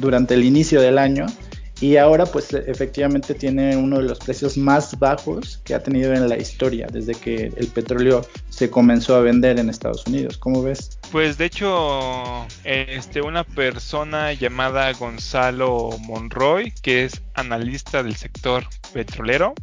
durante 0.02 0.34
el 0.34 0.44
inicio 0.44 0.82
del 0.82 0.98
año 0.98 1.26
y 1.80 1.96
ahora 1.96 2.26
pues 2.26 2.52
efectivamente 2.54 3.36
tiene 3.36 3.78
uno 3.78 4.00
de 4.00 4.04
los 4.04 4.20
precios 4.20 4.58
más 4.58 5.00
bajos 5.00 5.62
que 5.64 5.74
ha 5.74 5.82
tenido 5.82 6.14
en 6.14 6.28
la 6.28 6.38
historia 6.38 6.88
desde 6.92 7.14
que 7.14 7.54
el 7.56 7.68
petróleo 7.68 8.20
se 8.50 8.70
comenzó 8.70 9.16
a 9.16 9.22
vender 9.22 9.60
en 9.60 9.70
Estados 9.70 10.06
Unidos. 10.08 10.38
¿Cómo 10.38 10.62
ves? 10.62 10.99
Pues 11.12 11.40
de 11.40 11.46
hecho, 11.46 12.46
este 12.64 13.22
una 13.22 13.44
persona 13.44 14.32
llamada 14.34 14.92
Gonzalo 14.94 15.90
Monroy, 16.02 16.72
que 16.84 17.06
es 17.06 17.24
analista 17.34 18.04
del 18.04 18.16
sector 18.16 18.68
petrolero, 18.94 19.56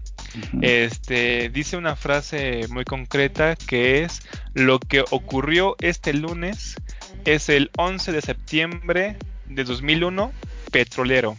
este 0.61 1.49
dice 1.49 1.76
una 1.76 1.94
frase 1.94 2.66
muy 2.68 2.84
concreta 2.84 3.55
que 3.55 4.03
es 4.03 4.22
lo 4.55 4.80
que 4.80 5.05
ocurrió 5.11 5.76
este 5.80 6.12
lunes 6.12 6.76
es 7.24 7.49
el 7.49 7.70
11 7.78 8.12
de 8.12 8.22
septiembre 8.22 9.16
de 9.47 9.64
2001 9.64 10.32
petrolero. 10.72 11.36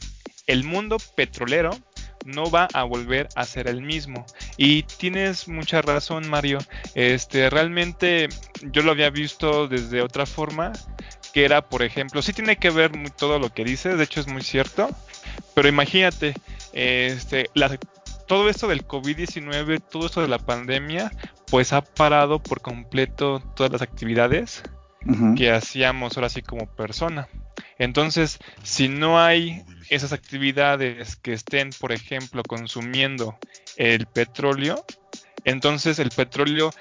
El 0.48 0.64
mundo 0.64 0.98
petrolero 1.16 1.72
no 2.28 2.52
va 2.52 2.68
a 2.74 2.84
volver 2.84 3.30
a 3.36 3.46
ser 3.46 3.68
el 3.68 3.82
mismo. 3.82 4.26
Y 4.58 4.84
tienes 4.84 5.48
mucha 5.48 5.82
razón, 5.82 6.30
Mario. 6.30 6.60
Este, 6.94 7.50
realmente 7.50 8.30
yo 8.62 8.84
lo 8.84 8.92
había 8.92 9.10
visto 9.10 9.68
desde 9.68 10.02
otra 10.02 10.26
forma, 10.26 10.74
que 11.34 11.46
era, 11.46 11.62
por 11.62 11.84
ejemplo, 11.84 12.22
sí 12.22 12.34
tiene 12.34 12.58
que 12.58 12.70
ver 12.70 12.92
todo 13.18 13.40
lo 13.40 13.54
que 13.54 13.64
dices, 13.64 13.98
de 13.98 14.04
hecho 14.04 14.20
es 14.20 14.28
muy 14.28 14.44
cierto, 14.44 14.90
pero 15.54 15.68
imagínate, 15.68 16.34
este, 16.74 17.50
todo 18.28 18.50
esto 18.50 18.68
del 18.68 18.86
COVID-19, 18.86 19.82
todo 19.90 20.06
esto 20.06 20.22
de 20.22 20.28
la 20.28 20.40
pandemia, 20.40 21.12
pues 21.50 21.74
ha 21.74 21.82
parado 21.82 22.40
por 22.40 22.62
completo 22.62 23.42
todas 23.56 23.72
las 23.72 23.82
actividades 23.82 24.64
que 25.36 25.52
hacíamos 25.52 26.18
ahora 26.18 26.30
sí 26.30 26.42
como 26.42 26.66
persona. 26.68 27.28
Entonces, 27.80 28.40
si 28.64 28.90
no 28.90 29.20
hay 29.20 29.64
esas 29.90 30.14
actividades 30.14 31.16
que 31.16 31.34
estén, 31.34 31.70
por 31.80 31.92
ejemplo, 31.92 32.44
consumiendo 32.44 33.38
el 33.78 34.06
petróleo, 34.08 34.86
entonces 35.46 36.00
el 36.00 36.10
petróleo 36.10 36.72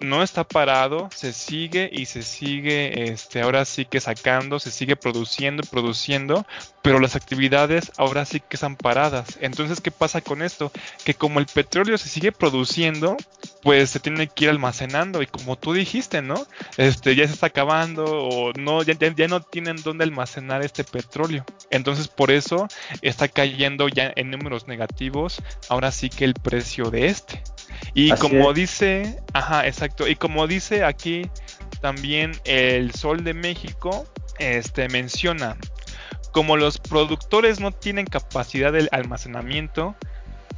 no 0.00 0.22
está 0.22 0.44
parado, 0.44 1.08
se 1.14 1.32
sigue 1.32 1.88
y 1.92 2.06
se 2.06 2.22
sigue, 2.22 3.10
este, 3.10 3.40
ahora 3.40 3.64
sí 3.64 3.86
que 3.86 4.00
sacando, 4.00 4.58
se 4.58 4.70
sigue 4.70 4.96
produciendo 4.96 5.62
y 5.64 5.68
produciendo, 5.68 6.46
pero 6.82 7.00
las 7.00 7.16
actividades 7.16 7.92
ahora 7.96 8.24
sí 8.24 8.40
que 8.40 8.56
están 8.56 8.76
paradas. 8.76 9.38
Entonces, 9.40 9.80
¿qué 9.80 9.90
pasa 9.90 10.20
con 10.20 10.42
esto? 10.42 10.70
Que 11.04 11.14
como 11.14 11.40
el 11.40 11.46
petróleo 11.46 11.96
se 11.98 12.08
sigue 12.08 12.32
produciendo, 12.32 13.16
pues 13.66 13.90
se 13.90 13.98
tiene 13.98 14.28
que 14.28 14.44
ir 14.44 14.50
almacenando 14.50 15.22
y 15.22 15.26
como 15.26 15.58
tú 15.58 15.72
dijiste, 15.72 16.22
¿no? 16.22 16.46
Este, 16.76 17.16
ya 17.16 17.26
se 17.26 17.32
está 17.32 17.48
acabando 17.48 18.04
o 18.04 18.52
no, 18.52 18.84
ya, 18.84 18.94
ya 18.94 19.26
no 19.26 19.40
tienen 19.40 19.74
dónde 19.82 20.04
almacenar 20.04 20.64
este 20.64 20.84
petróleo. 20.84 21.44
Entonces, 21.70 22.06
por 22.06 22.30
eso 22.30 22.68
está 23.02 23.26
cayendo 23.26 23.88
ya 23.88 24.12
en 24.14 24.30
números 24.30 24.68
negativos, 24.68 25.42
ahora 25.68 25.90
sí 25.90 26.10
que 26.10 26.24
el 26.24 26.34
precio 26.34 26.92
de 26.92 27.06
este. 27.06 27.42
Y 27.92 28.12
como 28.12 28.52
dice, 28.52 29.20
ajá, 29.32 29.66
exacto, 29.66 30.06
y 30.06 30.14
como 30.14 30.46
dice 30.46 30.84
aquí 30.84 31.28
también 31.80 32.38
el 32.44 32.94
Sol 32.94 33.24
de 33.24 33.34
México, 33.34 34.06
este 34.38 34.88
menciona, 34.88 35.56
como 36.30 36.56
los 36.56 36.78
productores 36.78 37.58
no 37.58 37.72
tienen 37.72 38.06
capacidad 38.06 38.72
de 38.72 38.88
almacenamiento, 38.92 39.96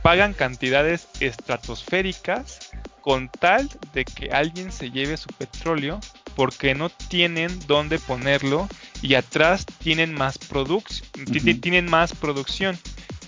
pagan 0.03 0.35
cantidades 0.35 1.09
estratosféricas 1.21 2.71
con 3.09 3.31
tal 3.31 3.71
de 3.95 4.05
que 4.05 4.33
alguien 4.33 4.71
se 4.71 4.91
lleve 4.91 5.17
su 5.17 5.29
petróleo 5.29 5.99
porque 6.37 6.75
no 6.75 6.91
tienen 6.91 7.59
dónde 7.67 7.99
ponerlo 7.99 8.69
y 9.01 9.15
atrás 9.15 9.65
tienen 9.65 10.13
más, 10.13 10.39
tienen 11.63 11.87
más 11.87 12.13
producción. 12.13 12.79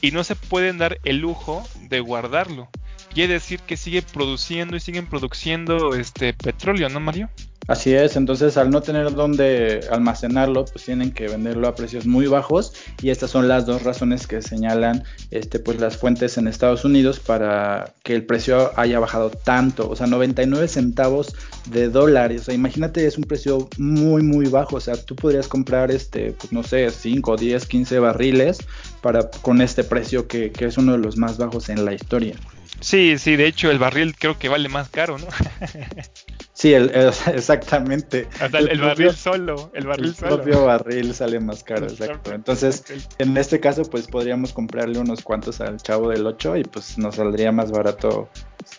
Y 0.02 0.10
no 0.10 0.22
se 0.22 0.36
pueden 0.36 0.76
dar 0.76 0.98
el 1.04 1.16
lujo 1.20 1.66
de 1.88 2.00
guardarlo 2.00 2.68
quiere 3.12 3.34
decir 3.34 3.60
que 3.60 3.76
sigue 3.76 4.02
produciendo 4.02 4.76
y 4.76 4.80
siguen 4.80 5.06
produciendo 5.06 5.94
este 5.94 6.32
petróleo, 6.34 6.88
¿no, 6.88 7.00
Mario? 7.00 7.28
Así 7.70 7.94
es, 7.94 8.16
entonces 8.16 8.56
al 8.56 8.70
no 8.70 8.80
tener 8.82 9.14
dónde 9.14 9.86
almacenarlo, 9.92 10.64
pues 10.64 10.86
tienen 10.86 11.12
que 11.12 11.28
venderlo 11.28 11.68
a 11.68 11.76
precios 11.76 12.04
muy 12.04 12.26
bajos 12.26 12.72
y 13.00 13.10
estas 13.10 13.30
son 13.30 13.46
las 13.46 13.64
dos 13.64 13.84
razones 13.84 14.26
que 14.26 14.42
señalan 14.42 15.04
este, 15.30 15.60
pues 15.60 15.78
las 15.78 15.96
fuentes 15.96 16.36
en 16.36 16.48
Estados 16.48 16.84
Unidos 16.84 17.20
para 17.20 17.94
que 18.02 18.16
el 18.16 18.26
precio 18.26 18.72
haya 18.76 18.98
bajado 18.98 19.30
tanto, 19.30 19.88
o 19.88 19.94
sea, 19.94 20.08
99 20.08 20.66
centavos 20.66 21.36
de 21.66 21.88
dólares, 21.90 22.40
o 22.40 22.44
sea, 22.46 22.54
imagínate 22.54 23.06
es 23.06 23.16
un 23.18 23.24
precio 23.24 23.68
muy 23.78 24.24
muy 24.24 24.46
bajo, 24.48 24.76
o 24.76 24.80
sea, 24.80 24.96
tú 24.96 25.14
podrías 25.14 25.46
comprar 25.46 25.92
este, 25.92 26.32
pues 26.32 26.52
no 26.52 26.64
sé, 26.64 26.90
5, 26.90 27.36
10, 27.36 27.66
15 27.66 27.98
barriles 28.00 28.58
para 29.00 29.30
con 29.30 29.60
este 29.60 29.84
precio 29.84 30.26
que, 30.26 30.50
que 30.50 30.64
es 30.64 30.76
uno 30.76 30.92
de 30.92 30.98
los 30.98 31.16
más 31.16 31.38
bajos 31.38 31.68
en 31.68 31.84
la 31.84 31.94
historia. 31.94 32.34
Sí, 32.80 33.18
sí, 33.18 33.36
de 33.36 33.46
hecho 33.46 33.70
el 33.70 33.78
barril 33.78 34.14
creo 34.18 34.38
que 34.38 34.48
vale 34.48 34.68
más 34.68 34.88
caro, 34.88 35.18
¿no? 35.18 35.26
sí, 36.54 36.72
el, 36.72 36.90
exactamente. 37.34 38.26
el, 38.40 38.80
barril 38.80 39.14
solo, 39.14 39.70
el 39.74 39.86
barril 39.86 40.08
el 40.08 40.14
propio 40.14 40.64
barril 40.64 41.14
sale 41.14 41.40
más 41.40 41.62
caro, 41.62 41.86
exacto. 41.88 42.32
Entonces, 42.32 42.84
en 43.18 43.36
este 43.36 43.60
caso, 43.60 43.82
pues 43.82 44.06
podríamos 44.06 44.52
comprarle 44.52 44.98
unos 44.98 45.22
cuantos 45.22 45.60
al 45.60 45.76
chavo 45.76 46.08
del 46.08 46.26
8 46.26 46.56
y 46.56 46.64
pues 46.64 46.96
nos 46.96 47.16
saldría 47.16 47.52
más 47.52 47.70
barato 47.70 48.30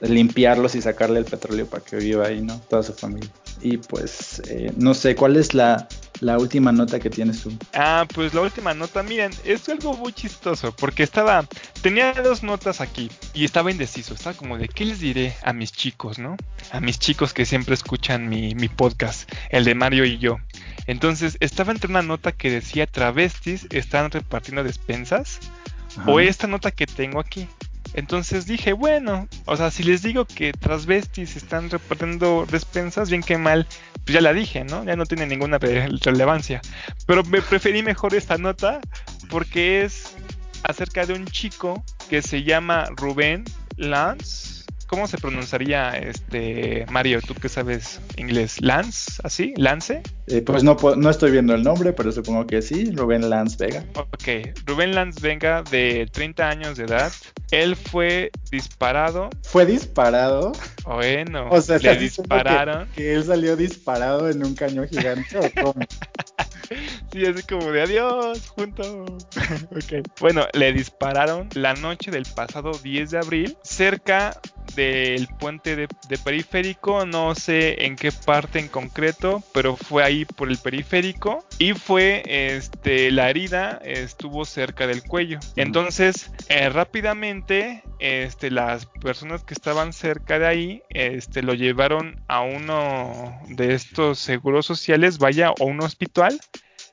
limpiarlos 0.01 0.75
y 0.75 0.81
sacarle 0.81 1.19
el 1.19 1.25
petróleo 1.25 1.67
para 1.67 1.83
que 1.83 1.97
viva 1.97 2.27
ahí, 2.27 2.41
¿no? 2.41 2.59
Toda 2.61 2.81
su 2.81 2.93
familia. 2.93 3.29
Y 3.61 3.77
pues, 3.77 4.41
eh, 4.49 4.71
no 4.77 4.95
sé, 4.95 5.15
¿cuál 5.15 5.37
es 5.37 5.53
la, 5.53 5.87
la 6.21 6.37
última 6.37 6.71
nota 6.71 6.99
que 6.99 7.09
tienes 7.09 7.41
tú? 7.41 7.51
Ah, 7.73 8.07
pues 8.13 8.33
la 8.33 8.41
última 8.41 8.73
nota, 8.73 9.03
miren, 9.03 9.31
es 9.43 9.67
algo 9.67 9.97
muy 9.97 10.13
chistoso, 10.13 10.73
porque 10.73 11.03
estaba, 11.03 11.45
tenía 11.81 12.13
dos 12.13 12.43
notas 12.43 12.79
aquí 12.79 13.11
y 13.33 13.43
estaba 13.43 13.71
indeciso, 13.71 14.13
estaba 14.13 14.37
como 14.37 14.57
de, 14.57 14.69
¿qué 14.69 14.85
les 14.85 14.99
diré 14.99 15.35
a 15.43 15.51
mis 15.51 15.71
chicos, 15.71 16.19
no? 16.19 16.37
A 16.71 16.79
mis 16.79 16.99
chicos 16.99 17.33
que 17.33 17.45
siempre 17.45 17.73
escuchan 17.73 18.29
mi, 18.29 18.55
mi 18.55 18.69
podcast, 18.69 19.29
el 19.49 19.65
de 19.65 19.75
Mario 19.75 20.05
y 20.05 20.19
yo. 20.19 20.37
Entonces, 20.87 21.37
estaba 21.41 21.71
entre 21.71 21.89
una 21.89 22.01
nota 22.03 22.31
que 22.31 22.51
decía 22.51 22.87
travestis 22.87 23.67
están 23.71 24.11
repartiendo 24.11 24.63
despensas, 24.63 25.39
o 26.05 26.21
esta 26.21 26.47
nota 26.47 26.71
que 26.71 26.85
tengo 26.85 27.19
aquí, 27.19 27.49
entonces 27.93 28.45
dije, 28.45 28.73
bueno, 28.73 29.27
o 29.45 29.57
sea, 29.57 29.69
si 29.69 29.83
les 29.83 30.01
digo 30.01 30.25
que 30.25 30.53
transvestis 30.53 31.35
están 31.35 31.69
repartiendo 31.69 32.47
despensas, 32.49 33.09
bien 33.09 33.21
que 33.21 33.37
mal, 33.37 33.67
pues 34.11 34.21
ya 34.21 34.29
la 34.29 34.33
dije, 34.33 34.65
¿no? 34.65 34.83
Ya 34.83 34.97
no 34.97 35.05
tiene 35.05 35.25
ninguna 35.25 35.57
relevancia. 35.57 36.59
Pero 37.05 37.23
me 37.23 37.41
preferí 37.41 37.81
mejor 37.81 38.13
esta 38.13 38.37
nota 38.37 38.81
porque 39.29 39.83
es 39.83 40.17
acerca 40.63 41.05
de 41.05 41.13
un 41.13 41.25
chico 41.27 41.81
que 42.09 42.21
se 42.21 42.43
llama 42.43 42.87
Rubén 42.97 43.45
Lance 43.77 44.60
¿Cómo 44.91 45.07
se 45.07 45.17
pronunciaría 45.17 45.91
este 45.91 46.85
Mario? 46.91 47.21
¿Tú 47.25 47.33
que 47.33 47.47
sabes 47.47 48.01
inglés? 48.17 48.59
¿Lance? 48.59 49.21
¿Así? 49.23 49.53
¿Lance? 49.55 50.03
Eh, 50.27 50.41
pues 50.41 50.65
no, 50.65 50.75
no 50.97 51.09
estoy 51.09 51.31
viendo 51.31 51.55
el 51.55 51.63
nombre, 51.63 51.93
pero 51.93 52.11
supongo 52.11 52.45
que 52.45 52.61
sí. 52.61 52.91
Rubén 52.91 53.29
Lance 53.29 53.55
Vega. 53.57 53.85
Ok. 53.95 54.53
Rubén 54.65 54.93
Lance 54.93 55.21
Vega, 55.21 55.63
de 55.63 56.09
30 56.11 56.49
años 56.49 56.77
de 56.77 56.83
edad. 56.83 57.09
Él 57.51 57.77
fue 57.77 58.31
disparado. 58.51 59.29
¿Fue 59.43 59.65
disparado? 59.65 60.51
Bueno, 60.83 61.47
o 61.49 61.61
sea, 61.61 61.77
le 61.77 61.95
dispararon. 61.95 62.89
Que, 62.93 63.13
él 63.13 63.23
salió 63.23 63.55
disparado 63.55 64.29
en 64.29 64.43
un 64.45 64.55
cañón 64.55 64.89
gigante 64.89 65.37
o 65.37 65.63
cómo? 65.63 65.85
sí, 67.13 67.25
así 67.25 67.43
como 67.43 67.71
de 67.71 67.81
adiós, 67.81 68.49
junto. 68.49 69.05
ok. 69.71 70.05
Bueno, 70.19 70.47
le 70.51 70.73
dispararon 70.73 71.47
la 71.53 71.75
noche 71.75 72.11
del 72.11 72.25
pasado 72.35 72.71
10 72.71 73.11
de 73.11 73.17
abril 73.17 73.57
cerca 73.63 74.39
del 74.81 75.27
puente 75.27 75.75
de, 75.75 75.87
periférico, 76.23 77.05
no 77.05 77.35
sé 77.35 77.85
en 77.85 77.95
qué 77.95 78.11
parte 78.11 78.59
en 78.59 78.67
concreto, 78.67 79.43
pero 79.53 79.75
fue 79.75 80.03
ahí 80.03 80.25
por 80.25 80.49
el 80.49 80.57
periférico 80.57 81.45
y 81.59 81.73
fue 81.73 82.23
este 82.25 83.11
la 83.11 83.29
herida 83.29 83.79
estuvo 83.83 84.45
cerca 84.45 84.87
del 84.87 85.03
cuello. 85.03 85.39
Entonces, 85.55 86.31
eh, 86.49 86.69
rápidamente 86.69 87.83
este 87.99 88.49
las 88.49 88.87
personas 88.87 89.43
que 89.43 89.53
estaban 89.53 89.93
cerca 89.93 90.39
de 90.39 90.47
ahí 90.47 90.83
este 90.89 91.43
lo 91.43 91.53
llevaron 91.53 92.19
a 92.27 92.41
uno 92.41 93.39
de 93.49 93.73
estos 93.73 94.19
seguros 94.19 94.65
sociales, 94.65 95.19
vaya, 95.19 95.51
o 95.59 95.65
un 95.65 95.81
hospital 95.81 96.39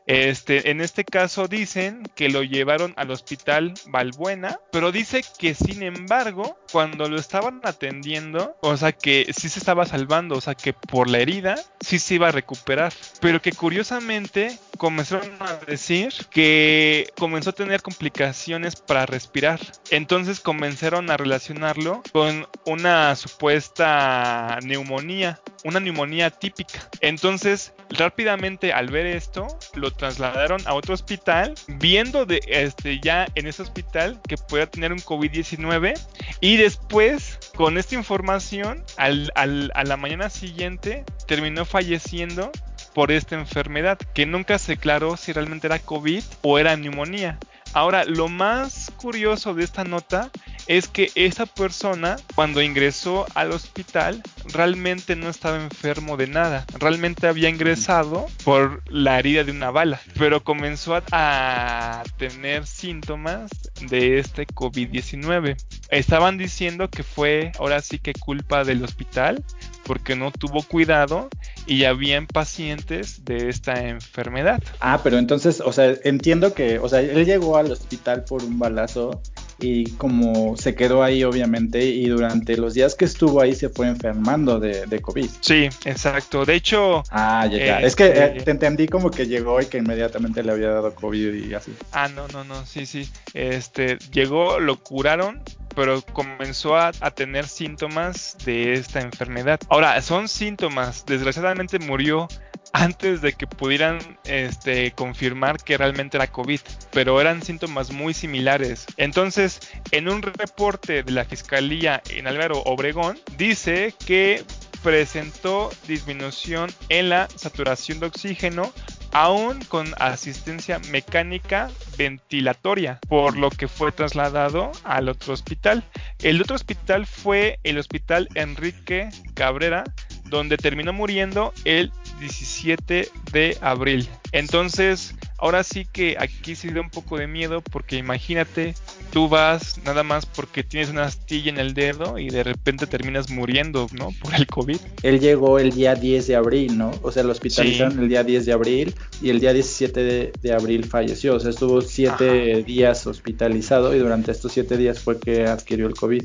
Este, 0.08 0.70
en 0.70 0.80
este 0.80 1.04
caso 1.04 1.48
dicen 1.48 2.02
que 2.14 2.30
lo 2.30 2.42
llevaron 2.42 2.94
al 2.96 3.10
hospital 3.10 3.74
Valbuena, 3.88 4.58
pero 4.72 4.90
dice 4.90 5.22
que 5.38 5.54
sin 5.54 5.82
embargo, 5.82 6.58
cuando 6.72 7.10
lo 7.10 7.18
estaban 7.18 7.60
atendiendo, 7.62 8.56
o 8.62 8.74
sea 8.78 8.92
que 8.92 9.30
sí 9.36 9.50
se 9.50 9.58
estaba 9.58 9.84
salvando, 9.84 10.36
o 10.36 10.40
sea 10.40 10.54
que 10.54 10.72
por 10.72 11.10
la 11.10 11.18
herida 11.18 11.56
sí 11.80 11.98
se 11.98 12.14
iba 12.14 12.28
a 12.28 12.32
recuperar, 12.32 12.94
pero 13.20 13.42
que 13.42 13.52
curiosamente 13.52 14.58
comenzaron 14.78 15.30
a 15.40 15.56
decir 15.66 16.14
que 16.30 17.12
comenzó 17.18 17.50
a 17.50 17.54
tener 17.54 17.82
complicaciones 17.82 18.76
para 18.76 19.04
respirar. 19.04 19.60
Entonces 19.90 20.40
comenzaron 20.40 21.10
a 21.10 21.18
relacionarlo 21.18 22.02
con 22.12 22.46
una 22.64 23.14
supuesta 23.16 24.58
neumonía, 24.62 25.38
una 25.64 25.80
neumonía 25.80 26.30
típica. 26.30 26.88
Entonces, 27.00 27.74
rápidamente 27.90 28.72
al 28.72 28.88
ver 28.88 29.06
esto, 29.06 29.48
lo 29.74 29.90
trasladaron 29.98 30.60
a 30.66 30.72
otro 30.72 30.94
hospital, 30.94 31.54
viendo 31.66 32.24
de 32.24 32.40
este 32.46 33.00
ya 33.00 33.26
en 33.34 33.46
ese 33.46 33.60
hospital 33.60 34.18
que 34.26 34.38
pueda 34.38 34.66
tener 34.66 34.92
un 34.92 35.00
COVID-19 35.00 35.94
y 36.40 36.56
después 36.56 37.38
con 37.54 37.76
esta 37.76 37.96
información 37.96 38.82
al, 38.96 39.30
a 39.34 39.84
la 39.84 39.96
mañana 39.98 40.30
siguiente 40.30 41.04
terminó 41.26 41.66
falleciendo 41.66 42.50
por 42.94 43.12
esta 43.12 43.36
enfermedad, 43.36 43.98
que 44.14 44.26
nunca 44.26 44.58
se 44.58 44.72
aclaró 44.72 45.16
si 45.16 45.32
realmente 45.32 45.66
era 45.66 45.78
COVID 45.78 46.24
o 46.42 46.58
era 46.58 46.76
neumonía. 46.76 47.38
Ahora, 47.72 48.04
lo 48.04 48.28
más 48.28 48.92
curioso 48.96 49.54
de 49.54 49.64
esta 49.64 49.84
nota 49.84 50.30
es 50.68 50.86
que 50.86 51.10
esa 51.14 51.46
persona, 51.46 52.16
cuando 52.34 52.60
ingresó 52.60 53.26
al 53.34 53.52
hospital, 53.52 54.22
realmente 54.52 55.16
no 55.16 55.28
estaba 55.30 55.56
enfermo 55.56 56.16
de 56.16 56.26
nada. 56.26 56.66
Realmente 56.78 57.26
había 57.26 57.48
ingresado 57.48 58.26
por 58.44 58.82
la 58.90 59.18
herida 59.18 59.44
de 59.44 59.52
una 59.52 59.70
bala, 59.70 60.00
pero 60.18 60.44
comenzó 60.44 61.02
a, 61.10 62.02
tener 62.18 62.66
síntomas 62.66 63.50
de 63.80 64.18
este 64.18 64.46
COVID-19. 64.46 65.56
Estaban 65.90 66.36
diciendo 66.36 66.90
que 66.90 67.02
fue 67.02 67.52
ahora 67.58 67.80
sí 67.80 67.98
que 67.98 68.12
culpa 68.12 68.64
del 68.64 68.84
hospital 68.84 69.42
porque 69.88 70.14
no 70.14 70.30
tuvo 70.30 70.62
cuidado 70.62 71.30
y 71.66 71.84
habían 71.84 72.26
pacientes 72.26 73.24
de 73.24 73.48
esta 73.48 73.88
enfermedad. 73.88 74.62
Ah, 74.80 75.00
pero 75.02 75.16
entonces, 75.16 75.62
o 75.62 75.72
sea, 75.72 75.94
entiendo 76.04 76.52
que, 76.52 76.78
o 76.78 76.90
sea, 76.90 77.00
él 77.00 77.24
llegó 77.24 77.56
al 77.56 77.72
hospital 77.72 78.24
por 78.24 78.44
un 78.44 78.58
balazo 78.58 79.22
y 79.60 79.90
como 79.92 80.56
se 80.58 80.74
quedó 80.74 81.02
ahí 81.02 81.24
obviamente 81.24 81.84
y 81.84 82.06
durante 82.06 82.56
los 82.58 82.74
días 82.74 82.94
que 82.94 83.06
estuvo 83.06 83.40
ahí 83.40 83.54
se 83.54 83.70
fue 83.70 83.88
enfermando 83.88 84.60
de, 84.60 85.00
COVID. 85.00 85.30
Sí, 85.40 85.70
exacto. 85.86 86.44
De 86.44 86.54
hecho... 86.54 87.02
Ah, 87.10 87.48
ya, 87.50 87.58
ya. 87.58 87.80
es 87.80 87.96
que 87.96 88.04
eh, 88.04 88.24
este 88.26 88.42
te 88.42 88.50
entendí 88.50 88.88
como 88.88 89.10
que 89.10 89.26
llegó 89.26 89.60
y 89.62 89.66
que 89.66 89.78
inmediatamente 89.78 90.42
le 90.42 90.52
había 90.52 90.68
dado 90.68 90.94
COVID 90.94 91.32
y 91.32 91.54
así. 91.54 91.74
Ah, 91.92 92.08
no, 92.08 92.28
no, 92.28 92.44
no, 92.44 92.66
sí, 92.66 92.84
sí. 92.84 93.08
Este, 93.32 93.96
llegó, 94.12 94.60
lo 94.60 94.76
curaron, 94.76 95.40
pero 95.78 96.02
comenzó 96.02 96.76
a, 96.76 96.90
tener 97.14 97.46
síntomas 97.46 98.36
de 98.44 98.72
esta 98.72 99.00
enfermedad. 99.00 99.60
Ahora, 99.68 100.02
son 100.02 100.26
síntomas, 100.26 101.06
desgraciadamente 101.06 101.78
murió 101.78 102.26
antes 102.72 103.20
de 103.20 103.32
que 103.32 103.46
pudieran 103.46 104.00
este, 104.24 104.90
confirmar 104.90 105.62
que 105.62 105.78
realmente 105.78 106.16
era 106.16 106.26
COVID, 106.26 106.58
pero 106.90 107.20
eran 107.20 107.44
síntomas 107.44 107.92
muy 107.92 108.12
similares. 108.12 108.86
Entonces, 108.96 109.60
en 109.92 110.08
un 110.08 110.20
reporte 110.20 111.04
de 111.04 111.12
la 111.12 111.24
Fiscalía 111.24 112.02
en 112.10 112.26
Álvaro 112.26 112.58
Obregón, 112.64 113.16
dice 113.36 113.94
que 114.04 114.42
presentó 114.82 115.70
disminución 115.86 116.70
en 116.88 117.08
la 117.10 117.28
saturación 117.36 118.00
de 118.00 118.06
oxígeno 118.06 118.72
aún 119.12 119.60
con 119.68 119.94
asistencia 119.98 120.78
mecánica 120.90 121.70
ventilatoria, 121.96 123.00
por 123.08 123.36
lo 123.36 123.50
que 123.50 123.68
fue 123.68 123.92
trasladado 123.92 124.72
al 124.84 125.08
otro 125.08 125.34
hospital. 125.34 125.84
El 126.20 126.40
otro 126.40 126.56
hospital 126.56 127.06
fue 127.06 127.58
el 127.64 127.78
Hospital 127.78 128.28
Enrique 128.34 129.08
Cabrera, 129.34 129.84
donde 130.24 130.56
terminó 130.56 130.92
muriendo 130.92 131.52
el 131.64 131.92
17 132.20 133.08
de 133.32 133.58
abril. 133.60 134.08
Entonces, 134.32 135.14
ahora 135.38 135.62
sí 135.62 135.86
que 135.90 136.16
aquí 136.18 136.54
se 136.54 136.70
da 136.72 136.80
un 136.80 136.90
poco 136.90 137.16
de 137.16 137.26
miedo 137.26 137.62
porque 137.62 137.96
imagínate, 137.96 138.74
tú 139.12 139.28
vas 139.28 139.80
nada 139.84 140.02
más 140.02 140.26
porque 140.26 140.62
tienes 140.62 140.90
una 140.90 141.04
astilla 141.04 141.50
en 141.50 141.58
el 141.58 141.74
dedo 141.74 142.18
y 142.18 142.28
de 142.28 142.42
repente 142.42 142.86
terminas 142.86 143.30
muriendo, 143.30 143.86
¿no? 143.92 144.10
Por 144.22 144.34
el 144.34 144.46
COVID. 144.46 144.78
Él 145.02 145.20
llegó 145.20 145.58
el 145.58 145.72
día 145.72 145.94
10 145.94 146.26
de 146.26 146.36
abril, 146.36 146.76
¿no? 146.76 146.90
O 147.02 147.12
sea, 147.12 147.22
lo 147.22 147.32
hospitalizaron 147.32 147.98
el 147.98 148.08
día 148.08 148.24
10 148.24 148.46
de 148.46 148.52
abril 148.52 148.94
y 149.22 149.30
el 149.30 149.40
día 149.40 149.52
17 149.52 150.32
de, 150.40 150.52
abril 150.52 150.84
falleció. 150.84 151.36
O 151.36 151.40
sea, 151.40 151.50
estuvo 151.50 151.80
7 151.80 152.64
días 152.64 153.06
hospitalizado 153.06 153.94
y 153.94 153.98
durante 153.98 154.32
estos 154.32 154.52
7 154.52 154.76
días 154.76 154.98
fue 154.98 155.18
que 155.18 155.46
adquirió 155.46 155.86
el 155.86 155.94
COVID. 155.94 156.24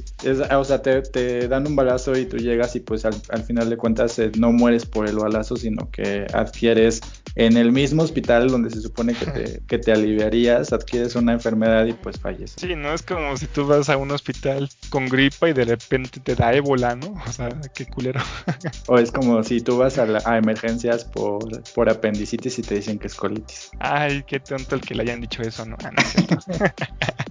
o 0.52 0.64
sea, 0.64 0.82
te, 0.82 1.48
dan 1.48 1.68
un 1.68 1.76
balazo 1.76 2.18
y 2.18 2.26
tú 2.26 2.38
llegas 2.38 2.76
y 2.76 2.80
pues 2.80 3.06
al, 3.06 3.44
final 3.44 3.70
de 3.70 3.78
cuentas 3.78 4.18
eh, 4.20 4.32
no 4.38 4.52
mueres 4.52 4.86
por 4.86 5.08
el 5.08 5.18
balazo, 5.18 5.56
sino 5.56 5.90
que 5.92 6.26
adquieres 6.34 7.02
en 7.36 7.58
el 7.58 7.72
mismo 7.72 7.93
hospital 8.00 8.50
donde 8.50 8.70
se 8.70 8.82
supone 8.82 9.14
que 9.14 9.26
te, 9.26 9.62
que 9.68 9.78
te 9.78 9.92
aliviarías, 9.92 10.74
adquieres 10.74 11.16
una 11.16 11.34
enfermedad 11.34 11.86
y 11.86 11.94
pues 11.94 12.20
falleces. 12.20 12.56
Sí, 12.58 12.76
no 12.76 12.94
es 12.94 13.02
como 13.02 13.36
si 13.38 13.48
tú 13.48 13.66
vas 13.66 13.90
a 13.90 13.98
un 13.98 14.12
hospital 14.12 14.70
con 14.90 15.08
gripa 15.08 15.50
y 15.50 15.54
de 15.54 15.66
repente 15.66 16.20
te 16.20 16.36
da 16.36 16.54
ébola, 16.54 16.96
¿no? 16.96 17.14
O 17.28 17.32
sea, 17.32 17.50
qué 17.74 17.86
culero. 17.86 18.22
o 18.88 18.98
es 18.98 19.12
como 19.12 19.44
si 19.44 19.62
tú 19.62 19.78
vas 19.78 19.98
a, 19.98 20.38
emergencias 20.38 21.06
por, 21.06 21.64
por 21.74 21.90
apendicitis 21.90 22.60
y 22.60 22.62
te 22.62 22.76
dicen 22.76 23.00
que 23.00 23.08
es 23.08 23.16
colitis. 23.16 23.72
Ay, 23.80 24.24
qué 24.28 24.40
tonto 24.40 24.76
el 24.76 24.82
que 24.82 24.96
le 24.96 25.04
hayan 25.04 25.22
dicho 25.22 25.42
eso, 25.42 25.66
¿no? 25.66 25.78
Ah, 25.84 25.92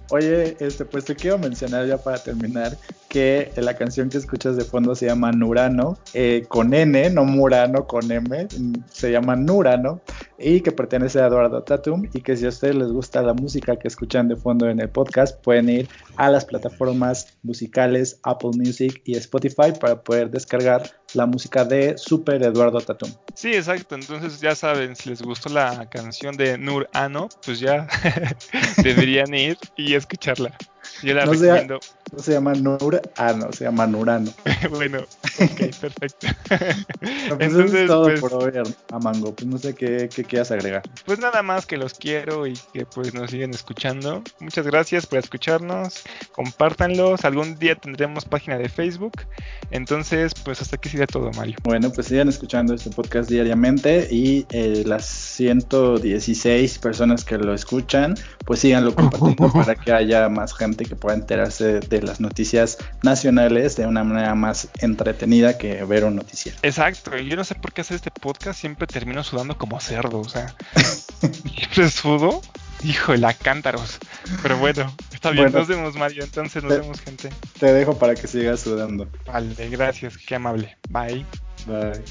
Oye, 0.09 0.55
este, 0.59 0.85
pues 0.85 1.05
te 1.05 1.15
quiero 1.15 1.37
mencionar 1.37 1.87
ya 1.87 1.97
para 1.97 2.21
terminar 2.21 2.77
que 3.13 3.51
la 3.57 3.75
canción 3.75 4.09
que 4.09 4.17
escuchas 4.17 4.57
de 4.57 4.63
fondo 4.63 4.95
se 4.95 5.05
llama 5.05 5.31
Nurano, 5.31 5.99
eh, 6.15 6.45
con 6.47 6.73
N, 6.73 7.11
no 7.11 7.25
Murano, 7.25 7.85
con 7.85 8.11
M, 8.11 8.47
se 8.89 9.11
llama 9.11 9.35
Nurano, 9.35 10.01
y 10.39 10.61
que 10.61 10.71
pertenece 10.71 11.21
a 11.21 11.27
Eduardo 11.27 11.61
Tatum, 11.61 12.09
y 12.11 12.21
que 12.21 12.35
si 12.35 12.47
a 12.47 12.49
ustedes 12.49 12.75
les 12.75 12.91
gusta 12.91 13.21
la 13.21 13.35
música 13.35 13.75
que 13.75 13.87
escuchan 13.87 14.27
de 14.29 14.35
fondo 14.35 14.67
en 14.67 14.79
el 14.79 14.89
podcast, 14.89 15.39
pueden 15.43 15.69
ir 15.69 15.89
a 16.15 16.31
las 16.31 16.43
plataformas 16.43 17.37
musicales 17.43 18.19
Apple 18.23 18.51
Music 18.57 18.99
y 19.05 19.15
Spotify 19.15 19.71
para 19.79 20.01
poder 20.01 20.31
descargar 20.31 20.81
la 21.13 21.27
música 21.27 21.63
de 21.63 21.95
Super 21.99 22.41
Eduardo 22.41 22.81
Tatum. 22.81 23.11
Sí, 23.35 23.53
exacto, 23.53 23.93
entonces 23.93 24.41
ya 24.41 24.55
saben, 24.55 24.95
si 24.95 25.09
les 25.09 25.21
gustó 25.21 25.49
la 25.49 25.87
canción 25.87 26.35
de 26.35 26.57
Nurano, 26.57 27.29
pues 27.45 27.59
ya 27.59 27.87
deberían 28.83 29.31
ir 29.35 29.55
y 29.77 29.93
escucharla. 29.93 30.57
Yo 31.01 31.13
la 31.13 31.25
recomiendo. 31.25 31.79
no 32.11 32.19
se 32.19 32.33
llama 32.33 32.53
Nurano, 32.53 33.51
se 33.51 33.63
llama 33.65 33.87
Nurano. 33.87 34.31
bueno, 34.69 34.99
ok, 34.99 35.75
perfecto. 35.79 36.27
pues 36.49 37.39
Entonces, 37.39 37.73
es 37.73 37.87
todo 37.87 38.03
pues, 38.03 38.21
por 38.21 38.33
hoy, 38.33 38.53
Amango. 38.91 39.33
Pues 39.35 39.47
no 39.47 39.57
sé 39.57 39.73
qué, 39.73 40.09
qué 40.13 40.23
quieras 40.23 40.51
agregar. 40.51 40.83
Pues 41.05 41.19
nada 41.19 41.41
más 41.41 41.65
que 41.65 41.77
los 41.77 41.93
quiero 41.93 42.47
y 42.47 42.53
que 42.73 42.85
pues 42.85 43.13
nos 43.13 43.31
siguen 43.31 43.51
escuchando. 43.51 44.21
Muchas 44.39 44.65
gracias 44.67 45.05
por 45.05 45.19
escucharnos. 45.19 46.03
Compártanlos. 46.33 47.25
Algún 47.25 47.57
día 47.57 47.75
tendremos 47.75 48.25
página 48.25 48.57
de 48.57 48.69
Facebook. 48.69 49.13
Entonces, 49.71 50.33
pues 50.43 50.61
hasta 50.61 50.75
aquí 50.75 50.89
sería 50.89 51.07
todo, 51.07 51.31
Mario. 51.31 51.57
Bueno, 51.63 51.91
pues 51.91 52.07
sigan 52.07 52.29
escuchando 52.29 52.73
este 52.73 52.89
podcast 52.89 53.29
diariamente 53.29 54.07
y 54.11 54.45
eh, 54.51 54.83
las 54.85 55.05
116 55.05 56.77
personas 56.79 57.23
que 57.25 57.37
lo 57.37 57.53
escuchan, 57.53 58.15
pues 58.45 58.59
síganlo 58.59 58.93
compartiendo 58.93 59.51
para 59.53 59.75
que 59.75 59.91
haya 59.91 60.29
más 60.29 60.53
gente 60.53 60.82
que 60.85 60.95
pueda 60.95 61.15
enterarse 61.15 61.79
de 61.79 62.01
las 62.01 62.19
noticias 62.19 62.77
nacionales 63.01 63.75
de 63.75 63.85
una 63.85 64.03
manera 64.03 64.35
más 64.35 64.69
entretenida 64.79 65.57
que 65.57 65.83
ver 65.83 66.05
un 66.05 66.15
noticiero. 66.15 66.57
Exacto, 66.61 67.17
y 67.17 67.27
yo 67.27 67.35
no 67.35 67.43
sé 67.43 67.55
por 67.55 67.73
qué 67.73 67.81
hacer 67.81 67.95
este 67.95 68.11
podcast, 68.11 68.59
siempre 68.59 68.87
termino 68.87 69.23
sudando 69.23 69.57
como 69.57 69.79
cerdo, 69.79 70.19
o 70.19 70.29
sea, 70.29 70.55
siempre 71.55 71.89
sudo, 71.89 72.41
hijo 72.83 73.15
la 73.15 73.33
cántaros. 73.33 73.97
Pero 74.41 74.57
bueno, 74.57 74.93
está 75.13 75.31
bien, 75.31 75.51
nos 75.51 75.67
vemos 75.67 75.95
Mario, 75.95 76.23
entonces 76.23 76.63
nos 76.63 76.71
vemos 76.71 77.01
gente. 77.01 77.29
Te 77.59 77.73
dejo 77.73 77.97
para 77.97 78.15
que 78.15 78.27
sigas 78.27 78.61
sudando. 78.61 79.07
Vale, 79.25 79.69
gracias, 79.69 80.17
qué 80.17 80.35
amable. 80.35 80.77
Bye. 80.89 81.25
Bye. 81.65 82.03